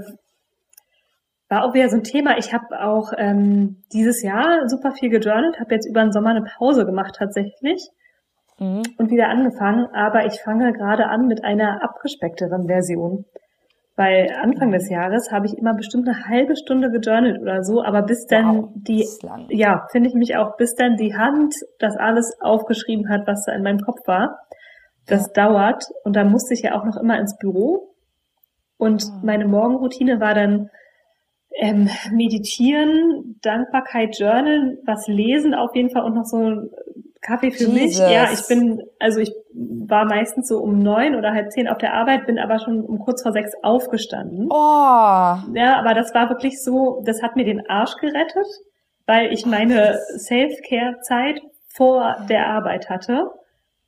war 1.48 1.64
auch 1.64 1.74
wieder 1.74 1.88
so 1.88 1.96
ein 1.96 2.04
Thema. 2.04 2.38
Ich 2.38 2.52
habe 2.52 2.80
auch 2.82 3.12
ähm, 3.16 3.82
dieses 3.92 4.22
Jahr 4.22 4.68
super 4.68 4.92
viel 4.92 5.10
gejournalt, 5.10 5.58
habe 5.58 5.74
jetzt 5.74 5.86
über 5.86 6.02
den 6.02 6.12
Sommer 6.12 6.30
eine 6.30 6.42
Pause 6.42 6.84
gemacht 6.84 7.14
tatsächlich 7.16 7.88
Mhm. 8.60 8.82
und 8.98 9.10
wieder 9.10 9.28
angefangen. 9.28 9.86
Aber 9.94 10.26
ich 10.26 10.40
fange 10.42 10.72
gerade 10.72 11.06
an 11.06 11.26
mit 11.26 11.42
einer 11.42 11.82
abgespeckteren 11.82 12.66
Version. 12.66 13.24
Weil 13.96 14.30
Anfang 14.40 14.70
des 14.70 14.88
Jahres 14.88 15.30
habe 15.30 15.46
ich 15.46 15.58
immer 15.58 15.74
bestimmt 15.74 16.08
eine 16.08 16.26
halbe 16.26 16.56
Stunde 16.56 16.90
gejournalt 16.90 17.40
oder 17.42 17.62
so, 17.64 17.82
aber 17.82 18.02
bis 18.02 18.24
dann 18.26 18.62
Wow, 18.62 18.68
die, 18.74 19.06
ja, 19.48 19.86
finde 19.90 20.08
ich 20.08 20.14
mich 20.14 20.36
auch, 20.36 20.56
bis 20.56 20.74
dann 20.74 20.96
die 20.96 21.14
Hand 21.14 21.54
das 21.80 21.96
alles 21.96 22.32
aufgeschrieben 22.40 23.10
hat, 23.10 23.26
was 23.26 23.44
da 23.44 23.52
in 23.52 23.62
meinem 23.62 23.80
Kopf 23.80 24.06
war. 24.06 24.38
Das 25.06 25.32
dauert 25.32 25.84
und 26.04 26.14
da 26.16 26.24
musste 26.24 26.54
ich 26.54 26.62
ja 26.62 26.78
auch 26.78 26.84
noch 26.84 26.96
immer 26.96 27.18
ins 27.18 27.36
Büro. 27.36 27.94
Und 28.78 29.02
Ah. 29.04 29.20
meine 29.22 29.46
Morgenroutine 29.46 30.20
war 30.20 30.34
dann 30.34 30.70
ähm, 31.58 31.90
meditieren, 32.12 33.38
Dankbarkeit, 33.42 34.18
Journal, 34.18 34.78
was 34.86 35.08
lesen 35.08 35.52
auf 35.52 35.74
jeden 35.74 35.90
Fall 35.90 36.04
und 36.04 36.14
noch 36.14 36.24
so 36.24 36.38
Kaffee 37.20 37.50
für 37.50 37.64
Jesus. 37.64 37.74
mich. 37.74 37.98
Ja, 37.98 38.30
ich 38.32 38.46
bin, 38.48 38.82
also 38.98 39.20
ich 39.20 39.32
war 39.52 40.04
meistens 40.06 40.48
so 40.48 40.58
um 40.58 40.78
neun 40.78 41.14
oder 41.14 41.32
halb 41.32 41.50
zehn 41.52 41.68
auf 41.68 41.78
der 41.78 41.94
Arbeit, 41.94 42.26
bin 42.26 42.38
aber 42.38 42.58
schon 42.58 42.82
um 42.82 42.98
kurz 42.98 43.22
vor 43.22 43.32
sechs 43.32 43.52
aufgestanden. 43.62 44.48
Oh. 44.50 44.54
Ja, 44.54 45.78
aber 45.78 45.94
das 45.94 46.14
war 46.14 46.30
wirklich 46.30 46.62
so, 46.62 47.02
das 47.04 47.22
hat 47.22 47.36
mir 47.36 47.44
den 47.44 47.68
Arsch 47.68 47.96
gerettet, 47.96 48.46
weil 49.06 49.32
ich 49.32 49.44
meine 49.44 49.98
Self-Care-Zeit 50.18 51.42
vor 51.68 52.16
der 52.28 52.46
Arbeit 52.46 52.88
hatte. 52.88 53.30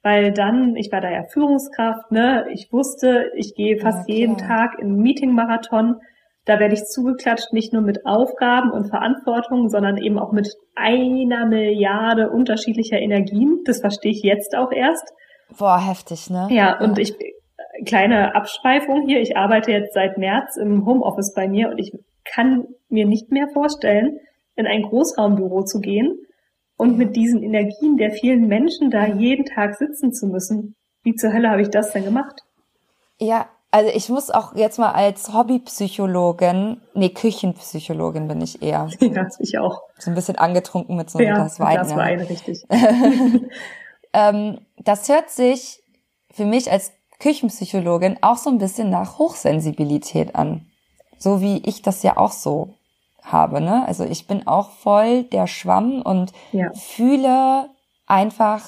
Weil 0.04 0.32
dann, 0.32 0.74
ich 0.74 0.90
war 0.90 1.00
da 1.00 1.10
ja 1.10 1.22
Führungskraft, 1.22 2.10
ne, 2.10 2.46
ich 2.50 2.72
wusste, 2.72 3.30
ich 3.36 3.54
gehe 3.54 3.78
fast 3.78 4.08
ja, 4.08 4.16
jeden 4.16 4.36
Tag 4.36 4.76
in 4.80 4.96
Meeting-Marathon 4.96 6.00
da 6.44 6.58
werde 6.58 6.74
ich 6.74 6.84
zugeklatscht, 6.84 7.52
nicht 7.52 7.72
nur 7.72 7.82
mit 7.82 8.04
Aufgaben 8.04 8.70
und 8.70 8.88
Verantwortung, 8.88 9.68
sondern 9.68 9.96
eben 9.96 10.18
auch 10.18 10.32
mit 10.32 10.52
einer 10.74 11.46
Milliarde 11.46 12.30
unterschiedlicher 12.30 12.98
Energien. 12.98 13.60
Das 13.64 13.80
verstehe 13.80 14.10
ich 14.10 14.22
jetzt 14.22 14.56
auch 14.56 14.72
erst. 14.72 15.12
Boah, 15.56 15.78
heftig, 15.78 16.30
ne? 16.30 16.48
Ja, 16.50 16.80
und 16.80 16.98
ich, 16.98 17.14
kleine 17.86 18.34
Abschweifung 18.34 19.06
hier. 19.06 19.20
Ich 19.20 19.36
arbeite 19.36 19.70
jetzt 19.70 19.94
seit 19.94 20.18
März 20.18 20.56
im 20.56 20.84
Homeoffice 20.84 21.32
bei 21.34 21.46
mir 21.46 21.68
und 21.68 21.78
ich 21.78 21.92
kann 22.24 22.66
mir 22.88 23.06
nicht 23.06 23.30
mehr 23.30 23.48
vorstellen, 23.52 24.18
in 24.56 24.66
ein 24.66 24.82
Großraumbüro 24.82 25.62
zu 25.62 25.80
gehen 25.80 26.18
und 26.76 26.98
mit 26.98 27.14
diesen 27.16 27.42
Energien 27.42 27.96
der 27.96 28.10
vielen 28.10 28.48
Menschen 28.48 28.90
da 28.90 29.06
jeden 29.06 29.44
Tag 29.44 29.76
sitzen 29.76 30.12
zu 30.12 30.26
müssen. 30.26 30.74
Wie 31.04 31.14
zur 31.14 31.32
Hölle 31.32 31.50
habe 31.50 31.62
ich 31.62 31.70
das 31.70 31.92
denn 31.92 32.04
gemacht? 32.04 32.40
Ja, 33.18 33.48
also 33.72 33.90
ich 33.90 34.10
muss 34.10 34.30
auch 34.30 34.54
jetzt 34.54 34.78
mal 34.78 34.92
als 34.92 35.32
Hobbypsychologin, 35.32 36.82
nee, 36.92 37.08
Küchenpsychologin 37.08 38.28
bin 38.28 38.42
ich 38.42 38.62
eher. 38.62 38.88
Ja, 39.00 39.26
ich 39.38 39.58
auch. 39.58 39.82
So 39.98 40.10
ein 40.10 40.14
bisschen 40.14 40.36
angetrunken 40.36 40.94
mit 40.94 41.10
so 41.10 41.18
einem 41.18 41.28
ja, 41.28 41.34
Glas 41.36 41.58
Wein. 41.58 41.74
Glas 41.76 41.96
Wein, 41.96 42.20
ja. 42.20 42.26
richtig. 42.26 42.66
ähm, 44.12 44.58
das 44.76 45.08
hört 45.08 45.30
sich 45.30 45.82
für 46.30 46.44
mich 46.44 46.70
als 46.70 46.92
Küchenpsychologin 47.18 48.18
auch 48.20 48.36
so 48.36 48.50
ein 48.50 48.58
bisschen 48.58 48.90
nach 48.90 49.18
Hochsensibilität 49.18 50.34
an. 50.34 50.66
So 51.16 51.40
wie 51.40 51.58
ich 51.64 51.80
das 51.80 52.02
ja 52.02 52.18
auch 52.18 52.32
so 52.32 52.74
habe, 53.22 53.62
ne? 53.62 53.86
Also 53.86 54.04
ich 54.04 54.26
bin 54.26 54.46
auch 54.46 54.70
voll 54.70 55.22
der 55.24 55.46
Schwamm 55.46 56.02
und 56.02 56.32
ja. 56.50 56.72
fühle 56.74 57.70
einfach, 58.06 58.62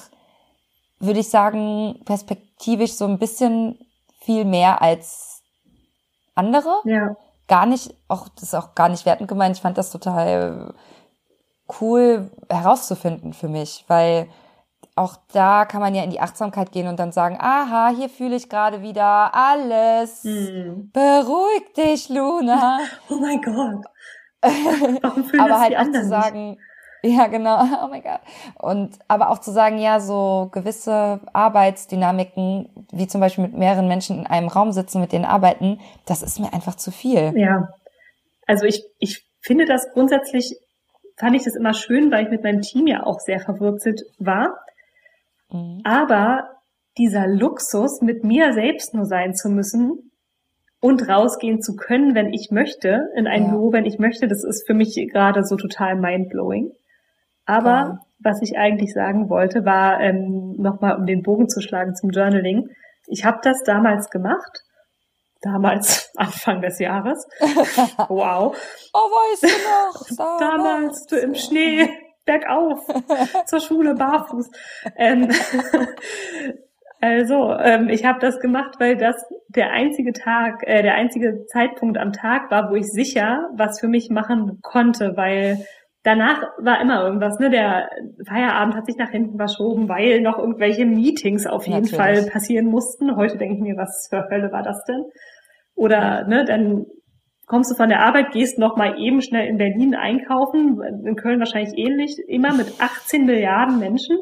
würde 0.97 1.19
ich 1.19 1.29
sagen, 1.29 1.99
perspektivisch 2.05 2.93
so 2.93 3.05
ein 3.05 3.19
bisschen 3.19 3.77
viel 4.25 4.45
mehr 4.45 4.81
als 4.81 5.43
andere. 6.33 6.81
Ja. 6.83 7.15
Gar 7.47 7.67
nicht, 7.67 7.93
auch, 8.07 8.27
das 8.29 8.43
ist 8.43 8.53
auch 8.55 8.73
gar 8.73 8.89
nicht 8.89 9.05
wertend 9.05 9.29
gemeint. 9.29 9.55
Ich 9.55 9.61
fand 9.61 9.77
das 9.77 9.91
total 9.91 10.73
cool 11.79 12.31
herauszufinden 12.49 13.33
für 13.33 13.47
mich, 13.47 13.85
weil 13.87 14.27
auch 14.95 15.17
da 15.33 15.65
kann 15.65 15.81
man 15.81 15.93
ja 15.93 16.03
in 16.03 16.09
die 16.09 16.21
Achtsamkeit 16.21 16.71
gehen 16.71 16.87
und 16.87 16.97
dann 16.99 17.11
sagen, 17.11 17.37
aha, 17.39 17.89
hier 17.89 18.09
fühle 18.09 18.35
ich 18.35 18.49
gerade 18.49 18.81
wieder 18.81 19.33
alles. 19.33 20.23
Hm. 20.23 20.89
Beruhig 20.91 21.73
dich, 21.75 22.09
Luna. 22.09 22.79
Oh 23.09 23.15
mein 23.15 23.41
Gott. 23.41 23.85
Aber 25.39 25.59
halt 25.59 25.77
auch 25.77 25.91
zu 25.91 26.07
sagen, 26.07 26.57
ja, 27.17 27.27
genau. 27.27 27.63
Oh 27.83 27.87
mein 27.87 28.01
Gott. 28.01 28.21
Und 28.57 28.97
aber 29.07 29.29
auch 29.29 29.39
zu 29.39 29.51
sagen, 29.51 29.77
ja, 29.77 29.99
so 29.99 30.49
gewisse 30.51 31.19
Arbeitsdynamiken, 31.33 32.69
wie 32.91 33.07
zum 33.07 33.21
Beispiel 33.21 33.43
mit 33.43 33.57
mehreren 33.57 33.87
Menschen 33.87 34.19
in 34.19 34.27
einem 34.27 34.47
Raum 34.47 34.71
sitzen, 34.71 35.01
mit 35.01 35.11
denen 35.11 35.25
arbeiten, 35.25 35.79
das 36.05 36.21
ist 36.21 36.39
mir 36.39 36.53
einfach 36.53 36.75
zu 36.75 36.91
viel. 36.91 37.33
Ja. 37.35 37.69
Also 38.47 38.65
ich, 38.65 38.83
ich 38.99 39.25
finde 39.41 39.65
das 39.65 39.91
grundsätzlich, 39.93 40.57
fand 41.17 41.35
ich 41.35 41.43
das 41.43 41.55
immer 41.55 41.73
schön, 41.73 42.11
weil 42.11 42.25
ich 42.25 42.31
mit 42.31 42.43
meinem 42.43 42.61
Team 42.61 42.87
ja 42.87 43.03
auch 43.03 43.19
sehr 43.19 43.39
verwurzelt 43.39 44.01
war. 44.17 44.55
Mhm. 45.51 45.81
Aber 45.83 46.49
dieser 46.97 47.27
Luxus, 47.27 48.01
mit 48.01 48.23
mir 48.23 48.53
selbst 48.53 48.93
nur 48.93 49.05
sein 49.05 49.35
zu 49.35 49.49
müssen 49.49 50.11
und 50.79 51.07
rausgehen 51.07 51.61
zu 51.61 51.75
können, 51.75 52.15
wenn 52.15 52.33
ich 52.33 52.49
möchte, 52.51 53.09
in 53.15 53.27
ein 53.27 53.43
ja. 53.43 53.49
Büro, 53.49 53.73
wenn 53.73 53.85
ich 53.85 53.99
möchte, 53.99 54.27
das 54.27 54.43
ist 54.43 54.65
für 54.65 54.73
mich 54.73 54.95
gerade 55.11 55.43
so 55.43 55.55
total 55.55 55.95
mindblowing. 55.95 56.71
Aber 57.45 57.69
ja. 57.69 57.99
was 58.19 58.41
ich 58.41 58.57
eigentlich 58.57 58.93
sagen 58.93 59.29
wollte, 59.29 59.65
war 59.65 59.99
ähm, 60.01 60.55
nochmal, 60.57 60.97
um 60.97 61.05
den 61.05 61.21
Bogen 61.21 61.47
zu 61.47 61.61
schlagen 61.61 61.95
zum 61.95 62.09
Journaling. 62.09 62.69
Ich 63.07 63.23
habe 63.23 63.39
das 63.43 63.63
damals 63.63 64.09
gemacht. 64.09 64.63
Damals, 65.41 66.11
Anfang 66.15 66.61
des 66.61 66.79
Jahres. 66.79 67.27
Wow. 68.09 68.55
oh, 68.93 68.97
weißt 68.97 69.43
du 69.43 69.47
noch? 69.47 70.17
Damals, 70.39 70.39
damals 70.39 71.05
du 71.05 71.17
im 71.17 71.35
Schnee, 71.35 71.89
bergauf, 72.25 72.79
zur 73.45 73.59
Schule, 73.59 73.93
barfuß. 73.93 74.49
Ähm, 74.95 75.29
also, 77.01 77.53
ähm, 77.53 77.89
ich 77.89 78.03
habe 78.05 78.19
das 78.19 78.39
gemacht, 78.39 78.75
weil 78.79 78.97
das 78.97 79.15
der 79.49 79.71
einzige 79.71 80.11
Tag, 80.11 80.63
äh, 80.65 80.81
der 80.81 80.95
einzige 80.95 81.45
Zeitpunkt 81.45 81.97
am 81.97 82.13
Tag 82.13 82.49
war, 82.49 82.71
wo 82.71 82.75
ich 82.75 82.87
sicher 82.87 83.49
was 83.55 83.79
für 83.79 83.87
mich 83.87 84.09
machen 84.09 84.59
konnte, 84.63 85.15
weil 85.15 85.65
danach 86.05 86.41
war 86.59 86.79
immer 86.81 87.03
irgendwas, 87.03 87.39
ne? 87.39 87.49
Der 87.49 87.89
Feierabend 88.25 88.75
hat 88.75 88.85
sich 88.85 88.95
nach 88.95 89.09
hinten 89.09 89.37
verschoben, 89.37 89.89
weil 89.89 90.21
noch 90.21 90.37
irgendwelche 90.37 90.85
Meetings 90.85 91.45
auf 91.47 91.65
jeden 91.65 91.81
Natürlich. 91.81 91.97
Fall 91.97 92.31
passieren 92.31 92.67
mussten. 92.67 93.17
Heute 93.17 93.37
denke 93.37 93.55
ich 93.55 93.61
mir, 93.61 93.75
was 93.75 94.07
für 94.09 94.29
Hölle 94.29 94.51
war 94.51 94.63
das 94.63 94.81
denn? 94.85 95.03
Oder, 95.73 96.25
ne, 96.27 96.45
dann 96.45 96.85
kommst 97.47 97.71
du 97.71 97.75
von 97.75 97.89
der 97.89 98.05
Arbeit, 98.05 98.31
gehst 98.31 98.57
noch 98.57 98.77
mal 98.77 98.97
eben 98.99 99.21
schnell 99.21 99.47
in 99.47 99.57
Berlin 99.57 99.95
einkaufen, 99.95 100.81
in 101.05 101.15
Köln 101.15 101.39
wahrscheinlich 101.39 101.77
ähnlich, 101.77 102.17
immer 102.27 102.53
mit 102.53 102.79
18 102.79 103.25
Milliarden 103.25 103.79
Menschen. 103.79 104.17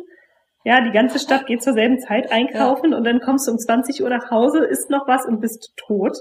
Ja, 0.65 0.81
die 0.81 0.91
ganze 0.91 1.19
Stadt 1.19 1.45
geht 1.45 1.61
zur 1.61 1.73
selben 1.73 1.99
Zeit 1.99 2.31
einkaufen 2.31 2.91
ja. 2.91 2.97
und 2.97 3.03
dann 3.03 3.19
kommst 3.19 3.47
du 3.47 3.51
um 3.51 3.57
20 3.57 4.01
Uhr 4.01 4.09
nach 4.09 4.31
Hause, 4.31 4.63
isst 4.63 4.89
noch 4.89 5.07
was 5.07 5.25
und 5.25 5.41
bist 5.41 5.73
tot. 5.75 6.17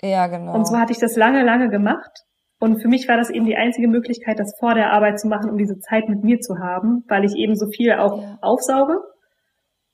Ja, 0.00 0.28
genau. 0.28 0.54
Und 0.54 0.66
so 0.66 0.78
hatte 0.78 0.92
ich 0.92 0.98
das 0.98 1.16
lange, 1.16 1.42
lange 1.42 1.68
gemacht. 1.68 2.24
Und 2.62 2.80
für 2.80 2.86
mich 2.86 3.08
war 3.08 3.16
das 3.16 3.28
eben 3.28 3.44
die 3.44 3.56
einzige 3.56 3.88
Möglichkeit, 3.88 4.38
das 4.38 4.56
vor 4.56 4.74
der 4.74 4.92
Arbeit 4.92 5.18
zu 5.18 5.26
machen, 5.26 5.50
um 5.50 5.58
diese 5.58 5.80
Zeit 5.80 6.08
mit 6.08 6.22
mir 6.22 6.38
zu 6.38 6.60
haben, 6.60 7.02
weil 7.08 7.24
ich 7.24 7.34
eben 7.34 7.56
so 7.56 7.66
viel 7.66 7.94
auch 7.94 8.22
aufsauge. 8.40 9.00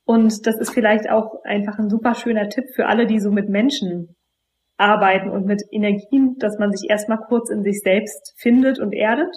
Und 0.05 0.47
das 0.47 0.59
ist 0.59 0.75
vielleicht 0.75 1.09
auch 1.09 1.43
einfach 1.45 1.79
ein 1.79 1.89
super 1.89 2.14
schöner 2.14 2.51
Tipp 2.51 2.66
für 2.75 2.85
alle, 2.85 3.07
die 3.07 3.21
so 3.21 3.31
mit 3.31 3.49
Menschen 3.49 4.16
arbeiten 4.77 5.31
und 5.31 5.47
mit 5.47 5.62
Energien, 5.71 6.37
dass 6.41 6.59
man 6.59 6.71
sich 6.71 6.91
erstmal 6.91 7.16
kurz 7.16 7.49
in 7.49 7.62
sich 7.62 7.81
selbst 7.81 8.35
findet 8.37 8.79
und 8.79 8.93
erdet, 8.93 9.35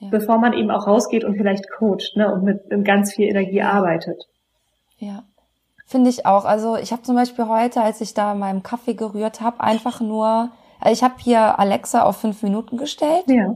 ja. 0.00 0.08
bevor 0.10 0.38
man 0.38 0.52
eben 0.52 0.72
auch 0.72 0.88
rausgeht 0.88 1.22
und 1.22 1.36
vielleicht 1.36 1.70
coacht 1.78 2.16
ne, 2.16 2.34
und 2.34 2.42
mit, 2.42 2.68
mit 2.68 2.84
ganz 2.84 3.14
viel 3.14 3.28
Energie 3.28 3.62
arbeitet. 3.62 4.20
Ja, 4.98 5.22
finde 5.86 6.10
ich 6.10 6.26
auch. 6.26 6.44
Also 6.44 6.74
ich 6.74 6.90
habe 6.90 7.02
zum 7.02 7.14
Beispiel 7.14 7.46
heute, 7.46 7.82
als 7.82 8.00
ich 8.00 8.14
da 8.14 8.34
meinem 8.34 8.64
Kaffee 8.64 8.94
gerührt 8.94 9.40
habe, 9.40 9.60
einfach 9.60 10.00
nur 10.00 10.50
also 10.80 10.92
ich 10.92 11.02
habe 11.02 11.14
hier 11.18 11.58
Alexa 11.58 12.02
auf 12.02 12.18
fünf 12.18 12.42
Minuten 12.42 12.76
gestellt, 12.76 13.24
ja. 13.26 13.54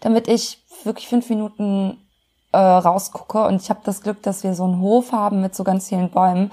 damit 0.00 0.28
ich 0.28 0.62
wirklich 0.84 1.08
fünf 1.08 1.28
Minuten 1.28 1.98
äh, 2.52 2.58
rausgucke. 2.58 3.46
Und 3.46 3.62
ich 3.62 3.70
habe 3.70 3.80
das 3.84 4.02
Glück, 4.02 4.22
dass 4.22 4.44
wir 4.44 4.54
so 4.54 4.64
einen 4.64 4.80
Hof 4.80 5.12
haben 5.12 5.40
mit 5.40 5.54
so 5.54 5.64
ganz 5.64 5.88
vielen 5.88 6.10
Bäumen. 6.10 6.50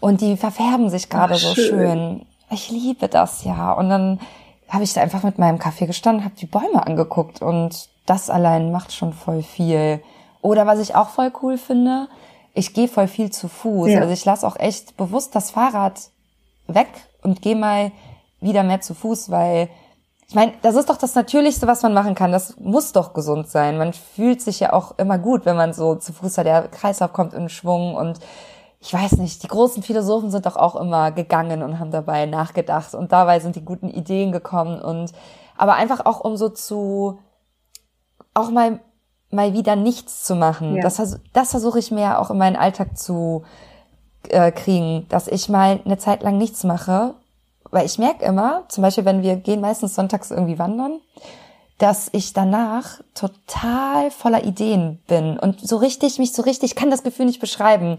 Und 0.00 0.20
die 0.20 0.36
verfärben 0.36 0.90
sich 0.90 1.08
gerade 1.08 1.36
so 1.36 1.54
schön. 1.54 1.66
schön. 1.66 2.26
Ich 2.50 2.70
liebe 2.70 3.08
das 3.08 3.44
ja. 3.44 3.72
Und 3.72 3.88
dann 3.88 4.20
habe 4.68 4.84
ich 4.84 4.92
da 4.92 5.00
einfach 5.00 5.22
mit 5.22 5.38
meinem 5.38 5.58
Kaffee 5.58 5.86
gestanden, 5.86 6.24
habe 6.24 6.34
die 6.34 6.46
Bäume 6.46 6.84
angeguckt. 6.86 7.40
Und 7.40 7.88
das 8.06 8.30
allein 8.30 8.72
macht 8.72 8.92
schon 8.92 9.12
voll 9.12 9.42
viel. 9.42 10.02
Oder 10.40 10.66
was 10.66 10.80
ich 10.80 10.94
auch 10.94 11.08
voll 11.08 11.32
cool 11.42 11.56
finde, 11.56 12.08
ich 12.54 12.74
gehe 12.74 12.88
voll 12.88 13.08
viel 13.08 13.30
zu 13.30 13.48
Fuß. 13.48 13.90
Ja. 13.90 14.00
Also 14.00 14.12
ich 14.12 14.24
lasse 14.24 14.46
auch 14.46 14.56
echt 14.56 14.96
bewusst 14.96 15.34
das 15.34 15.52
Fahrrad 15.52 16.10
weg 16.66 16.88
und 17.22 17.42
gehe 17.42 17.56
mal 17.56 17.92
wieder 18.42 18.62
mehr 18.62 18.80
zu 18.80 18.94
Fuß, 18.94 19.30
weil 19.30 19.68
ich 20.28 20.34
meine, 20.34 20.54
das 20.62 20.76
ist 20.76 20.88
doch 20.88 20.96
das 20.96 21.14
Natürlichste, 21.14 21.66
was 21.66 21.82
man 21.82 21.92
machen 21.92 22.14
kann. 22.14 22.32
Das 22.32 22.56
muss 22.58 22.92
doch 22.92 23.12
gesund 23.12 23.48
sein. 23.48 23.76
Man 23.76 23.92
fühlt 23.92 24.40
sich 24.40 24.60
ja 24.60 24.72
auch 24.72 24.98
immer 24.98 25.18
gut, 25.18 25.44
wenn 25.44 25.56
man 25.56 25.74
so 25.74 25.94
zu 25.94 26.14
Fuß 26.14 26.38
hat. 26.38 26.46
Der 26.46 26.68
Kreislauf 26.68 27.12
kommt 27.12 27.34
in 27.34 27.50
Schwung 27.50 27.94
und 27.94 28.18
ich 28.80 28.94
weiß 28.94 29.18
nicht, 29.18 29.42
die 29.42 29.48
großen 29.48 29.82
Philosophen 29.82 30.30
sind 30.30 30.46
doch 30.46 30.56
auch 30.56 30.74
immer 30.74 31.12
gegangen 31.12 31.62
und 31.62 31.78
haben 31.78 31.90
dabei 31.90 32.26
nachgedacht 32.26 32.94
und 32.94 33.12
dabei 33.12 33.40
sind 33.40 33.56
die 33.56 33.64
guten 33.64 33.88
Ideen 33.88 34.32
gekommen 34.32 34.80
und 34.80 35.12
aber 35.56 35.74
einfach 35.74 36.06
auch 36.06 36.20
um 36.20 36.36
so 36.36 36.48
zu 36.48 37.20
auch 38.34 38.50
mal 38.50 38.80
mal 39.30 39.52
wieder 39.52 39.76
nichts 39.76 40.24
zu 40.24 40.34
machen. 40.34 40.76
Ja. 40.76 40.82
Das, 40.82 41.20
das 41.32 41.50
versuche 41.50 41.78
ich 41.78 41.90
mir 41.90 42.18
auch 42.18 42.30
in 42.30 42.38
meinen 42.38 42.56
Alltag 42.56 42.96
zu 42.96 43.44
äh, 44.28 44.50
kriegen, 44.50 45.06
dass 45.10 45.28
ich 45.28 45.48
mal 45.48 45.80
eine 45.84 45.98
Zeit 45.98 46.22
lang 46.22 46.38
nichts 46.38 46.64
mache 46.64 47.14
weil 47.72 47.86
ich 47.86 47.98
merke 47.98 48.24
immer, 48.24 48.64
zum 48.68 48.82
Beispiel, 48.82 49.04
wenn 49.04 49.22
wir 49.22 49.36
gehen 49.36 49.60
meistens 49.60 49.96
sonntags 49.96 50.30
irgendwie 50.30 50.58
wandern, 50.58 51.00
dass 51.78 52.10
ich 52.12 52.32
danach 52.32 53.00
total 53.14 54.12
voller 54.12 54.44
Ideen 54.44 55.02
bin 55.08 55.38
und 55.38 55.60
so 55.60 55.78
richtig, 55.78 56.18
mich 56.20 56.32
so 56.32 56.42
richtig, 56.42 56.70
ich 56.70 56.76
kann 56.76 56.90
das 56.90 57.02
Gefühl 57.02 57.26
nicht 57.26 57.40
beschreiben. 57.40 57.96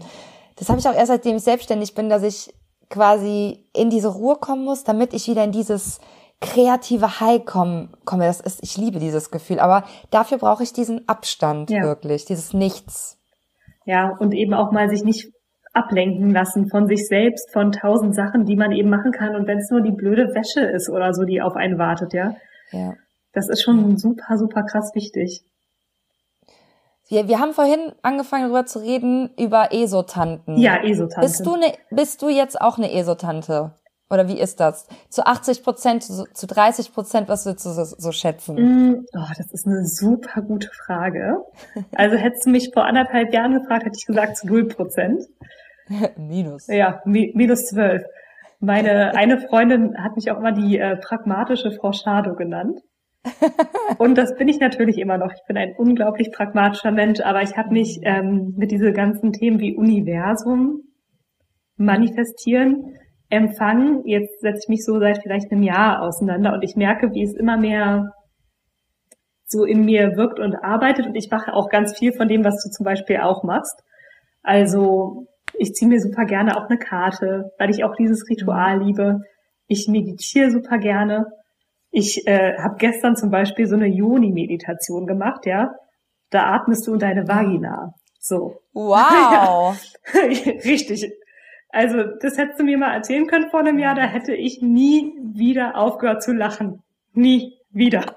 Das 0.56 0.70
habe 0.70 0.78
ich 0.78 0.88
auch 0.88 0.94
erst 0.94 1.08
seitdem 1.08 1.36
ich 1.36 1.42
selbstständig 1.42 1.94
bin, 1.94 2.08
dass 2.08 2.22
ich 2.22 2.54
quasi 2.88 3.66
in 3.74 3.90
diese 3.90 4.08
Ruhe 4.08 4.36
kommen 4.36 4.64
muss, 4.64 4.84
damit 4.84 5.12
ich 5.12 5.28
wieder 5.28 5.44
in 5.44 5.52
dieses 5.52 6.00
kreative 6.40 7.20
High 7.20 7.44
komme, 7.44 7.88
komme, 8.04 8.26
das 8.26 8.40
ist, 8.40 8.62
ich 8.62 8.76
liebe 8.76 9.00
dieses 9.00 9.30
Gefühl, 9.30 9.58
aber 9.58 9.84
dafür 10.10 10.38
brauche 10.38 10.62
ich 10.62 10.72
diesen 10.72 11.08
Abstand 11.08 11.70
Ja. 11.70 11.82
wirklich, 11.82 12.24
dieses 12.24 12.52
Nichts. 12.52 13.18
Ja, 13.86 14.16
und 14.18 14.32
eben 14.34 14.54
auch 14.54 14.70
mal 14.70 14.88
sich 14.88 15.04
nicht 15.04 15.33
ablenken 15.74 16.30
lassen 16.30 16.68
von 16.68 16.86
sich 16.86 17.06
selbst, 17.06 17.52
von 17.52 17.72
tausend 17.72 18.14
Sachen, 18.14 18.46
die 18.46 18.56
man 18.56 18.72
eben 18.72 18.88
machen 18.88 19.12
kann. 19.12 19.34
Und 19.34 19.46
wenn 19.46 19.58
es 19.58 19.70
nur 19.70 19.80
die 19.82 19.90
blöde 19.90 20.34
Wäsche 20.34 20.60
ist 20.60 20.88
oder 20.88 21.12
so, 21.12 21.24
die 21.24 21.42
auf 21.42 21.56
einen 21.56 21.78
wartet, 21.78 22.14
ja. 22.14 22.36
Ja. 22.70 22.94
Das 23.32 23.48
ist 23.48 23.62
schon 23.62 23.98
super, 23.98 24.38
super 24.38 24.62
krass 24.62 24.92
wichtig. 24.94 25.42
Wir, 27.08 27.28
wir 27.28 27.38
haben 27.38 27.52
vorhin 27.52 27.92
angefangen 28.02 28.44
darüber 28.44 28.64
zu 28.64 28.78
reden, 28.78 29.30
über 29.38 29.72
Esotanten. 29.72 30.56
Ja, 30.56 30.82
Esotante. 30.82 31.26
Bist 31.26 31.44
du, 31.44 31.56
ne, 31.56 31.74
bist 31.90 32.22
du 32.22 32.28
jetzt 32.28 32.60
auch 32.60 32.78
eine 32.78 32.92
Esotante? 32.92 33.72
Oder 34.10 34.28
wie 34.28 34.38
ist 34.38 34.60
das? 34.60 34.86
Zu 35.08 35.26
80 35.26 35.62
Prozent, 35.64 36.02
zu, 36.02 36.24
zu 36.32 36.46
30 36.46 36.92
Prozent, 36.92 37.28
was 37.28 37.46
würdest 37.46 37.66
du 37.66 37.70
so, 37.70 37.84
so 37.84 38.12
schätzen? 38.12 38.54
Mm, 38.54 39.06
Oh, 39.14 39.32
das 39.36 39.50
ist 39.52 39.66
eine 39.66 39.84
super 39.86 40.42
gute 40.42 40.70
Frage. 40.70 41.38
Also 41.94 42.16
hättest 42.16 42.46
du 42.46 42.50
mich 42.50 42.70
vor 42.72 42.84
anderthalb 42.84 43.32
Jahren 43.32 43.58
gefragt, 43.60 43.84
hätte 43.84 43.96
ich 43.98 44.06
gesagt 44.06 44.36
zu 44.36 44.46
null 44.46 44.68
Prozent. 44.68 45.24
Minus. 46.16 46.66
Ja, 46.68 47.00
mi 47.04 47.32
minus 47.34 47.66
zwölf. 47.66 48.02
Meine 48.60 49.14
eine 49.14 49.38
Freundin 49.38 49.96
hat 50.02 50.16
mich 50.16 50.30
auch 50.30 50.38
immer 50.38 50.52
die 50.52 50.78
äh, 50.78 50.96
pragmatische 50.96 51.70
Frau 51.70 51.92
Schado 51.92 52.34
genannt. 52.34 52.80
Und 53.98 54.16
das 54.16 54.36
bin 54.36 54.48
ich 54.48 54.58
natürlich 54.58 54.98
immer 54.98 55.18
noch. 55.18 55.32
Ich 55.32 55.42
bin 55.46 55.56
ein 55.56 55.74
unglaublich 55.76 56.30
pragmatischer 56.32 56.90
Mensch, 56.90 57.20
aber 57.20 57.42
ich 57.42 57.56
habe 57.56 57.70
mich 57.70 58.00
ähm, 58.02 58.54
mit 58.56 58.70
diese 58.70 58.92
ganzen 58.92 59.32
Themen 59.32 59.60
wie 59.60 59.76
Universum, 59.76 60.82
Manifestieren, 61.76 62.96
Empfangen, 63.30 64.06
jetzt 64.06 64.40
setze 64.40 64.60
ich 64.64 64.68
mich 64.68 64.84
so 64.84 65.00
seit 65.00 65.22
vielleicht 65.22 65.50
einem 65.50 65.62
Jahr 65.62 66.02
auseinander 66.02 66.52
und 66.52 66.62
ich 66.62 66.76
merke, 66.76 67.12
wie 67.12 67.22
es 67.22 67.34
immer 67.34 67.56
mehr 67.56 68.12
so 69.46 69.64
in 69.64 69.84
mir 69.84 70.16
wirkt 70.16 70.38
und 70.38 70.54
arbeitet 70.54 71.06
und 71.06 71.16
ich 71.16 71.30
mache 71.30 71.52
auch 71.52 71.68
ganz 71.68 71.98
viel 71.98 72.12
von 72.12 72.28
dem, 72.28 72.44
was 72.44 72.62
du 72.62 72.70
zum 72.70 72.84
Beispiel 72.84 73.18
auch 73.18 73.42
machst. 73.42 73.82
Also 74.42 75.26
ich 75.58 75.74
ziehe 75.74 75.88
mir 75.88 76.00
super 76.00 76.24
gerne 76.24 76.56
auch 76.56 76.68
eine 76.68 76.78
Karte, 76.78 77.52
weil 77.58 77.70
ich 77.70 77.84
auch 77.84 77.94
dieses 77.96 78.28
Ritual 78.28 78.82
liebe. 78.82 79.20
Ich 79.66 79.88
meditiere 79.88 80.50
super 80.50 80.78
gerne. 80.78 81.26
Ich 81.90 82.26
äh, 82.26 82.58
habe 82.58 82.76
gestern 82.78 83.16
zum 83.16 83.30
Beispiel 83.30 83.66
so 83.66 83.76
eine 83.76 83.86
Yoni-Meditation 83.86 85.06
gemacht, 85.06 85.46
ja. 85.46 85.74
Da 86.30 86.54
atmest 86.54 86.86
du 86.86 86.94
in 86.94 86.98
deine 86.98 87.28
Vagina. 87.28 87.94
So. 88.18 88.60
Wow. 88.72 89.76
Richtig. 90.14 91.12
Also 91.68 92.04
das 92.20 92.38
hättest 92.38 92.60
du 92.60 92.64
mir 92.64 92.78
mal 92.78 92.94
erzählen 92.94 93.26
können 93.26 93.50
vor 93.50 93.60
einem 93.60 93.78
Jahr, 93.78 93.94
da 93.94 94.02
hätte 94.02 94.34
ich 94.34 94.62
nie 94.62 95.12
wieder 95.22 95.76
aufgehört 95.76 96.22
zu 96.22 96.32
lachen. 96.32 96.82
Nie 97.12 97.58
wieder. 97.70 98.16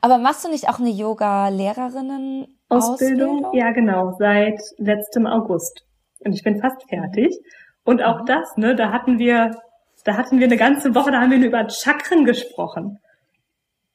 Aber 0.00 0.18
machst 0.18 0.44
du 0.44 0.50
nicht 0.50 0.68
auch 0.68 0.78
eine 0.78 0.90
Yoga-Lehrerinnen 0.90 2.58
Ausbildung? 2.68 3.46
Ja, 3.54 3.72
genau, 3.72 4.14
seit 4.18 4.60
letztem 4.78 5.26
August. 5.26 5.84
Und 6.24 6.32
ich 6.32 6.42
bin 6.42 6.58
fast 6.60 6.82
fertig. 6.88 7.36
Und 7.84 8.02
auch 8.02 8.22
Mhm. 8.22 8.26
das, 8.26 8.56
ne, 8.56 8.74
da 8.74 8.90
hatten 8.92 9.18
wir, 9.18 9.56
da 10.04 10.16
hatten 10.16 10.38
wir 10.38 10.46
eine 10.46 10.56
ganze 10.56 10.94
Woche, 10.94 11.10
da 11.10 11.20
haben 11.20 11.30
wir 11.30 11.38
nur 11.38 11.48
über 11.48 11.68
Chakren 11.68 12.24
gesprochen. 12.24 12.98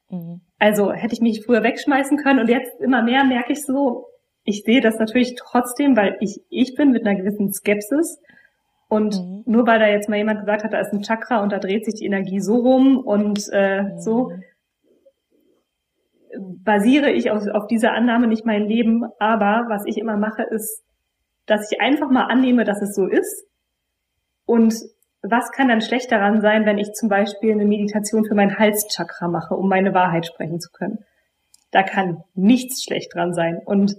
Mhm. 0.09 0.41
Also 0.59 0.91
hätte 0.91 1.13
ich 1.13 1.21
mich 1.21 1.43
früher 1.45 1.63
wegschmeißen 1.63 2.17
können 2.17 2.39
und 2.39 2.49
jetzt 2.49 2.79
immer 2.81 3.01
mehr 3.03 3.23
merke 3.23 3.53
ich 3.53 3.63
so, 3.63 4.07
ich 4.43 4.63
sehe 4.63 4.81
das 4.81 4.97
natürlich 4.97 5.35
trotzdem, 5.37 5.95
weil 5.95 6.17
ich 6.21 6.41
ich 6.49 6.75
bin 6.75 6.91
mit 6.91 7.05
einer 7.05 7.15
gewissen 7.19 7.51
Skepsis. 7.53 8.19
Und 8.87 9.15
Mhm. 9.19 9.43
nur 9.45 9.67
weil 9.67 9.79
da 9.79 9.87
jetzt 9.87 10.09
mal 10.09 10.17
jemand 10.17 10.39
gesagt 10.39 10.63
hat, 10.63 10.73
da 10.73 10.79
ist 10.79 10.91
ein 10.93 11.03
Chakra 11.03 11.43
und 11.43 11.51
da 11.51 11.59
dreht 11.59 11.85
sich 11.85 11.93
die 11.95 12.05
Energie 12.05 12.39
so 12.39 12.55
rum 12.55 12.97
und 12.97 13.47
äh, 13.51 13.83
so, 13.99 14.29
Mhm. 14.29 14.43
basiere 16.63 17.11
ich 17.11 17.29
auf, 17.31 17.47
auf 17.47 17.67
dieser 17.67 17.93
Annahme 17.93 18.27
nicht 18.27 18.45
mein 18.45 18.65
Leben. 18.67 19.05
Aber 19.19 19.65
was 19.69 19.83
ich 19.85 19.97
immer 19.97 20.17
mache, 20.17 20.43
ist, 20.43 20.83
dass 21.45 21.71
ich 21.71 21.81
einfach 21.81 22.09
mal 22.09 22.25
annehme, 22.25 22.63
dass 22.63 22.81
es 22.81 22.95
so 22.95 23.07
ist. 23.07 23.45
Und 24.45 24.75
was 25.21 25.51
kann 25.51 25.67
dann 25.67 25.81
schlecht 25.81 26.11
daran 26.11 26.41
sein, 26.41 26.65
wenn 26.65 26.77
ich 26.77 26.93
zum 26.93 27.09
Beispiel 27.09 27.51
eine 27.51 27.65
Meditation 27.65 28.25
für 28.25 28.35
mein 28.35 28.57
Halschakra 28.57 29.27
mache, 29.27 29.55
um 29.55 29.67
meine 29.67 29.93
Wahrheit 29.93 30.25
sprechen 30.25 30.59
zu 30.59 30.69
können? 30.71 30.99
Da 31.71 31.83
kann 31.83 32.23
nichts 32.35 32.83
schlecht 32.83 33.13
dran 33.13 33.33
sein. 33.33 33.59
Und 33.63 33.95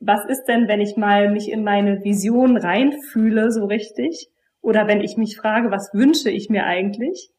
was 0.00 0.24
ist 0.26 0.44
denn, 0.44 0.68
wenn 0.68 0.80
ich 0.80 0.96
mal 0.96 1.30
mich 1.30 1.50
in 1.50 1.62
meine 1.62 2.04
Vision 2.04 2.56
reinfühle, 2.56 3.50
so 3.50 3.64
richtig? 3.66 4.28
Oder 4.60 4.86
wenn 4.86 5.00
ich 5.00 5.16
mich 5.16 5.36
frage, 5.36 5.70
was 5.70 5.92
wünsche 5.94 6.30
ich 6.30 6.50
mir 6.50 6.64
eigentlich? 6.64 7.30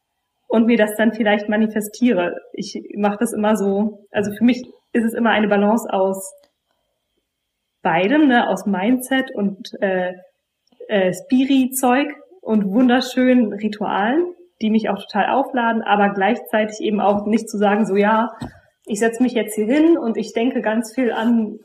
Und 0.46 0.66
mir 0.66 0.78
das 0.78 0.96
dann 0.96 1.12
vielleicht 1.12 1.48
manifestiere. 1.48 2.36
Ich 2.52 2.80
mache 2.96 3.18
das 3.20 3.32
immer 3.34 3.56
so, 3.56 4.06
also 4.10 4.32
für 4.32 4.44
mich 4.44 4.64
ist 4.92 5.04
es 5.04 5.12
immer 5.12 5.30
eine 5.30 5.48
Balance 5.48 5.92
aus 5.92 6.32
beidem, 7.82 8.28
ne, 8.28 8.48
aus 8.48 8.66
Mindset 8.66 9.30
und 9.34 9.70
äh, 9.80 10.14
äh, 10.88 11.12
Spiri-Zeug 11.12 12.08
und 12.40 12.70
wunderschönen 12.70 13.52
Ritualen, 13.52 14.34
die 14.60 14.70
mich 14.70 14.88
auch 14.88 14.98
total 14.98 15.30
aufladen, 15.30 15.82
aber 15.82 16.10
gleichzeitig 16.10 16.80
eben 16.80 17.00
auch 17.00 17.26
nicht 17.26 17.48
zu 17.48 17.58
sagen, 17.58 17.86
so 17.86 17.96
ja, 17.96 18.32
ich 18.86 18.98
setze 18.98 19.22
mich 19.22 19.32
jetzt 19.32 19.54
hier 19.54 19.66
hin 19.66 19.98
und 19.98 20.16
ich 20.16 20.32
denke 20.32 20.62
ganz 20.62 20.94
viel 20.94 21.12
an 21.12 21.58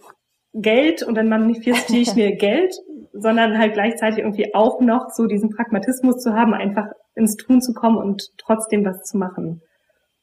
Geld 0.54 1.02
und 1.04 1.16
dann 1.16 1.30
manifestiere 1.30 2.02
ich 2.02 2.16
mir 2.16 2.36
Geld, 2.36 2.76
sondern 3.14 3.58
halt 3.58 3.74
gleichzeitig 3.74 4.20
irgendwie 4.20 4.54
auch 4.54 4.82
noch 4.82 5.10
so 5.10 5.26
diesen 5.26 5.50
Pragmatismus 5.50 6.18
zu 6.18 6.34
haben, 6.34 6.54
einfach 6.54 6.88
ins 7.16 7.36
Tun 7.36 7.62
zu 7.62 7.74
kommen 7.74 7.98
und 7.98 8.30
trotzdem 8.38 8.86
was 8.86 9.04
zu 9.04 9.18
machen. 9.18 9.62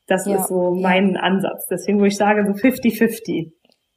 Das 0.06 0.26
Ja, 0.26 0.36
ist 0.36 0.48
so 0.48 0.74
ja. 0.74 0.80
mein 0.80 1.16
Ansatz. 1.16 1.66
Deswegen, 1.70 2.00
wo 2.00 2.04
ich 2.04 2.16
sage, 2.16 2.44
so 2.44 2.52
50-50. 2.52 3.52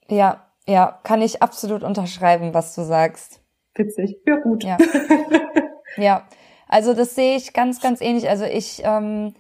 Ja, 0.10 0.53
ja, 0.68 1.00
kann 1.04 1.22
ich 1.22 1.42
absolut 1.42 1.84
unterschreiben, 1.84 2.54
was 2.54 2.76
du 2.76 2.84
sagst. 2.84 3.42
Witzig. 3.76 4.18
Ja, 4.26 4.38
gut. 4.38 4.64
Ja. 4.64 4.78
Ja, 5.96 6.24
also 6.68 6.96
das 6.96 7.14
sehe 7.14 7.36
ich 7.38 7.54
ganz, 7.54 7.80
ganz 7.80 8.02
ähnlich. 8.02 8.28
Also 8.28 8.46
ich, 8.46 8.82
ähm, 8.84 9.36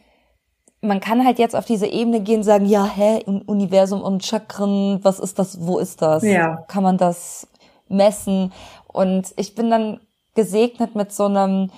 man 0.81 0.99
kann 0.99 1.25
halt 1.25 1.39
jetzt 1.39 1.55
auf 1.55 1.65
diese 1.65 1.87
Ebene 1.87 2.19
gehen 2.21 2.37
und 2.37 2.43
sagen, 2.43 2.65
ja, 2.65 2.85
hä, 2.85 3.23
im 3.25 3.41
Universum 3.41 4.03
und 4.03 4.23
Chakren, 4.23 4.99
was 5.03 5.17
ist 5.19 5.39
das, 5.39 5.65
wo 5.65 5.79
ist 5.79 6.03
das? 6.03 6.21
Ja. 6.21 6.57
Kann 6.67 6.83
man 6.83 6.97
das 6.99 7.47
messen? 7.87 8.53
Und 8.87 9.33
ich 9.37 9.55
bin 9.55 9.71
dann 9.71 9.99
gesegnet 10.35 10.93
mit 10.95 11.11
so 11.11 11.25
einem, 11.25 11.71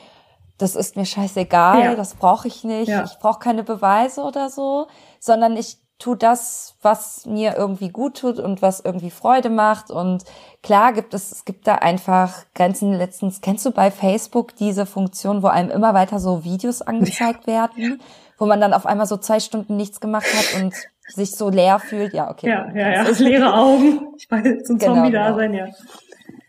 das 0.57 0.75
ist 0.75 0.97
mir 0.97 1.05
scheißegal, 1.05 1.79
Ja. 1.81 1.95
das 1.95 2.15
brauche 2.15 2.49
ich 2.49 2.65
nicht, 2.65 2.89
Ja. 2.89 3.05
ich 3.05 3.17
brauche 3.19 3.39
keine 3.39 3.63
Beweise 3.63 4.23
oder 4.23 4.49
so, 4.49 4.87
sondern 5.21 5.55
ich 5.55 5.77
tu 5.97 6.15
das, 6.15 6.75
was 6.81 7.25
mir 7.25 7.55
irgendwie 7.55 7.89
gut 7.89 8.17
tut 8.17 8.39
und 8.39 8.61
was 8.61 8.79
irgendwie 8.81 9.11
Freude 9.11 9.49
macht. 9.49 9.91
Und 9.91 10.23
klar 10.61 10.93
gibt 10.93 11.13
es, 11.13 11.31
es 11.31 11.45
gibt 11.45 11.67
da 11.67 11.75
einfach 11.75 12.43
Grenzen. 12.53 12.93
Letztens, 12.93 13.41
kennst 13.41 13.65
du 13.65 13.71
bei 13.71 13.91
Facebook 13.91 14.55
diese 14.55 14.85
Funktion, 14.85 15.41
wo 15.41 15.47
einem 15.47 15.69
immer 15.69 15.93
weiter 15.93 16.19
so 16.19 16.43
Videos 16.43 16.81
angezeigt 16.81 17.47
werden, 17.47 18.01
wo 18.37 18.45
man 18.45 18.59
dann 18.59 18.73
auf 18.73 18.85
einmal 18.85 19.07
so 19.07 19.17
zwei 19.17 19.39
Stunden 19.39 19.77
nichts 19.77 20.01
gemacht 20.01 20.27
hat 20.33 20.61
und 20.61 20.73
sich 21.07 21.35
so 21.35 21.49
leer 21.49 21.79
fühlt? 21.79 22.13
Ja, 22.13 22.29
okay. 22.29 22.49
Ja, 22.49 22.69
ja, 22.73 23.03
ja. 23.03 23.09
Leere 23.17 23.53
Augen. 23.53 24.13
Ich 24.17 24.29
weiß, 24.29 24.69
ein 24.69 24.77
Genau, 24.77 24.95
Zombie 24.95 25.11
da 25.11 25.25
genau. 25.27 25.37
sein, 25.37 25.53
ja. 25.53 25.67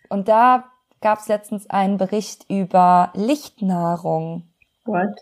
Und 0.09 0.28
da 0.28 0.64
gab 1.01 1.20
es 1.20 1.28
letztens 1.28 1.70
einen 1.70 1.99
Bericht 1.99 2.47
über 2.49 3.11
Lichtnahrung. 3.14 4.49
What? 4.84 5.20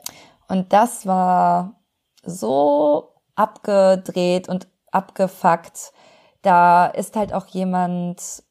Und 0.49 0.73
das 0.73 1.07
war 1.07 1.75
so 2.23 3.14
abgedreht 3.37 4.49
und 4.49 4.69
abgefuckt. 4.91 5.93
Da 6.43 6.87
ist 6.87 7.17
halt 7.17 7.33
auch 7.33 7.47
jemand 7.47 8.43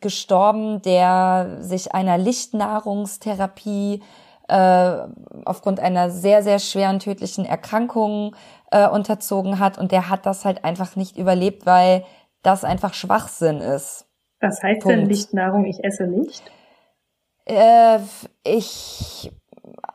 gestorben, 0.00 0.82
der 0.82 1.58
sich 1.60 1.94
einer 1.94 2.18
Lichtnahrungstherapie 2.18 4.02
äh, 4.48 4.96
aufgrund 5.44 5.80
einer 5.80 6.10
sehr, 6.10 6.42
sehr 6.42 6.58
schweren 6.58 6.98
tödlichen 6.98 7.44
Erkrankung 7.44 8.36
äh, 8.70 8.88
unterzogen 8.88 9.58
hat. 9.58 9.78
Und 9.78 9.92
der 9.92 10.08
hat 10.08 10.26
das 10.26 10.44
halt 10.44 10.64
einfach 10.64 10.96
nicht 10.96 11.16
überlebt, 11.16 11.64
weil 11.66 12.04
das 12.42 12.64
einfach 12.64 12.94
Schwachsinn 12.94 13.60
ist. 13.60 14.06
Was 14.40 14.62
heißt 14.62 14.84
denn 14.84 15.00
Punkt. 15.00 15.12
Lichtnahrung? 15.12 15.64
Ich 15.64 15.82
esse 15.84 16.04
nicht. 16.04 16.42
Äh, 17.44 17.98
ich 18.44 19.30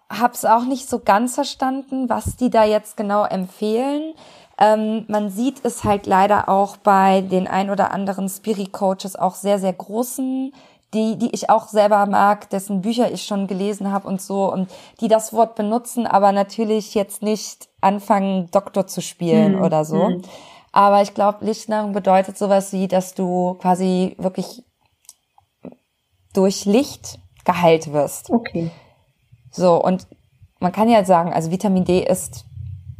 hab's 0.09 0.45
auch 0.45 0.63
nicht 0.63 0.89
so 0.89 0.99
ganz 0.99 1.35
verstanden, 1.35 2.09
was 2.09 2.35
die 2.37 2.49
da 2.49 2.63
jetzt 2.63 2.97
genau 2.97 3.25
empfehlen. 3.25 4.13
Ähm, 4.59 5.05
man 5.07 5.29
sieht 5.29 5.63
es 5.63 5.83
halt 5.83 6.07
leider 6.07 6.49
auch 6.49 6.77
bei 6.77 7.21
den 7.21 7.47
ein 7.47 7.69
oder 7.69 7.91
anderen 7.91 8.27
Spirit-Coaches 8.27 9.15
auch 9.15 9.35
sehr, 9.35 9.59
sehr 9.59 9.73
großen, 9.73 10.51
die, 10.93 11.17
die 11.17 11.29
ich 11.33 11.49
auch 11.49 11.67
selber 11.67 12.05
mag, 12.05 12.49
dessen 12.49 12.81
Bücher 12.81 13.11
ich 13.11 13.23
schon 13.25 13.47
gelesen 13.47 13.91
habe 13.91 14.07
und 14.07 14.21
so, 14.21 14.51
und 14.51 14.69
die 15.01 15.09
das 15.09 15.33
Wort 15.33 15.55
benutzen, 15.55 16.07
aber 16.07 16.31
natürlich 16.31 16.95
jetzt 16.95 17.21
nicht 17.21 17.67
anfangen, 17.81 18.49
Doktor 18.51 18.87
zu 18.87 19.01
spielen 19.01 19.55
Hm, 19.55 19.61
oder 19.61 19.85
so. 19.85 20.07
hm. 20.07 20.21
Aber 20.71 21.01
ich 21.01 21.13
glaube, 21.13 21.45
Lichtnahrung 21.45 21.91
bedeutet 21.91 22.37
sowas 22.37 22.71
wie, 22.71 22.87
dass 22.87 23.13
du 23.13 23.55
quasi 23.55 24.15
wirklich 24.17 24.63
durch 26.33 26.65
Licht 26.65 27.19
geheilt 27.45 27.91
wirst. 27.93 28.29
Okay. 28.29 28.71
So, 29.57 29.83
und 29.83 30.07
man 30.59 30.71
kann 30.71 30.87
ja 30.87 31.03
sagen, 31.03 31.33
also 31.33 31.51
Vitamin 31.51 31.83
D 31.83 31.99
ist 31.99 32.45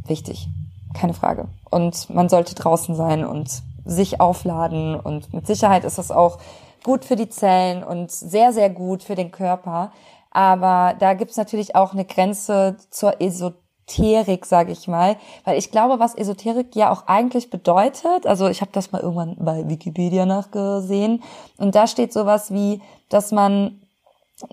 wichtig. 0.05 0.49
Keine 0.93 1.13
Frage. 1.13 1.47
Und 1.69 2.09
man 2.09 2.29
sollte 2.29 2.55
draußen 2.55 2.95
sein 2.95 3.25
und 3.25 3.61
sich 3.85 4.19
aufladen 4.19 4.99
und 4.99 5.33
mit 5.33 5.47
Sicherheit 5.47 5.85
ist 5.85 5.97
das 5.97 6.11
auch 6.11 6.39
gut 6.83 7.05
für 7.05 7.15
die 7.15 7.29
Zellen 7.29 7.83
und 7.83 8.11
sehr, 8.11 8.53
sehr 8.53 8.69
gut 8.69 9.03
für 9.03 9.15
den 9.15 9.31
Körper. 9.31 9.91
Aber 10.31 10.95
da 10.99 11.13
gibt's 11.13 11.37
natürlich 11.37 11.75
auch 11.75 11.93
eine 11.93 12.05
Grenze 12.05 12.77
zur 12.89 13.21
Esoterik, 13.21 14.45
sage 14.45 14.71
ich 14.71 14.87
mal. 14.87 15.15
Weil 15.45 15.57
ich 15.57 15.71
glaube, 15.71 15.99
was 15.99 16.15
Esoterik 16.15 16.75
ja 16.75 16.91
auch 16.91 17.07
eigentlich 17.07 17.49
bedeutet, 17.49 18.25
also 18.25 18.47
ich 18.47 18.61
habe 18.61 18.71
das 18.73 18.91
mal 18.91 19.01
irgendwann 19.01 19.35
bei 19.39 19.69
Wikipedia 19.69 20.25
nachgesehen, 20.25 21.23
und 21.57 21.75
da 21.75 21.87
steht 21.87 22.13
sowas 22.13 22.51
wie, 22.51 22.81
dass 23.09 23.31
man 23.31 23.81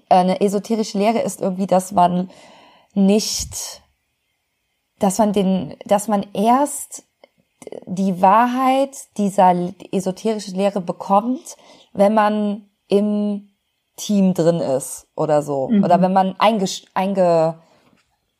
eine 0.09 0.41
esoterische 0.41 0.99
Lehre 0.99 1.21
ist 1.21 1.41
irgendwie, 1.41 1.67
dass 1.67 1.93
man 1.93 2.31
nicht, 2.95 3.83
dass 4.99 5.19
man 5.19 5.33
den, 5.33 5.75
dass 5.85 6.09
man 6.09 6.27
erst 6.33 7.05
die 7.87 8.21
Wahrheit 8.21 8.97
dieser 9.17 9.55
esoterischen 9.93 10.57
Lehre 10.57 10.81
bekommt, 10.81 11.57
wenn 11.93 12.15
man 12.15 12.69
im 12.89 13.49
Team 13.97 14.35
drin 14.35 14.61
ist 14.61 15.07
oder 15.17 15.43
so. 15.43 15.69
Mhm. 15.69 15.85
Oder 15.85 16.01
wenn 16.03 16.13
man 16.13 16.35
einge, 16.39 16.67
einge, 16.95 17.59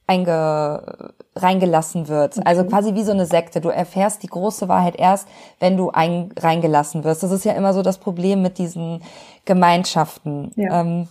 einge, 0.07 1.15
reingelassen 1.37 2.09
wird. 2.09 2.39
Okay. 2.39 2.47
Also 2.47 2.65
quasi 2.65 2.95
wie 2.95 3.05
so 3.05 3.13
eine 3.13 3.27
Sekte. 3.27 3.61
Du 3.61 3.69
erfährst 3.69 4.23
die 4.23 4.29
große 4.29 4.69
Wahrheit 4.69 4.97
erst, 4.97 5.29
wenn 5.61 5.77
du 5.77 5.91
ein, 5.91 6.33
reingelassen 6.39 7.05
wirst. 7.05 7.23
Das 7.23 7.31
ist 7.31 7.45
ja 7.45 7.53
immer 7.53 7.73
so 7.73 7.83
das 7.83 7.99
Problem 7.99 8.43
mit 8.43 8.59
diesen 8.59 9.03
Gemeinschaften. 9.45 10.53
Ja. 10.57 10.81
Ähm, 10.81 11.09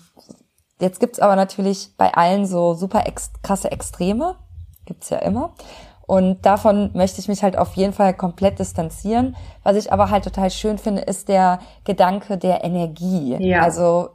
jetzt 0.84 1.00
gibt's 1.00 1.20
aber 1.20 1.36
natürlich 1.36 1.92
bei 1.98 2.14
allen 2.14 2.46
so 2.46 2.74
super 2.74 3.08
ex 3.08 3.32
krasse 3.42 3.72
Extreme. 3.72 4.36
Gibt's 4.86 5.10
ja 5.10 5.18
immer. 5.20 5.54
Und 6.06 6.46
davon 6.46 6.92
möchte 6.94 7.22
ich 7.22 7.30
mich 7.30 7.44
halt 7.44 7.58
auf 7.58 7.76
jeden 7.76 7.94
Fall 7.94 8.14
komplett 8.14 8.60
distanzieren. 8.60 9.36
Was 9.64 9.78
ich 9.78 9.94
aber 9.94 10.10
halt 10.10 10.26
total 10.26 10.52
schön 10.52 10.78
finde, 10.78 11.02
ist 11.02 11.30
der 11.30 11.60
Gedanke 11.86 12.38
der 12.38 12.64
Energie. 12.64 13.38
Ja. 13.40 13.64
Also, 13.64 14.10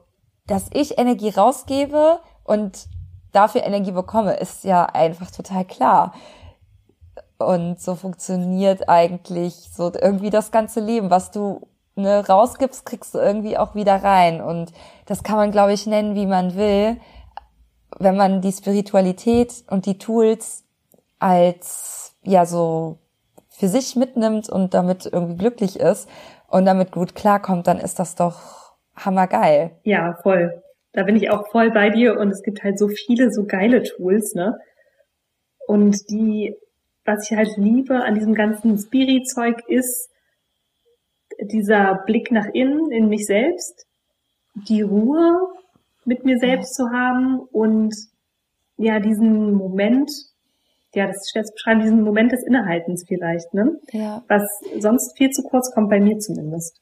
dass 0.47 0.67
ich 0.73 0.99
Energie 0.99 1.31
rausgebe 1.31 2.21
und 2.45 2.87
dafür 3.33 3.65
Energie 3.65 3.93
bekomme, 3.93 4.35
ist 4.35 4.65
ja 4.65 4.85
einfach 4.85 5.31
total 5.31 5.65
klar. 5.65 6.13
Und 7.39 7.81
so 7.81 7.95
funktioniert 7.95 8.89
eigentlich 8.89 9.71
so 9.73 9.91
irgendwie 9.95 10.31
das 10.31 10.51
ganze 10.51 10.81
Leben. 10.81 11.11
Was 11.11 11.31
du 11.31 11.67
ne, 11.99 12.27
rausgibst, 12.27 12.87
kriegst 12.87 13.15
du 13.15 13.19
irgendwie 13.19 13.59
auch 13.59 13.75
wieder 13.75 13.97
rein. 13.97 14.41
Und 14.41 14.73
das 15.07 15.23
kann 15.23 15.37
man, 15.37 15.51
glaube 15.51 15.73
ich, 15.73 15.87
nennen, 15.87 16.15
wie 16.15 16.27
man 16.27 16.57
will. 16.57 16.97
Wenn 17.99 18.17
man 18.17 18.41
die 18.41 18.53
Spiritualität 18.53 19.65
und 19.69 19.87
die 19.87 19.99
Tools 19.99 20.65
als 21.19 22.15
ja 22.23 22.47
so 22.47 22.99
für 23.49 23.69
sich 23.69 23.97
mitnimmt 23.97 24.49
und 24.49 24.75
damit 24.75 25.07
irgendwie 25.07 25.37
glücklich 25.37 25.81
ist 25.81 26.09
und 26.49 26.65
damit 26.65 26.93
gut 26.93 27.15
klarkommt, 27.15 27.67
dann 27.67 27.79
ist 27.79 27.99
das 27.99 28.15
doch 28.15 28.77
hammergeil. 28.95 29.73
Ja, 29.83 30.17
voll. 30.23 30.63
Da 30.93 31.03
bin 31.03 31.17
ich 31.17 31.31
auch 31.31 31.49
voll 31.51 31.71
bei 31.71 31.91
dir 31.91 32.19
und 32.19 32.31
es 32.31 32.43
gibt 32.43 32.63
halt 32.63 32.79
so 32.79 32.89
viele 32.89 33.31
so 33.31 33.45
geile 33.45 33.83
Tools, 33.83 34.35
ne? 34.35 34.59
Und 35.67 36.09
die, 36.09 36.57
was 37.05 37.31
ich 37.31 37.37
halt 37.37 37.51
liebe 37.57 38.03
an 38.03 38.15
diesem 38.15 38.35
ganzen 38.35 38.79
Spirit-Zeug 38.79 39.63
ist, 39.67 40.09
dieser 41.41 42.03
Blick 42.07 42.31
nach 42.31 42.47
innen, 42.53 42.91
in 42.91 43.09
mich 43.09 43.27
selbst, 43.27 43.87
die 44.55 44.83
Ruhe 44.83 45.49
mit 46.05 46.25
mir 46.25 46.39
selbst 46.39 46.75
zu 46.75 46.91
haben 46.91 47.39
und 47.39 47.95
ja, 48.77 49.01
diesen 49.01 49.55
Moment 49.55 50.11
ja, 50.95 51.07
das 51.07 51.17
ist 51.17 51.31
schwer 51.31 51.45
zu 51.45 51.53
beschreiben, 51.53 51.81
diesen 51.81 52.03
Moment 52.03 52.33
des 52.33 52.43
Innehaltens 52.43 53.05
vielleicht, 53.07 53.53
ne? 53.55 53.79
Ja. 53.93 54.23
Was 54.29 54.43
sonst 54.79 55.17
viel 55.17 55.31
zu 55.31 55.43
kurz 55.43 55.73
kommt, 55.73 55.91
bei 55.91 56.01
mir 56.01 56.19
zumindest. 56.19 56.81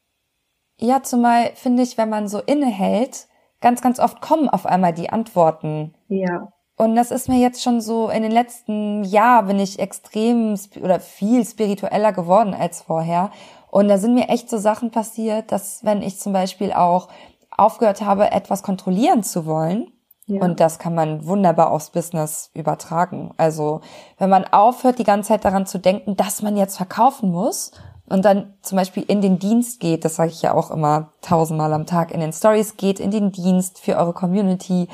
Ja, 0.79 1.03
zumal 1.03 1.51
finde 1.55 1.83
ich, 1.83 1.99
wenn 1.99 2.09
man 2.09 2.29
so 2.29 2.41
innehält, 2.41 3.27
ganz, 3.61 3.81
ganz 3.81 3.99
oft 3.99 4.21
kommen 4.21 4.49
auf 4.49 4.67
einmal 4.67 4.93
die 4.93 5.11
Antworten. 5.11 5.95
Ja. 6.09 6.53
Und 6.77 6.95
das 6.95 7.11
ist 7.11 7.29
mir 7.29 7.39
jetzt 7.39 7.63
schon 7.63 7.81
so, 7.81 8.11
in 8.11 8.23
den 8.23 8.31
letzten 8.31 9.03
Jahren 9.03 9.47
bin 9.47 9.59
ich 9.59 9.79
extrem 9.79 10.59
oder 10.83 11.01
viel 11.01 11.45
spiritueller 11.45 12.13
geworden 12.13 12.53
als 12.53 12.83
vorher. 12.83 13.31
Und 13.77 13.89
da 13.89 13.99
sind 13.99 14.15
mir 14.15 14.31
echt 14.31 14.49
so 14.49 14.57
Sachen 14.57 14.91
passiert, 14.91 15.53
dass 15.53 15.85
wenn 15.85 16.01
ich 16.01 16.19
zum 16.19 16.33
Beispiel 16.33 16.73
auch 16.73 17.09
aufgehört 17.51 18.01
habe, 18.01 18.31
etwas 18.31 18.63
kontrollieren 18.63 19.23
zu 19.23 19.45
wollen, 19.45 19.93
ja. 20.29 20.41
Und 20.41 20.61
das 20.61 20.79
kann 20.79 20.95
man 20.95 21.27
wunderbar 21.27 21.71
aufs 21.71 21.91
Business 21.91 22.51
übertragen. 22.55 23.35
Also 23.37 23.83
wenn 24.17 24.31
man 24.31 24.45
aufhört, 24.45 24.99
die 24.99 25.05
ganze 25.05 25.29
Zeit 25.29 25.45
daran 25.45 25.67
zu 25.67 25.79
denken, 25.79 26.17
dass 26.17 26.41
man 26.41 26.57
jetzt 26.57 26.79
verkaufen 26.79 27.31
muss 27.31 27.73
und 28.07 28.25
dann 28.25 28.55
zum 28.63 28.77
Beispiel 28.77 29.05
in 29.07 29.21
den 29.21 29.39
Dienst 29.39 29.79
geht, 29.79 30.07
das 30.07 30.17
sage 30.17 30.31
ich 30.31 30.41
ja 30.41 30.55
auch 30.55 30.71
immer 30.71 31.13
tausendmal 31.21 31.75
am 31.75 31.85
Tag 31.85 32.13
in 32.13 32.21
den 32.21 32.33
Stories, 32.33 32.79
geht 32.79 32.99
in 32.99 33.11
den 33.11 33.31
Dienst 33.31 33.79
für 33.79 33.99
eure 33.99 34.15
Community, 34.15 34.89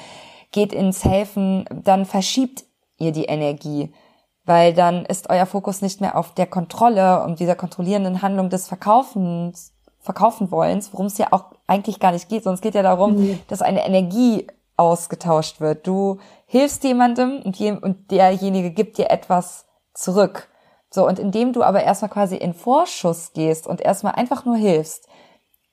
geht 0.50 0.72
ins 0.72 1.04
Helfen, 1.04 1.66
dann 1.70 2.04
verschiebt 2.04 2.64
ihr 2.98 3.12
die 3.12 3.26
Energie. 3.26 3.92
Weil 4.44 4.74
dann 4.74 5.04
ist 5.04 5.30
euer 5.30 5.46
Fokus 5.46 5.82
nicht 5.82 6.00
mehr 6.00 6.16
auf 6.16 6.34
der 6.34 6.46
Kontrolle 6.46 7.22
und 7.24 7.38
dieser 7.38 7.54
kontrollierenden 7.54 8.22
Handlung 8.22 8.50
des 8.50 8.66
Verkaufens, 8.66 9.72
verkaufen 10.00 10.50
wollens, 10.50 10.92
worum 10.92 11.06
es 11.06 11.18
ja 11.18 11.28
auch 11.30 11.44
eigentlich 11.66 12.00
gar 12.00 12.12
nicht 12.12 12.28
geht, 12.28 12.42
sondern 12.42 12.56
es 12.56 12.60
geht 12.60 12.74
ja 12.74 12.82
darum, 12.82 13.14
mhm. 13.16 13.38
dass 13.46 13.62
eine 13.62 13.86
Energie 13.86 14.48
ausgetauscht 14.76 15.60
wird. 15.60 15.86
Du 15.86 16.18
hilfst 16.46 16.82
jemandem 16.82 17.40
und, 17.42 17.56
je, 17.56 17.72
und 17.72 18.10
derjenige 18.10 18.72
gibt 18.72 18.98
dir 18.98 19.10
etwas 19.10 19.66
zurück. 19.94 20.48
So, 20.90 21.06
und 21.06 21.18
indem 21.18 21.52
du 21.52 21.62
aber 21.62 21.84
erstmal 21.84 22.10
quasi 22.10 22.36
in 22.36 22.52
Vorschuss 22.52 23.32
gehst 23.32 23.66
und 23.66 23.80
erstmal 23.80 24.14
einfach 24.14 24.44
nur 24.44 24.56
hilfst, 24.56 25.08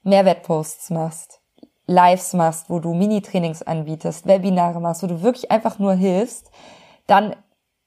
Mehrwertposts 0.03 0.91
machst, 0.91 1.41
Lives 1.87 2.33
machst, 2.33 2.69
wo 2.69 2.79
du 2.79 2.93
Mini-Trainings 2.93 3.63
anbietest, 3.63 4.27
Webinare 4.27 4.79
machst, 4.79 5.03
wo 5.03 5.07
du 5.07 5.21
wirklich 5.21 5.51
einfach 5.51 5.79
nur 5.79 5.93
hilfst, 5.93 6.51
dann 7.07 7.35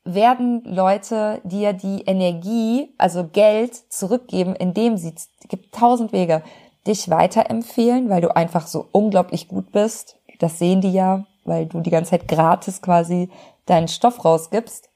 werden 0.05 0.63
Leute 0.65 1.41
dir 1.45 1.73
die 1.73 2.03
Energie, 2.03 2.93
also 2.99 3.29
Geld 3.29 3.75
zurückgeben, 3.93 4.57
indem 4.57 4.97
sie, 4.97 5.15
es 5.17 5.29
gibt 5.49 5.75
tausend 5.75 6.13
Wege, 6.13 6.43
dich 6.87 7.09
weiterempfehlen, 7.09 8.09
weil 8.09 8.21
du 8.21 8.35
einfach 8.35 8.67
so 8.67 8.89
unglaublich 8.91 9.49
gut 9.49 9.71
bist, 9.71 10.17
das 10.41 10.59
sehen 10.59 10.81
die 10.81 10.93
ja, 10.93 11.25
weil 11.45 11.67
du 11.67 11.81
die 11.81 11.91
ganze 11.91 12.11
Zeit 12.11 12.27
gratis 12.27 12.83
quasi 12.83 13.31
deinen 13.67 13.89
Stoff 13.89 14.25
rausgibst. 14.25 14.91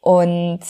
Und 0.00 0.60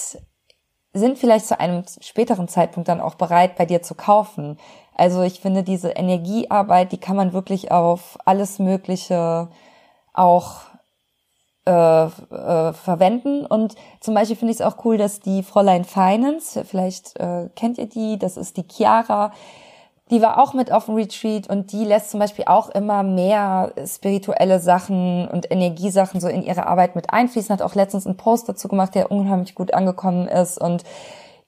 sind 0.93 1.19
vielleicht 1.19 1.47
zu 1.47 1.59
einem 1.59 1.83
späteren 2.01 2.47
Zeitpunkt 2.47 2.89
dann 2.89 3.01
auch 3.01 3.17
bereit, 3.17 3.57
bei 3.57 3.67
dir 3.67 3.83
zu 3.83 3.95
kaufen. 3.95 4.59
Also 4.95 5.23
ich 5.23 5.41
finde, 5.41 5.65
diese 5.65 5.91
Energiearbeit, 5.91 6.93
die 6.93 6.99
kann 6.99 7.17
man 7.17 7.33
wirklich 7.33 7.73
auf 7.73 8.17
alles 8.25 8.61
Mögliche 8.61 9.49
auch 10.13 10.61
äh, 11.67 12.05
äh, 12.05 12.73
verwenden. 12.73 13.47
Und 13.47 13.75
zum 14.01 14.15
Beispiel 14.15 14.37
finde 14.37 14.53
ich 14.53 14.61
es 14.61 14.67
auch 14.67 14.85
cool, 14.85 14.99
dass 14.99 15.21
die 15.21 15.43
Fräulein 15.43 15.85
Finance, 15.85 16.65
vielleicht 16.65 17.19
äh, 17.19 17.49
kennt 17.57 17.79
ihr 17.79 17.89
die, 17.89 18.19
das 18.19 18.37
ist 18.37 18.57
die 18.57 18.67
Chiara, 18.71 19.33
die 20.11 20.21
war 20.21 20.39
auch 20.39 20.53
mit 20.53 20.71
auf 20.71 20.85
dem 20.87 20.97
Retreat 20.97 21.49
und 21.49 21.73
die 21.73 21.85
lässt 21.85 22.11
zum 22.11 22.21
Beispiel 22.21 22.45
auch 22.47 22.69
immer 22.69 23.03
mehr 23.03 23.73
spirituelle 23.87 24.61
Sachen 24.61 25.27
und 25.29 25.51
Energiesachen 25.51 26.21
so 26.21 26.29
in 26.29 26.43
ihre 26.43 26.67
Arbeit 26.67 26.95
mit 26.95 27.11
einfließen. 27.11 27.55
Hat 27.55 27.63
auch 27.63 27.75
letztens 27.75 28.07
einen 28.07 28.19
Post 28.19 28.49
dazu 28.49 28.69
gemacht, 28.69 28.95
der 28.95 29.11
unheimlich 29.11 29.55
gut 29.55 29.73
angekommen 29.73 30.29
ist 30.29 30.61
und 30.61 30.85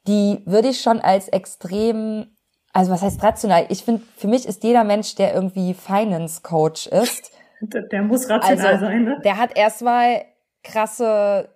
die 0.06 0.40
würde 0.46 0.68
ich 0.68 0.80
schon 0.80 1.00
als 1.00 1.28
extrem, 1.28 2.28
also 2.72 2.90
was 2.90 3.02
heißt 3.02 3.22
rational? 3.22 3.66
Ich 3.68 3.84
finde, 3.84 4.02
für 4.16 4.28
mich 4.28 4.46
ist 4.46 4.64
jeder 4.64 4.84
Mensch, 4.84 5.14
der 5.16 5.34
irgendwie 5.34 5.74
Finance 5.74 6.40
Coach 6.42 6.86
ist. 6.86 7.32
Der 7.60 8.02
muss 8.02 8.28
rational 8.28 8.66
also, 8.66 8.86
sein, 8.86 9.04
ne? 9.04 9.20
Der 9.24 9.38
hat 9.38 9.56
erstmal 9.56 10.24
krasse 10.62 11.48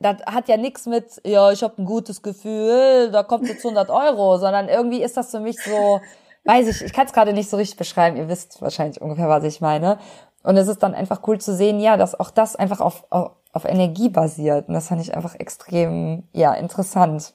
das 0.00 0.16
hat 0.24 0.48
ja 0.48 0.56
nichts 0.56 0.86
mit, 0.86 1.20
ja, 1.24 1.52
ich 1.52 1.62
habe 1.62 1.80
ein 1.80 1.84
gutes 1.84 2.22
Gefühl, 2.22 3.10
da 3.12 3.22
kommt 3.22 3.46
jetzt 3.46 3.64
100 3.64 3.90
Euro, 3.90 4.38
sondern 4.38 4.68
irgendwie 4.68 5.02
ist 5.02 5.16
das 5.16 5.30
für 5.30 5.40
mich 5.40 5.62
so, 5.62 6.00
weiß 6.44 6.68
ich, 6.68 6.82
ich 6.82 6.92
kann 6.94 7.06
es 7.06 7.12
gerade 7.12 7.34
nicht 7.34 7.50
so 7.50 7.58
richtig 7.58 7.76
beschreiben, 7.76 8.16
ihr 8.16 8.28
wisst 8.28 8.62
wahrscheinlich 8.62 9.00
ungefähr, 9.00 9.28
was 9.28 9.44
ich 9.44 9.60
meine. 9.60 9.98
Und 10.42 10.56
es 10.56 10.68
ist 10.68 10.82
dann 10.82 10.94
einfach 10.94 11.20
cool 11.28 11.38
zu 11.38 11.54
sehen, 11.54 11.80
ja, 11.80 11.98
dass 11.98 12.18
auch 12.18 12.30
das 12.30 12.56
einfach 12.56 12.80
auf, 12.80 13.04
auf, 13.10 13.32
auf 13.52 13.66
Energie 13.66 14.08
basiert. 14.08 14.68
Und 14.68 14.74
das 14.74 14.88
fand 14.88 15.02
ich 15.02 15.14
einfach 15.14 15.34
extrem, 15.34 16.24
ja, 16.32 16.54
interessant. 16.54 17.34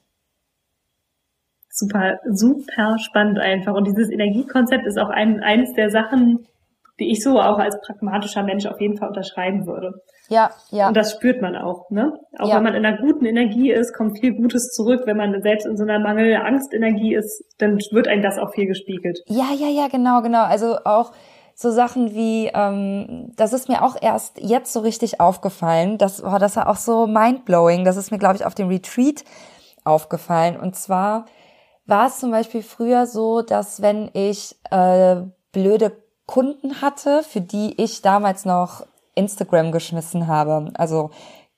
Super, 1.69 2.17
super 2.31 2.97
spannend 2.97 3.37
einfach. 3.37 3.75
Und 3.75 3.85
dieses 3.85 4.09
Energiekonzept 4.09 4.87
ist 4.87 4.97
auch 4.97 5.09
ein, 5.09 5.43
eines 5.43 5.73
der 5.73 5.91
Sachen, 5.91 6.47
die 6.99 7.11
ich 7.11 7.23
so 7.23 7.39
auch 7.39 7.57
als 7.57 7.79
pragmatischer 7.81 8.43
Mensch 8.43 8.65
auf 8.65 8.79
jeden 8.79 8.97
Fall 8.97 9.09
unterschreiben 9.09 9.65
würde. 9.65 10.01
Ja, 10.29 10.51
ja. 10.71 10.87
Und 10.87 10.97
das 10.97 11.11
spürt 11.11 11.41
man 11.41 11.55
auch, 11.55 11.89
ne? 11.91 12.13
Auch 12.39 12.49
ja. 12.49 12.55
wenn 12.55 12.63
man 12.63 12.75
in 12.75 12.85
einer 12.85 12.97
guten 12.97 13.25
Energie 13.25 13.71
ist, 13.71 13.93
kommt 13.93 14.19
viel 14.19 14.33
Gutes 14.33 14.71
zurück. 14.71 15.01
Wenn 15.05 15.17
man 15.17 15.41
selbst 15.41 15.65
in 15.65 15.77
so 15.77 15.83
einer 15.83 15.99
Mangel-Angst-Energie 15.99 17.13
ist, 17.13 17.43
dann 17.59 17.77
wird 17.91 18.07
einem 18.07 18.23
das 18.23 18.39
auch 18.39 18.53
viel 18.53 18.65
gespiegelt. 18.65 19.19
Ja, 19.27 19.49
ja, 19.55 19.67
ja, 19.67 19.87
genau, 19.87 20.21
genau. 20.21 20.43
Also 20.43 20.77
auch 20.83 21.11
so 21.53 21.71
Sachen 21.71 22.13
wie, 22.13 22.51
ähm, 22.53 23.31
das 23.37 23.53
ist 23.53 23.69
mir 23.69 23.83
auch 23.83 23.95
erst 24.01 24.41
jetzt 24.41 24.73
so 24.73 24.81
richtig 24.81 25.21
aufgefallen, 25.21 25.97
das, 25.97 26.21
oh, 26.21 26.37
das 26.37 26.57
war 26.57 26.67
auch 26.67 26.75
so 26.75 27.07
mindblowing, 27.07 27.85
das 27.85 27.95
ist 27.95 28.11
mir, 28.11 28.17
glaube 28.17 28.35
ich, 28.35 28.45
auf 28.45 28.55
dem 28.55 28.67
Retreat 28.67 29.23
aufgefallen. 29.85 30.59
Und 30.59 30.75
zwar 30.75 31.25
war 31.85 32.07
es 32.07 32.19
zum 32.19 32.31
Beispiel 32.31 32.61
früher 32.61 33.05
so, 33.05 33.41
dass 33.41 33.81
wenn 33.81 34.09
ich 34.13 34.55
äh, 34.69 35.21
blöde 35.53 35.91
Kunden 36.25 36.81
hatte, 36.81 37.23
für 37.23 37.41
die 37.41 37.79
ich 37.81 38.01
damals 38.01 38.45
noch 38.45 38.85
Instagram 39.13 39.71
geschmissen 39.71 40.27
habe, 40.27 40.71
also 40.75 41.11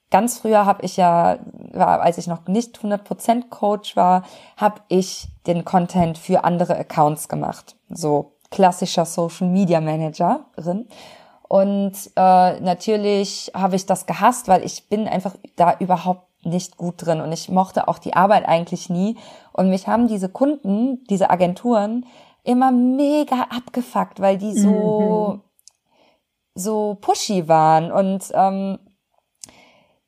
ganz 0.09 0.39
früher 0.39 0.65
habe 0.65 0.86
ich 0.86 0.97
ja, 0.97 1.38
als 1.74 2.18
ich 2.18 2.28
noch 2.28 2.47
nicht 2.47 2.78
100% 2.80 3.49
Coach 3.49 3.95
war, 3.95 4.24
habe 4.55 4.82
ich 4.88 5.28
den 5.45 5.65
Content 5.65 6.18
für 6.18 6.43
andere 6.43 6.78
Accounts 6.78 7.28
gemacht. 7.28 7.76
So 7.89 8.34
klassischer 8.49 9.05
Social 9.05 9.47
Media 9.47 9.82
Managerin. 9.82 10.88
Und 11.47 11.93
äh, 12.15 12.59
natürlich 12.59 13.51
habe 13.53 13.76
ich 13.76 13.86
das 13.86 14.05
gehasst, 14.05 14.47
weil 14.47 14.65
ich 14.65 14.89
bin 14.89 15.07
einfach 15.07 15.36
da 15.55 15.76
überhaupt 15.80 16.28
nicht 16.43 16.78
gut 16.78 17.05
drin 17.05 17.22
und 17.22 17.32
ich 17.32 17.49
mochte 17.49 17.88
auch 17.88 17.97
die 17.97 18.13
Arbeit 18.13 18.47
eigentlich 18.47 18.89
nie. 18.89 19.18
Und 19.53 19.70
mich 19.70 19.88
haben 19.88 20.07
diese 20.07 20.30
Kunden, 20.30 21.03
diese 21.09 21.30
Agenturen 21.30 22.05
immer 22.48 22.72
mega 22.72 23.48
abgefuckt, 23.50 24.20
weil 24.22 24.38
die 24.38 24.58
so 24.58 25.36
mhm. 25.36 25.41
so 26.56 26.98
pushy 27.02 27.48
waren. 27.48 27.91
Und 27.91 28.32
ähm, 28.34 28.80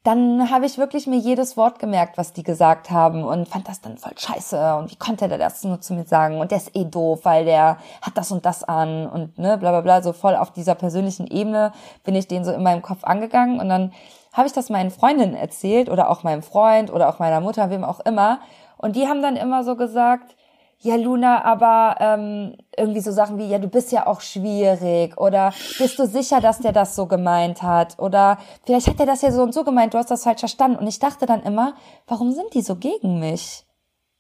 dann 0.04 0.50
habe 0.50 0.66
ich 0.66 0.78
wirklich 0.78 1.08
mir 1.08 1.18
jedes 1.18 1.58
Wort 1.58 1.78
gemerkt, 1.78 2.18
was 2.18 2.32
die 2.32 2.44
gesagt 2.44 2.90
haben 2.90 3.26
und 3.26 3.50
fand 3.50 3.68
das 3.68 3.82
dann 3.82 3.98
voll 3.98 4.18
scheiße. 4.18 4.76
Und 4.78 4.90
wie 4.92 4.96
konnte 4.96 5.28
der 5.28 5.38
das 5.38 5.64
nur 5.66 5.82
zu 5.82 5.94
mir 5.94 6.06
sagen? 6.06 6.40
Und 6.40 6.52
der 6.52 6.60
ist 6.60 6.76
eh 6.76 6.86
doof, 6.86 7.20
weil 7.24 7.44
der 7.44 7.78
hat 8.02 8.18
das 8.18 8.32
und 8.32 8.46
das 8.46 8.64
an 8.64 9.08
und 9.08 9.38
ne, 9.38 9.58
bla 9.58 9.72
bla 9.72 9.82
bla, 9.82 10.02
so 10.02 10.14
voll 10.14 10.36
auf 10.36 10.52
dieser 10.52 10.76
persönlichen 10.76 11.28
Ebene 11.28 11.74
bin 12.06 12.16
ich 12.16 12.28
den 12.30 12.46
so 12.46 12.52
in 12.52 12.64
meinem 12.64 12.82
Kopf 12.82 13.04
angegangen. 13.04 13.60
Und 13.60 13.68
dann 13.68 13.92
habe 14.32 14.48
ich 14.48 14.54
das 14.54 14.70
meinen 14.70 14.92
Freundinnen 14.92 15.36
erzählt 15.36 15.90
oder 15.90 16.10
auch 16.10 16.24
meinem 16.24 16.42
Freund 16.42 16.92
oder 16.92 17.10
auch 17.10 17.20
meiner 17.20 17.42
Mutter, 17.42 17.70
wem 17.70 17.84
auch 17.84 18.00
immer. 18.00 18.40
Und 18.78 18.96
die 18.96 19.08
haben 19.10 19.22
dann 19.22 19.36
immer 19.36 19.66
so 19.66 19.76
gesagt, 19.76 20.38
ja 20.82 20.96
Luna, 20.96 21.44
aber 21.44 21.98
ähm, 22.00 22.56
irgendwie 22.78 23.02
so 23.02 23.12
Sachen 23.12 23.38
wie, 23.38 23.48
ja, 23.48 23.60
du 23.60 23.68
bist 23.68 23.92
ja 23.92 24.08
auch 24.08 24.22
schwierig 24.22 25.18
oder 25.18 25.54
bist 25.78 26.00
du 26.00 26.06
sicher, 26.06 26.40
dass 26.40 26.60
der 26.60 26.72
das 26.72 26.96
so 26.96 27.06
gemeint 27.06 27.62
hat 27.62 28.00
oder 28.00 28.38
vielleicht 28.66 28.88
hat 28.88 29.00
er 29.00 29.06
das 29.06 29.22
ja 29.22 29.32
so 29.32 29.44
und 29.44 29.54
so 29.54 29.64
gemeint, 29.64 29.94
du 29.94 29.98
hast 29.98 30.10
das 30.10 30.24
falsch 30.24 30.40
verstanden. 30.40 30.78
Und 30.78 30.88
ich 30.88 31.00
dachte 31.00 31.26
dann 31.26 31.44
immer, 31.44 31.76
warum 32.08 32.32
sind 32.32 32.54
die 32.54 32.62
so 32.62 32.76
gegen 32.78 33.20
mich? 33.20 33.66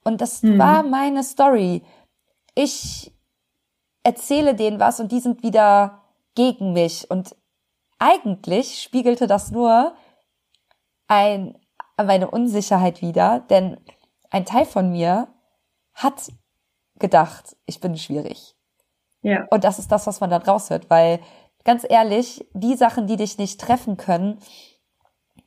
Und 0.03 0.21
das 0.21 0.43
mhm. 0.43 0.57
war 0.57 0.83
meine 0.83 1.23
Story. 1.23 1.81
Ich 2.55 3.13
erzähle 4.03 4.55
denen 4.55 4.79
was 4.79 4.99
und 4.99 5.11
die 5.11 5.19
sind 5.19 5.43
wieder 5.43 6.01
gegen 6.35 6.73
mich. 6.73 7.09
Und 7.09 7.35
eigentlich 7.99 8.81
spiegelte 8.81 9.27
das 9.27 9.51
nur 9.51 9.93
ein, 11.07 11.57
meine 11.97 12.29
Unsicherheit 12.29 13.01
wieder, 13.01 13.41
denn 13.49 13.77
ein 14.29 14.45
Teil 14.45 14.65
von 14.65 14.91
mir 14.91 15.27
hat 15.93 16.31
gedacht, 16.99 17.55
ich 17.65 17.79
bin 17.79 17.97
schwierig. 17.97 18.55
Ja. 19.21 19.45
Und 19.49 19.63
das 19.63 19.79
ist 19.79 19.91
das, 19.91 20.07
was 20.07 20.19
man 20.19 20.29
dann 20.29 20.41
raushört, 20.41 20.89
weil 20.89 21.19
ganz 21.65 21.85
ehrlich, 21.87 22.47
die 22.53 22.75
Sachen, 22.75 23.07
die 23.07 23.17
dich 23.17 23.37
nicht 23.37 23.59
treffen 23.59 23.97
können, 23.97 24.39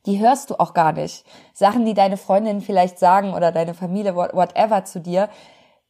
die 0.05 0.19
hörst 0.19 0.49
du 0.49 0.59
auch 0.59 0.73
gar 0.73 0.91
nicht. 0.91 1.25
Sachen, 1.53 1.85
die 1.85 1.93
deine 1.93 2.17
Freundinnen 2.17 2.61
vielleicht 2.61 2.99
sagen 2.99 3.33
oder 3.33 3.51
deine 3.51 3.73
Familie, 3.73 4.15
whatever 4.15 4.83
zu 4.83 4.99
dir, 4.99 5.29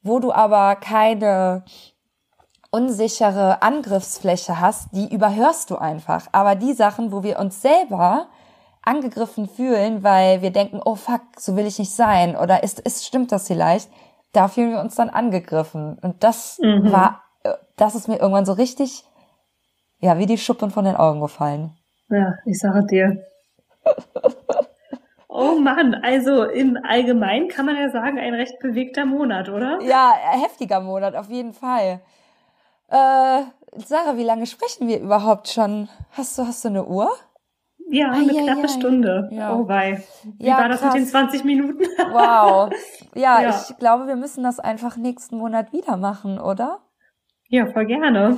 wo 0.02 0.20
du 0.20 0.32
aber 0.32 0.76
keine 0.76 1.66
unsichere 2.70 3.62
Angriffsfläche 3.62 4.60
hast, 4.60 4.90
die 4.94 5.14
überhörst 5.14 5.70
du 5.70 5.78
einfach. 5.78 6.28
Aber 6.32 6.56
die 6.56 6.74
Sachen, 6.74 7.12
wo 7.12 7.24
wir 7.24 7.40
uns 7.40 7.62
selber 7.62 8.28
angegriffen 8.82 9.48
fühlen, 9.48 10.04
weil 10.04 10.42
wir 10.42 10.52
denken, 10.52 10.82
oh 10.84 10.96
fuck, 10.96 11.22
so 11.38 11.56
will 11.56 11.66
ich 11.66 11.80
nicht 11.80 11.94
sein 11.94 12.36
oder 12.36 12.64
ist, 12.64 12.80
ist 12.80 13.06
stimmt 13.06 13.32
das 13.32 13.48
vielleicht, 13.48 13.90
da 14.34 14.48
fühlen 14.48 14.72
wir 14.72 14.82
uns 14.82 14.96
dann 14.96 15.10
angegriffen. 15.10 15.98
Und 16.02 16.24
das 16.24 16.60
mhm. 16.62 16.92
war, 16.92 17.24
äh, 17.44 17.54
das 17.78 17.96
ist 17.96 18.08
mir 18.08 18.18
irgendwann 18.18 18.46
so 18.46 18.54
richtig, 18.54 19.06
ja, 20.00 20.18
wie 20.18 20.26
die 20.26 20.38
Schuppen 20.38 20.70
von 20.70 20.86
den 20.86 20.96
Augen 20.96 21.22
gefallen. 21.22 21.72
Ja, 22.10 22.36
ich 22.46 22.60
sage 22.60 22.86
dir. 22.86 23.26
Oh 25.36 25.56
Mann, 25.56 25.96
also 25.96 26.44
im 26.44 26.78
Allgemeinen 26.84 27.48
kann 27.48 27.66
man 27.66 27.76
ja 27.76 27.90
sagen, 27.90 28.20
ein 28.20 28.36
recht 28.36 28.60
bewegter 28.60 29.04
Monat, 29.04 29.50
oder? 29.50 29.82
Ja, 29.82 30.14
heftiger 30.30 30.80
Monat, 30.80 31.16
auf 31.16 31.28
jeden 31.28 31.54
Fall. 31.54 32.02
Äh, 32.88 33.42
Sarah, 33.78 34.16
wie 34.16 34.24
lange 34.24 34.46
sprechen 34.46 34.88
wir 34.88 35.00
überhaupt 35.00 35.48
schon? 35.48 35.90
Hast 36.12 36.38
du, 36.38 36.46
hast 36.46 36.64
du 36.64 36.70
eine 36.70 36.86
Uhr? 36.86 37.10
Ja, 37.94 38.10
eine 38.10 38.32
ai, 38.32 38.44
knappe 38.44 38.64
ai, 38.64 38.68
Stunde. 38.68 39.30
Ja. 39.32 39.56
Oh 39.56 39.68
wei. 39.68 40.04
Wie 40.40 40.48
ja, 40.48 40.58
war 40.58 40.68
das 40.68 40.82
krass. 40.82 40.94
mit 40.94 41.04
den 41.04 41.08
20 41.08 41.44
Minuten? 41.44 41.84
Wow. 42.12 42.72
Ja, 43.16 43.42
ja, 43.42 43.50
ich 43.50 43.78
glaube, 43.78 44.08
wir 44.08 44.16
müssen 44.16 44.44
das 44.44 44.60
einfach 44.60 44.98
nächsten 44.98 45.38
Monat 45.38 45.72
wieder 45.74 45.98
machen, 45.98 46.40
oder? 46.40 46.80
Ja, 47.50 47.68
voll 47.68 47.86
gerne. 47.86 48.38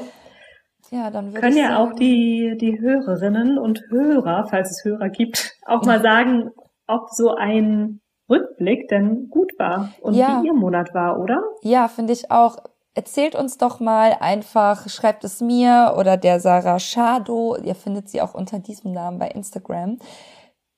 Ja, 0.92 1.10
dann 1.10 1.28
würde 1.28 1.40
Können 1.40 1.58
ja 1.58 1.70
sagen, 1.70 1.76
auch 1.78 1.94
die, 1.94 2.58
die 2.60 2.80
Hörerinnen 2.80 3.58
und 3.58 3.82
Hörer, 3.90 4.48
falls 4.50 4.72
es 4.72 4.84
Hörer 4.84 5.10
gibt, 5.10 5.56
auch 5.66 5.84
mal 5.86 6.02
sagen, 6.02 6.52
ob 6.88 7.10
so 7.12 7.34
ein 7.34 8.02
Rückblick 8.30 8.90
denn 8.90 9.30
gut 9.30 9.52
war 9.58 9.94
und 10.02 10.16
ja. 10.16 10.42
wie 10.42 10.48
ihr 10.48 10.54
Monat 10.54 10.94
war, 10.94 11.20
oder? 11.20 11.42
Ja, 11.62 11.88
finde 11.88 12.14
ich 12.14 12.30
auch 12.30 12.58
erzählt 12.96 13.36
uns 13.36 13.58
doch 13.58 13.80
mal 13.80 14.18
einfach, 14.20 14.90
schreibt 14.90 15.24
es 15.24 15.42
mir 15.42 15.96
oder 15.98 16.18
der 16.18 16.40
Sarah 16.40 16.80
Schado, 16.80 17.58
ihr 17.58 17.76
findet 17.76 18.10
sie 18.10 18.22
auch 18.22 18.34
unter 18.34 18.60
diesem 18.60 18.94
Namen 18.94 19.20
bei 19.20 19.28
Instagram, 19.28 20.00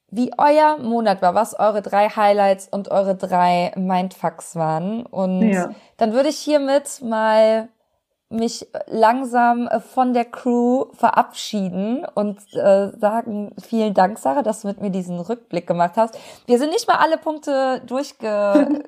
wie 0.09 0.32
euer 0.38 0.78
Monat 0.78 1.22
war, 1.22 1.36
was 1.36 1.57
eure 1.57 1.82
drei 1.82 2.09
Highlights 2.09 2.68
und 2.70 2.89
eure 2.89 3.15
drei 3.15 3.72
Mindfucks 3.76 4.55
waren. 4.55 5.05
Und 5.05 5.51
ja. 5.51 5.70
dann 5.97 6.13
würde 6.13 6.30
ich 6.30 6.38
hiermit 6.38 7.01
mal 7.03 7.70
mich 8.30 8.67
langsam 8.88 9.69
von 9.93 10.13
der 10.13 10.25
Crew 10.25 10.86
verabschieden 10.93 12.05
und 12.13 12.39
äh, 12.53 12.89
sagen, 12.97 13.55
vielen 13.61 13.93
Dank, 13.93 14.19
Sarah, 14.19 14.41
dass 14.41 14.61
du 14.61 14.67
mit 14.67 14.82
mir 14.82 14.89
diesen 14.89 15.19
Rückblick 15.19 15.65
gemacht 15.65 15.93
hast. 15.95 16.19
Wir 16.45 16.59
sind 16.59 16.71
nicht 16.71 16.88
mal 16.88 16.97
alle 16.97 17.17
Punkte 17.17 17.82
durchge 17.86 18.84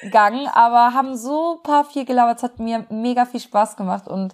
gegangen, 0.00 0.48
aber 0.54 0.94
haben 0.94 1.16
super 1.16 1.84
viel 1.84 2.04
gelabert. 2.04 2.38
Es 2.38 2.44
hat 2.44 2.60
mir 2.60 2.86
mega 2.88 3.24
viel 3.24 3.40
Spaß 3.40 3.76
gemacht 3.76 4.06
und 4.06 4.32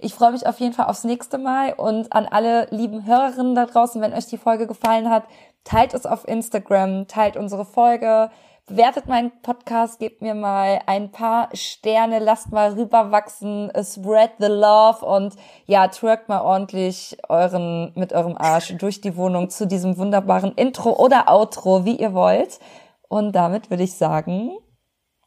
ich 0.00 0.14
freue 0.14 0.32
mich 0.32 0.46
auf 0.46 0.58
jeden 0.58 0.72
Fall 0.72 0.86
aufs 0.86 1.04
nächste 1.04 1.38
Mal 1.38 1.74
und 1.74 2.12
an 2.12 2.26
alle 2.26 2.66
lieben 2.70 3.06
Hörerinnen 3.06 3.54
da 3.54 3.66
draußen, 3.66 4.00
wenn 4.00 4.14
euch 4.14 4.26
die 4.26 4.38
Folge 4.38 4.66
gefallen 4.66 5.10
hat, 5.10 5.24
teilt 5.62 5.94
es 5.94 6.06
auf 6.06 6.26
Instagram, 6.26 7.06
teilt 7.06 7.36
unsere 7.36 7.64
Folge, 7.64 8.30
bewertet 8.70 9.06
meinen 9.06 9.32
Podcast, 9.42 9.98
gebt 9.98 10.22
mir 10.22 10.34
mal 10.34 10.80
ein 10.86 11.10
paar 11.10 11.48
Sterne, 11.52 12.20
lasst 12.20 12.52
mal 12.52 12.72
rüberwachsen, 12.72 13.70
spread 13.82 14.30
the 14.38 14.46
love 14.46 15.04
und 15.04 15.34
ja, 15.66 15.88
twerkt 15.88 16.28
mal 16.28 16.40
ordentlich 16.40 17.18
euren, 17.28 17.92
mit 17.96 18.12
eurem 18.12 18.36
Arsch 18.36 18.74
durch 18.78 19.00
die 19.00 19.16
Wohnung 19.16 19.50
zu 19.50 19.66
diesem 19.66 19.98
wunderbaren 19.98 20.52
Intro 20.52 20.92
oder 20.92 21.28
Outro, 21.28 21.84
wie 21.84 21.96
ihr 21.96 22.14
wollt. 22.14 22.60
Und 23.08 23.32
damit 23.32 23.70
würde 23.70 23.82
ich 23.82 23.94
sagen, 23.94 24.52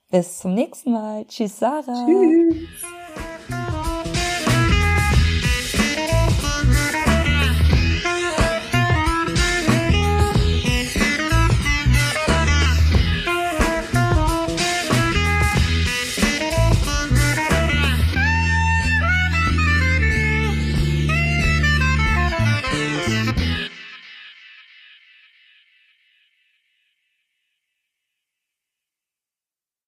bis 0.10 0.40
zum 0.40 0.54
nächsten 0.54 0.94
Mal. 0.94 1.26
Tschüss, 1.26 1.60
Sarah. 1.60 2.06
Tschüss. 2.06 3.33